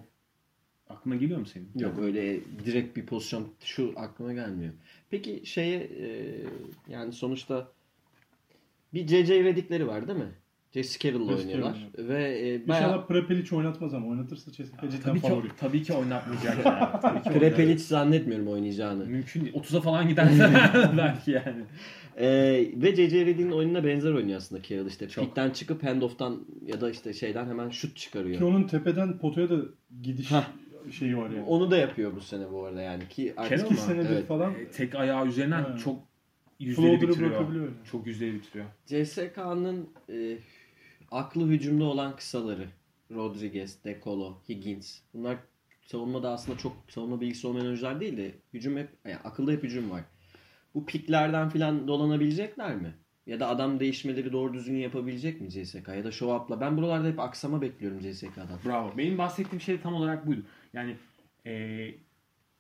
[0.91, 1.69] aklına geliyor mu senin?
[1.79, 4.73] Yok öyle direkt bir pozisyon şu aklıma gelmiyor.
[5.11, 6.37] Peki şeye e,
[6.89, 7.69] yani sonuçta
[8.95, 9.45] bir C.C.
[9.45, 10.33] Reddick'leri var değil mi?
[10.73, 11.89] Jesse Carroll'la Jesse oynuyorlar.
[11.97, 15.47] Carroll, Ve e, bayağı İnşallah Prepelic oynatmaz ama oynatırsa Cesik'e cidden Tabii ki, favori.
[15.61, 17.23] tabii ki oynatmayacak yani.
[17.23, 19.07] Ki Prepelic zannetmiyorum oynayacağını.
[19.07, 19.55] Mümkün değil.
[19.55, 20.51] 30'a falan giderse
[20.99, 21.63] belki yani.
[22.17, 22.29] E,
[22.77, 23.27] ve C.C.
[23.27, 24.87] Reddick'in oyununa benzer oynuyor aslında Carroll.
[24.87, 25.25] işte Çok.
[25.25, 28.41] pikten çıkıp handoff'tan ya da işte şeyden hemen şut Ki çıkarıyor.
[28.41, 29.57] onun tepeden potaya da
[30.03, 30.45] gidiş Hah.
[30.93, 31.45] Şeyi var yani.
[31.47, 34.27] Onu da yapıyor bu sene bu arada yani ki artık senedir Evet.
[34.27, 35.77] falan E, tek ayağı üzerinden Ha.
[35.77, 35.99] çok
[36.61, 37.41] yüzleri bitiriyor.
[37.55, 37.69] yani.
[37.91, 38.67] Çok yüzleri bitiriyor.
[38.87, 40.39] CSK'nın e,
[41.11, 42.67] aklı hücumda olan kısaları
[43.15, 44.99] Rodriguez, De Colo, Higgins.
[45.15, 45.37] Bunlar
[45.87, 49.91] savunmada aslında çok savunma bilgisi olmayan oyuncular değil de hücum hep yani akılda hep hücum
[49.91, 50.01] var.
[50.75, 52.95] Bu piklerden falan dolanabilecekler mi?
[53.27, 55.89] Ya da adam değişmeleri doğru düzgün yapabilecek mi CSK?
[55.89, 56.61] Ya da show up'la.
[56.61, 58.49] Ben buralarda hep aksama bekliyorum CSK'dan.
[58.67, 58.93] Bravo.
[58.99, 60.43] Benim bahsettiğim şey tam olarak buydu.
[60.73, 60.97] Yani
[61.47, 61.95] e,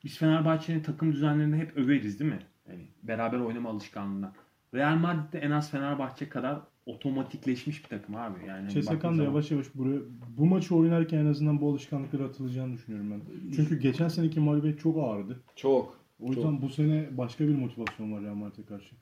[0.04, 2.38] biz Fenerbahçe'nin takım düzenlerini hep överiz değil mi?
[2.68, 4.32] Yani beraber oynama alışkanlığından.
[4.74, 8.46] Real Madrid'de en az Fenerbahçe kadar otomatikleşmiş bir takım abi.
[8.46, 10.00] Yani hani CSK'nın da yavaş yavaş buraya
[10.38, 13.20] bu maçı oynarken en azından bu alışkanlıkları atılacağını düşünüyorum ben.
[13.56, 15.40] Çünkü geçen seneki mağlubiyet çok ağırdı.
[15.56, 15.98] Çok.
[16.20, 18.96] O yüzden bu sene başka bir motivasyon var Real Madrid'e karşı.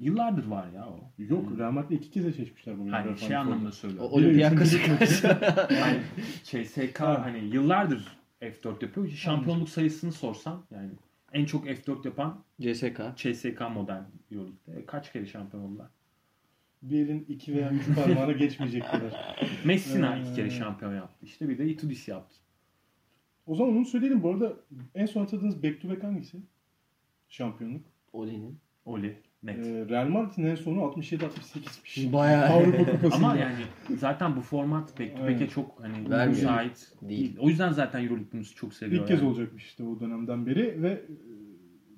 [0.00, 1.10] Yıllardır var ya o.
[1.18, 2.90] Yok Real Madrid'i iki kez seçmişler bugün.
[2.92, 4.10] Hani şey anlamında söylüyorum.
[4.12, 5.26] O Olympiakos'a üçüncü karşı.
[5.70, 6.00] Yani
[6.44, 9.08] CSK hani yıllardır F4 yapıyor.
[9.08, 10.90] Şampiyonluk sayısını sorsan yani
[11.32, 13.00] en çok F4 yapan CSK.
[13.16, 14.86] CSK model Euroleague'de.
[14.86, 15.86] Kaç kere şampiyon oldular?
[16.82, 19.38] Bir elin iki veya üç parmağına geçmeyecek kadar.
[19.64, 21.26] Messina iki kere şampiyon yaptı.
[21.26, 22.36] İşte bir de Itudis yaptı.
[23.46, 24.22] O zaman onu söyleyelim.
[24.22, 24.52] Bu arada
[24.94, 26.38] en son hatırladığınız back to back hangisi?
[27.28, 27.82] Şampiyonluk.
[28.12, 28.58] Oli'nin.
[28.84, 29.22] Oli.
[29.44, 29.58] Net.
[29.58, 32.12] Ee, Real Madrid'in en sonu 67-68'miş.
[32.12, 32.44] Bayağı.
[32.44, 33.26] Avrupa Kupası'nda.
[33.26, 33.54] Ama yani
[33.98, 36.26] zaten bu format back to back'e çok hani Vermiyor.
[36.26, 37.20] müsait Değil.
[37.20, 37.36] değil.
[37.40, 39.02] O yüzden zaten Euroleague bunu çok seviyor.
[39.02, 39.28] İlk kez yani.
[39.28, 41.02] olacakmış işte o dönemden beri ve e,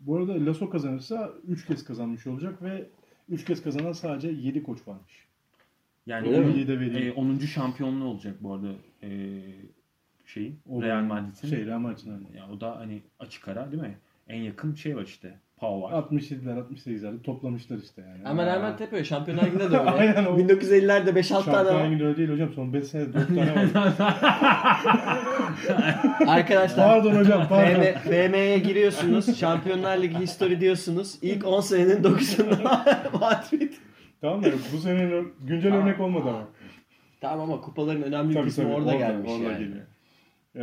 [0.00, 2.86] bu arada Lasso kazanırsa 3 kez kazanmış olacak ve
[3.28, 5.26] 3 kez kazanan sadece 7 koç varmış.
[6.06, 7.38] Yani onun, e, 10.
[7.38, 8.72] şampiyonluğu olacak bu arada
[9.02, 9.40] e,
[10.26, 11.48] şeyin O Real Madrid'in.
[11.48, 12.36] Şey Real Madrid'in hani.
[12.36, 13.98] Ya o da hani açık ara değil mi?
[14.28, 15.38] En yakın şey var işte.
[15.56, 15.92] Pau var.
[15.92, 18.34] 67'ler 68'ler toplamışlar işte yani.
[18.34, 19.04] Madrid hep öyle.
[19.04, 19.90] Şampiyonlar Ligi'nde de öyle.
[19.90, 20.38] Aynen o.
[20.38, 21.84] 1950'lerde 5-6 tane Şampiyonlar var.
[21.86, 22.52] Ligi'nde öyle değil hocam.
[22.54, 23.94] Son 5 senede 4 tane var.
[26.26, 27.82] Arkadaşlar pardon hocam pardon.
[28.10, 29.38] BM'ye giriyorsunuz.
[29.38, 31.18] Şampiyonlar Ligi history diyorsunuz.
[31.22, 32.62] İlk 10 senenin 9'unda
[33.20, 33.72] Madrid.
[34.20, 35.86] tamam da bu senenin güncel Tamam.
[35.86, 36.48] örnek olmadı ama.
[37.20, 39.58] Tamam ama kupaların önemli bir kısmı tabii, orada, gelmiş orada yani.
[39.58, 39.86] geliyor.
[40.56, 40.60] Ee,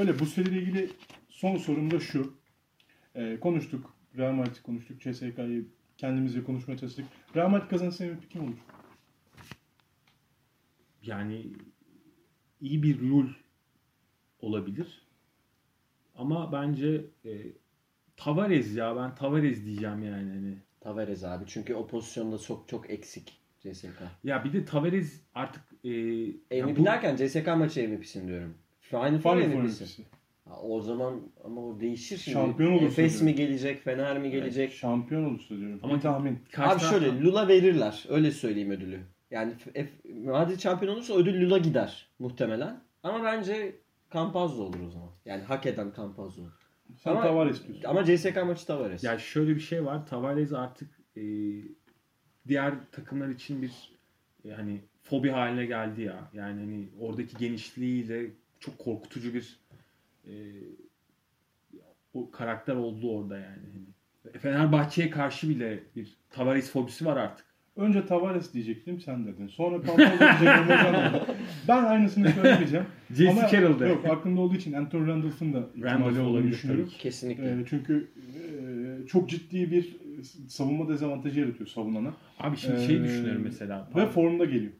[0.00, 0.90] öyle bu seriyle ilgili
[1.28, 2.32] son sorum da şu.
[3.14, 3.95] Ee, konuştuk.
[4.18, 5.00] Real Madrid'i konuştuk.
[5.00, 7.06] CSK'yı kendimizle konuşmaya çalıştık.
[7.36, 8.56] Real Madrid kazanırsa MVP kim olur?
[11.02, 11.46] yani
[12.60, 13.28] iyi bir lul
[14.40, 15.06] olabilir.
[16.14, 17.30] Ama bence e,
[18.16, 20.56] Tavares ya ben Tavares diyeceğim yani hani.
[20.80, 21.44] Tavares abi.
[21.46, 24.02] Çünkü o pozisyonda çok çok eksik CSK.
[24.24, 25.90] Ya bir de Tavares artık e,
[26.64, 28.54] MVP bu- derken CSK maçı MVP'sin diyorum.
[28.80, 29.56] Final Four MVP'si.
[29.84, 30.06] MVP'si.
[30.48, 32.32] Ha, O zaman ama o değişir şimdi.
[32.34, 33.26] Şampiyon olursa Efes diyorum.
[33.26, 34.72] mi gelecek, Fener mi gelecek?
[34.72, 35.80] Şampiyon olursa diyorum.
[35.82, 36.38] Ama bir tahmin.
[36.56, 38.04] Abi şöyle Lula verirler.
[38.08, 39.00] Öyle söyleyeyim ödülü.
[39.30, 39.92] Yani F-
[40.24, 42.80] Madrid şampiyon olursa ödül Lula gider muhtemelen.
[43.02, 43.76] Ama bence
[44.12, 45.08] Campazzo olur o zaman.
[45.24, 46.52] Yani hak eden Campazzo olur.
[46.96, 47.84] Sen Ama- Tavares diyorsun.
[47.88, 49.04] Ama CSK maçı Tavares.
[49.04, 50.06] Ya şöyle bir şey var.
[50.06, 51.22] Tavares artık e,
[52.48, 53.72] diğer takımlar için bir
[54.44, 56.30] e, hani fobi haline geldi ya.
[56.34, 58.26] Yani hani oradaki genişliğiyle
[58.60, 59.56] çok korkutucu bir
[60.26, 60.32] e,
[62.14, 63.62] o karakter oldu orada yani.
[63.72, 67.46] Hani Fenerbahçe'ye karşı bile bir Tavares fobisi var artık.
[67.76, 69.46] Önce Tavares diyecektim sen dedin.
[69.48, 69.88] Sonra dedi.
[71.68, 72.86] Ben aynısını söylemeyeceğim.
[73.14, 73.86] Jesse Carroll'da.
[73.86, 76.84] Yok aklımda olduğu için Anthony Randolph'ın da Randolph olduğunu olabilir düşünüyorum.
[76.88, 76.98] tabii.
[76.98, 77.50] Kesinlikle.
[77.50, 79.96] Ee, çünkü e, çok ciddi bir
[80.48, 82.14] savunma dezavantajı yaratıyor savunana.
[82.38, 83.88] Abi şimdi şey Ee, düşünüyorum mesela.
[83.96, 84.72] Ve formda geliyor.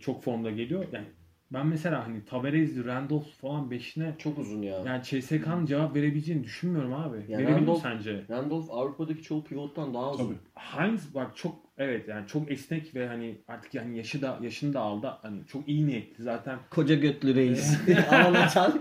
[0.00, 0.84] çok formda geliyor.
[0.92, 1.06] Yani
[1.52, 4.78] Ben mesela hani Tavares'li, Randolph falan beşine Çok uzun ya.
[4.86, 7.16] yani CSK'nın cevap verebileceğini düşünmüyorum abi.
[7.28, 8.24] Ya Verebilir mi Randolph- sence?
[8.30, 10.24] Randolph Avrupa'daki çoğu pivottan daha uzun.
[10.26, 10.36] Tabii.
[10.54, 14.80] Heinz bak çok evet yani çok esnek ve hani artık yani yaşı da yaşını da
[14.80, 15.12] aldı.
[15.22, 16.58] Hani çok iyi niyetli zaten.
[16.70, 17.80] Koca götlü reis.
[18.10, 18.80] Anlatan.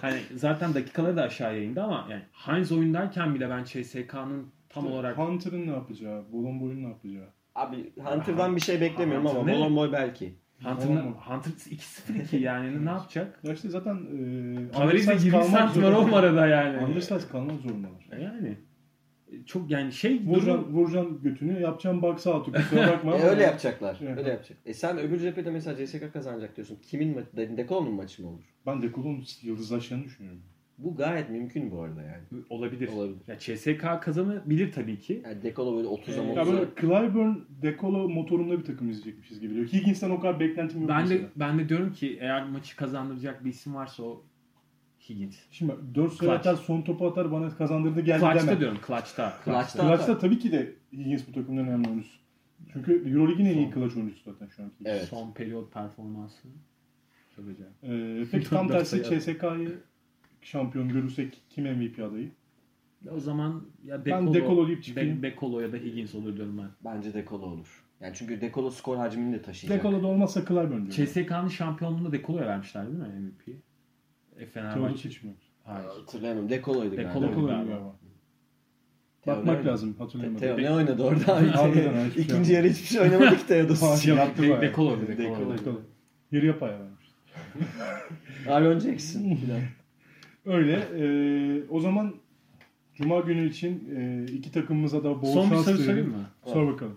[0.00, 5.18] Hani zaten dakikaları da aşağıya indi ama yani Heinz oyundayken bile ben CSK'nın tam olarak
[5.18, 7.28] Hunter'ın ne yapacağı, Bolomboy'un ne yapacağı.
[7.54, 9.58] Abi Hunter'dan bir şey beklemiyorum ama Hunter ne?
[9.58, 10.34] Bolon Boy belki.
[10.62, 10.96] Hunter'ın.
[11.12, 13.40] Hunter 2-0-2 yani ne yapacak?
[13.42, 15.98] Ya işte zaten e, Tavares'e undersize 20 kalmak santim var zorunda.
[16.04, 16.84] o numarada yani.
[16.86, 18.06] Undersize kalmak zorundalar.
[18.22, 18.56] Yani
[19.46, 22.52] çok yani şey Vuracaksın, durum vuracaksın götünü, yapacağım box out'u.
[22.52, 23.98] Kusura bakma E, öyle yapacaklar.
[24.02, 24.18] Evet.
[24.18, 24.58] Öyle yapacak.
[24.66, 26.78] E sen öbür cephede mesela CSK kazanacak diyorsun.
[26.82, 27.36] Kimin maçı?
[27.36, 28.44] De- Dekolo'nun maçı mı olur?
[28.66, 30.42] Ben Dekol'un yıldızlaşacağını düşünüyorum.
[30.78, 32.22] Bu gayet mümkün bu arada yani.
[32.50, 32.88] olabilir.
[32.88, 33.18] Olabilir.
[33.26, 35.22] Ya CSK kazanabilir tabii ki.
[35.24, 36.52] Yani Dekolo böyle 30'a Ee, Ya 30'a.
[36.52, 39.68] böyle Clyburn, Dekolo motorunda bir takım izleyecekmişiz gibi geliyor.
[39.72, 41.28] Higgins'ten o kadar beklentim yok Ben de mesela.
[41.36, 44.24] ben de diyorum ki eğer maçı kazandıracak bir isim varsa o
[45.08, 45.36] Higgins.
[45.50, 48.60] Şimdi 4 sayı atar, son topu atar bana kazandırdı geldi Clutch'ta deme.
[48.60, 48.78] diyorum.
[48.86, 49.34] Clutch'ta.
[49.44, 49.82] Clutch'ta.
[49.88, 52.18] Clutch'ta tabii ki de Higgins bu takımın en önemli oyuncusu.
[52.72, 54.74] Çünkü Euroleague'in en iyi clutch oyuncusu zaten şu anki.
[54.84, 55.02] Evet.
[55.04, 56.48] Son periyot performansı.
[57.36, 57.74] Çok acayip.
[58.24, 59.78] Ee, peki tam tersi CSK'yı
[60.42, 62.30] şampiyon görürsek kim MVP adayı?
[63.10, 65.18] O zaman ya Ben Dekolo, Dekolo deyip çıkayım.
[65.18, 66.68] De- Dekolo ya da Higgins olur diyorum ben.
[66.94, 67.84] Bence Dekolo olur.
[68.00, 69.78] Yani çünkü Dekolo skor hacmini de taşıyacak.
[69.84, 70.90] Dekolo'da olmazsa Clyburn diyorum.
[70.90, 73.60] CSK'nın şampiyonluğunda Dekolo'ya vermişler değil mi MVP'yi?
[74.38, 75.08] E, Fenerbahçe.
[75.08, 75.34] hiç mi?
[75.64, 75.86] Hayır.
[75.86, 76.50] Hatırlayamıyorum.
[76.50, 77.30] Dekolo'ydu Dekolo galiba.
[77.32, 77.70] Dekolo galiba.
[77.72, 77.96] galiba.
[79.26, 80.40] Bakmak ne- lazım hatırlayamadım.
[80.40, 81.46] Teo ne oynadı orada abi?
[81.48, 83.74] Harbiden şey İkinci yarı hiçbir şey oynamadık Teo'da.
[83.80, 84.04] Hayır.
[84.06, 84.60] Yok, De-.
[84.60, 85.00] Dekolo.
[85.18, 85.58] Dekolo.
[85.58, 85.80] Dekolo.
[86.32, 87.06] Yarıya pay vermiş.
[88.48, 89.38] Aaron Jackson.
[90.46, 90.88] Öyle.
[90.94, 92.14] ee, o zaman
[92.94, 96.30] Cuma günü için ee, iki takımımıza da bol Son bir şans soru sorayım mı?
[96.44, 96.96] Sor bakalım.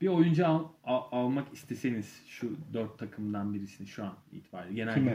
[0.00, 4.74] Bir oyuncu al, al- almak isteseniz şu dört takımdan birisini şu an itibariyle.
[4.74, 5.10] Genel Kime?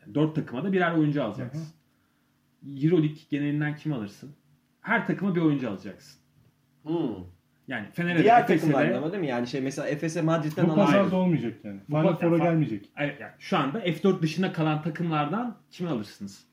[0.00, 1.66] Yani dört takıma da birer oyuncu alacaksın.
[2.82, 4.30] Euroleague genelinden kim alırsın?
[4.80, 6.20] Her takıma bir oyuncu alacaksın.
[6.82, 7.16] Hmm.
[7.68, 9.28] Yani Fener'e de, Diğer Efes'e takımlardan de ama değil mi?
[9.28, 11.80] Yani şey mesela Efes'e Madrid'den Bu alan pazarda olmayacak yani.
[11.88, 12.90] Bu Final Four'a gelmeyecek.
[12.96, 16.44] Evet, yani şu anda F4 dışında kalan takımlardan kimi alırsınız?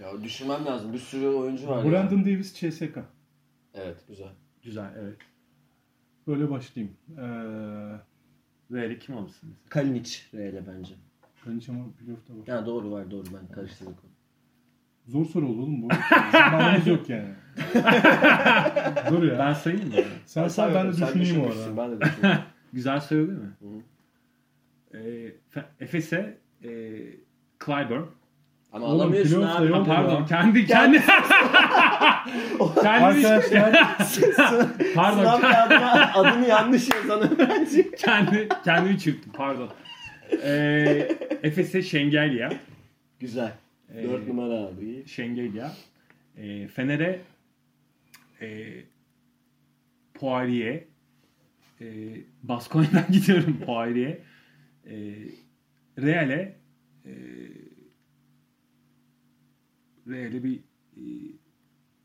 [0.00, 0.92] Ya düşünmem lazım.
[0.92, 1.84] Bir sürü oyuncu var.
[1.84, 1.90] ya.
[1.92, 2.98] Brandon Davis, CSK.
[3.74, 4.28] Evet güzel.
[4.62, 5.16] Güzel evet.
[6.26, 6.96] Böyle başlayayım.
[7.18, 7.22] Ee,
[8.72, 9.54] Real'i kim alırsınız?
[9.68, 10.94] Kalinic Real'e bence.
[11.46, 12.46] ben hiç ama playoff'ta var.
[12.46, 13.94] Ya doğru var doğru ben karıştırdım.
[15.06, 15.88] Zor soru oldu oğlum bu.
[16.32, 17.28] Zamanımız yok yani.
[19.10, 19.38] Dur ya.
[19.38, 19.94] Ben sayayım mı?
[20.26, 22.00] sen say ben de düşüneyim o düşünmüşsün, arada.
[22.00, 22.38] Ben de.
[22.72, 23.50] Güzel soru değil mi?
[23.60, 23.66] Hı.
[24.98, 26.68] Ee, Fe- Efes'e e,
[27.66, 28.02] Clyburn.
[28.72, 29.66] Ama Oğlum, alamıyorsun abi.
[29.68, 29.86] yok.
[29.86, 30.26] Pardon ya.
[30.26, 31.02] kendi kendi
[32.82, 33.74] kendi Arkadaşlar
[34.94, 37.90] pardon Sınav kendi, kağıdına adını yanlış yazan öğrenci.
[37.92, 39.68] kendi kendimi çırptım pardon.
[40.44, 41.08] Ee,
[41.42, 42.52] Efes'e Şengelya.
[43.20, 43.52] Güzel.
[43.94, 45.06] Ee, 4 numara abi.
[45.06, 45.72] Şengelya.
[46.36, 47.20] Ee, Fener'e
[48.40, 48.74] e,
[50.14, 50.84] Poirier.
[51.80, 54.18] E, Baskonya'dan gidiyorum Poirier.
[54.86, 55.14] E,
[55.98, 56.56] Real'e
[57.06, 57.12] e,
[60.08, 60.56] Real'e bir
[60.96, 61.02] e,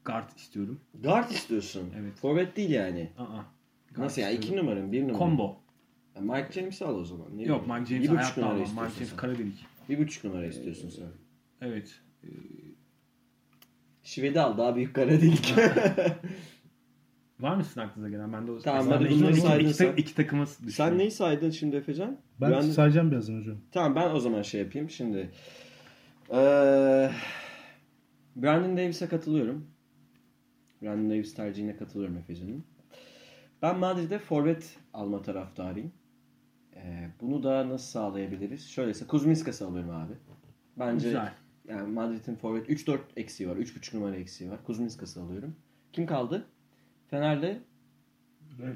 [0.06, 0.80] guard istiyorum.
[1.04, 1.94] Guard istiyorsun.
[2.00, 2.14] Evet.
[2.16, 3.10] Forvet değil yani.
[3.18, 3.26] Aa,
[3.96, 4.34] guard Nasıl yani?
[4.34, 4.68] 2 istiyorum.
[4.70, 4.92] numara mı?
[4.92, 5.18] 1 numara?
[5.18, 5.62] Combo.
[6.16, 7.38] Ya Mike James'i al o zaman.
[7.38, 7.68] Ne Yok.
[7.68, 8.86] Mike James Bir buçuk hayatta numara almam.
[8.86, 9.16] Mike James.
[9.16, 9.66] Karadelik.
[9.90, 11.08] Bir buçuk numara istiyorsun sen.
[11.62, 11.99] Evet.
[12.24, 12.28] E,
[14.03, 15.53] Şivedi al daha büyük kara değil.
[17.40, 18.34] var mı sizin aklınıza gelen?
[18.34, 19.95] Ben de o Tamam, Sen hadi bunları iki, saydın iki, sen.
[19.95, 20.98] iki takımız Sen düşünüyorum.
[20.98, 22.18] neyi saydın şimdi Efecan?
[22.41, 23.57] ben Brandon- sayacağım birazdan hocam.
[23.72, 25.31] Tamam ben o zaman şey yapayım şimdi.
[26.34, 27.10] Ee,
[28.36, 29.68] Brandon Davis'e katılıyorum.
[30.81, 32.64] Brandon Davis tercihine katılıyorum Efecan'ın.
[33.61, 35.91] Ben Madrid'de forvet alma taraftarıyım.
[36.76, 38.69] Ee, bunu da nasıl sağlayabiliriz?
[38.69, 40.14] Şöylese Kuzminskas'ı alıyorum abi.
[40.80, 41.34] Bence Güzel.
[41.70, 43.56] Yani Madrid'in forvet 3-4 eksiği var.
[43.56, 44.64] 3.5 numara eksiği var.
[44.64, 45.56] Kuzminskas'ı alıyorum.
[45.94, 46.46] Kim kaldı?
[47.10, 47.60] Fener'de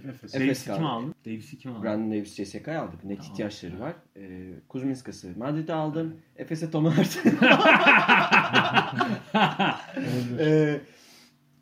[0.09, 0.33] Efes.
[0.33, 1.13] Davis'i kim aldı?
[1.25, 1.83] Davis'i kim aldı?
[1.83, 3.03] Brandon Davis CSK'ya aldık.
[3.03, 3.31] Net Tamam.
[3.31, 3.93] ihtiyaçları var.
[4.17, 6.17] Ee, Kuzminskas'ı Madrid'e aldım.
[6.35, 7.19] Efes'e Tom Hart.
[10.39, 10.79] ee,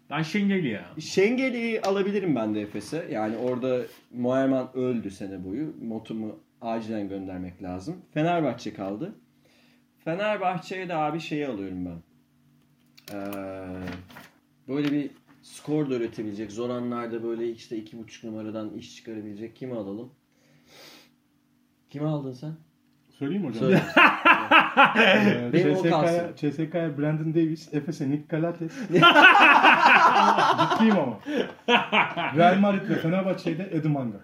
[0.09, 0.85] Ben Şengelya.
[0.99, 3.07] Şengeli'yi alabilirim ben de Efes'e.
[3.11, 3.81] Yani orada
[4.13, 5.73] Moerman öldü sene boyu.
[5.81, 7.95] Motum'u acilen göndermek lazım.
[8.13, 9.15] Fenerbahçe kaldı.
[10.05, 11.97] Fenerbahçe'ye de abi şeyi alıyorum ben.
[13.13, 13.23] Ee,
[14.67, 15.11] böyle bir
[15.41, 16.51] skor da üretebilecek.
[16.51, 19.55] Zor anlarda böyle işte iki buçuk numaradan iş çıkarabilecek.
[19.55, 20.11] Kimi alalım?
[21.89, 22.53] Kimi aldın sen?
[23.19, 23.59] Söyleyeyim mi hocam?
[23.63, 23.81] Söyle.
[24.97, 26.33] Ee, Benim o CSK'ya, kalsın.
[26.35, 28.71] CSK'ya Brandon Davis, Efes'e Nick Galates.
[30.71, 31.19] Ciddiyim ama.
[32.37, 34.17] Real Madrid ve Fenerbahçe'ye de Edu Manga.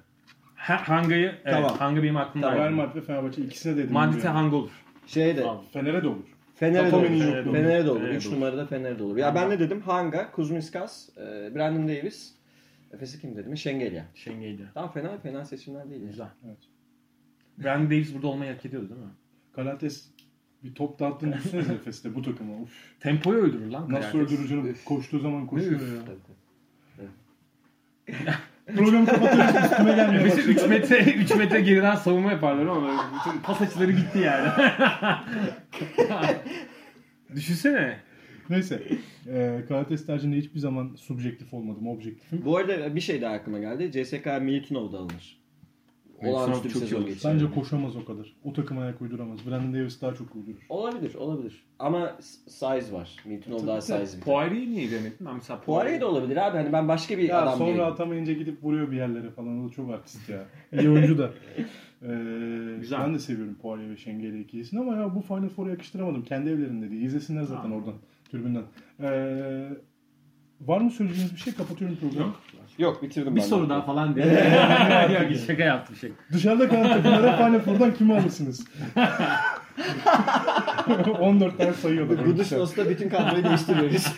[0.55, 1.77] Ha- Hanga'yı, evet, Tamam.
[1.77, 2.51] Hanga benim aklımda.
[2.55, 2.69] Real var.
[2.69, 3.93] Madrid ve Fenerbahçe ikisine dedim.
[3.93, 4.71] Madrid'e Hanga olur.
[5.07, 5.63] Şeyde Tamam.
[5.73, 6.23] Fener'e de olur.
[6.55, 7.05] Fener'e de olur.
[7.05, 7.99] Fener'e de olur.
[7.99, 8.35] Fener'e 3 de olur.
[8.35, 9.17] numarada Fener'e de olur.
[9.17, 9.81] Ya ben ne dedim?
[9.81, 12.33] Hanga, Kuzmiskas, e, Brandon Davis.
[12.93, 13.57] Efes'i kim dedim?
[13.57, 14.05] Şengelya.
[14.15, 14.69] Şengeydi.
[14.73, 16.01] Tamam fena fena seçimler değil.
[16.07, 16.27] Güzel.
[16.47, 16.57] Evet.
[17.57, 19.11] Brandon Davis burada olmayı hak ediyordu değil mi?
[19.53, 20.09] Kalates
[20.63, 22.61] bir top dağıttığını düşünsenize Efes'te bu takıma.
[22.61, 22.71] Uf.
[22.99, 23.89] Tempoyu öldürür lan.
[23.89, 24.33] Nasıl Karates.
[24.33, 24.75] öldürür canım?
[24.85, 25.87] Koştuğu zaman koşuyor ya.
[26.05, 27.07] Tabii.
[28.75, 30.51] Programı kapatıyoruz üstüme gelmeye Efes'e başladı.
[30.51, 34.47] 3 metre 3 metre geriden savunma yaparlar ama bütün pas açıları gitti yani.
[37.35, 37.97] Düşünsene.
[38.49, 38.83] Neyse.
[39.27, 41.87] E, Kalates tercihinde hiçbir zaman subjektif olmadım.
[41.87, 42.45] Objektifim.
[42.45, 43.91] Bu arada bir şey daha aklıma geldi.
[43.91, 45.37] CSK Militinov da alınır.
[46.23, 47.33] Olağanüstü bir çok iyi sezon geçiriyor.
[47.33, 48.33] Bence koşamaz o kadar.
[48.43, 49.39] O takıma ayak uyduramaz.
[49.47, 50.65] Brandon Davis daha çok uydurur.
[50.69, 51.63] Olabilir, olabilir.
[51.79, 52.17] Ama
[52.47, 53.15] size var.
[53.23, 54.21] Tabii daha size bir.
[54.23, 55.17] Poirier'i niye demedin?
[55.25, 56.57] Ben mesela Poirier de olabilir abi.
[56.57, 57.83] Hani ben başka bir Ya adam sonra değilim.
[57.83, 59.65] atamayınca gidip vuruyor bir yerlere falan.
[59.65, 60.45] O da çok artist ya.
[60.79, 61.31] İyi oyuncu da.
[62.01, 62.07] Ee,
[62.79, 62.99] Güzel.
[62.99, 66.23] Ben de seviyorum Poirier ve Şengeli ikilisini ama ya bu Final Four'a yakıştıramadım.
[66.23, 67.01] Kendi evlerinde değil.
[67.01, 67.75] İzlesinler zaten Ha.
[67.75, 67.93] oradan.
[68.31, 68.63] Tribünden.
[68.99, 69.69] Ee,
[70.61, 71.53] var mı söyleyeceğiniz bir şey?
[71.53, 72.27] Kapatıyorum programı.
[72.27, 72.41] Yok.
[72.77, 73.45] Yok bitirdim Bir ben.
[73.45, 74.25] soru daha falan diye.
[75.13, 76.13] Yok şaka yaptım şaka.
[76.33, 78.67] Dışarıda kalan takımlara Final Four'dan kimi alırsınız?
[81.19, 82.25] 14 tane sayıyorlar.
[82.25, 84.15] Gudusnos'ta bütün kadroyu değiştiriyoruz.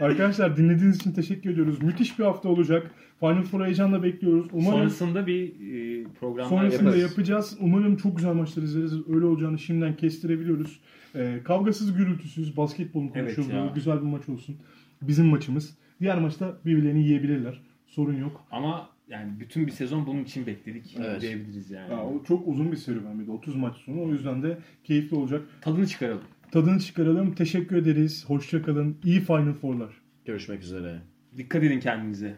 [0.00, 1.82] Arkadaşlar dinlediğiniz için teşekkür ediyoruz.
[1.82, 2.90] Müthiş bir hafta olacak.
[3.20, 4.46] Final Four'u heyecanla bekliyoruz.
[4.52, 7.02] Umarım Sonrasında bir e, programlar Sonrasında yaparız.
[7.10, 7.56] yapacağız.
[7.60, 8.92] Umarım çok güzel maçlar izleriz.
[9.14, 10.80] Öyle olacağını şimdiden kestirebiliyoruz.
[11.14, 13.72] Ee, kavgasız, gürültüsüz, basketbolun Evet konuşulduğu ya.
[13.74, 14.56] güzel bir maç olsun.
[15.02, 15.74] Bizim maçımız.
[16.00, 17.60] Diğer maçta birbirlerini yiyebilirler.
[17.86, 18.46] Sorun yok.
[18.50, 21.20] Ama yani bütün bir sezon bunun için bekledik Evet.
[21.20, 21.92] diyebiliriz yani.
[21.92, 24.02] Ya, o çok uzun bir serüven bir de 30 maç sonu.
[24.04, 25.42] O yüzden de keyifli olacak.
[25.60, 26.22] Tadını çıkaralım.
[26.50, 27.34] Tadını çıkaralım.
[27.34, 28.24] Teşekkür ederiz.
[28.28, 28.96] Hoşça kalın.
[29.04, 29.90] İyi Final Four'lar.
[30.24, 31.00] Görüşmek üzere.
[31.36, 32.36] Dikkat edin kendinize.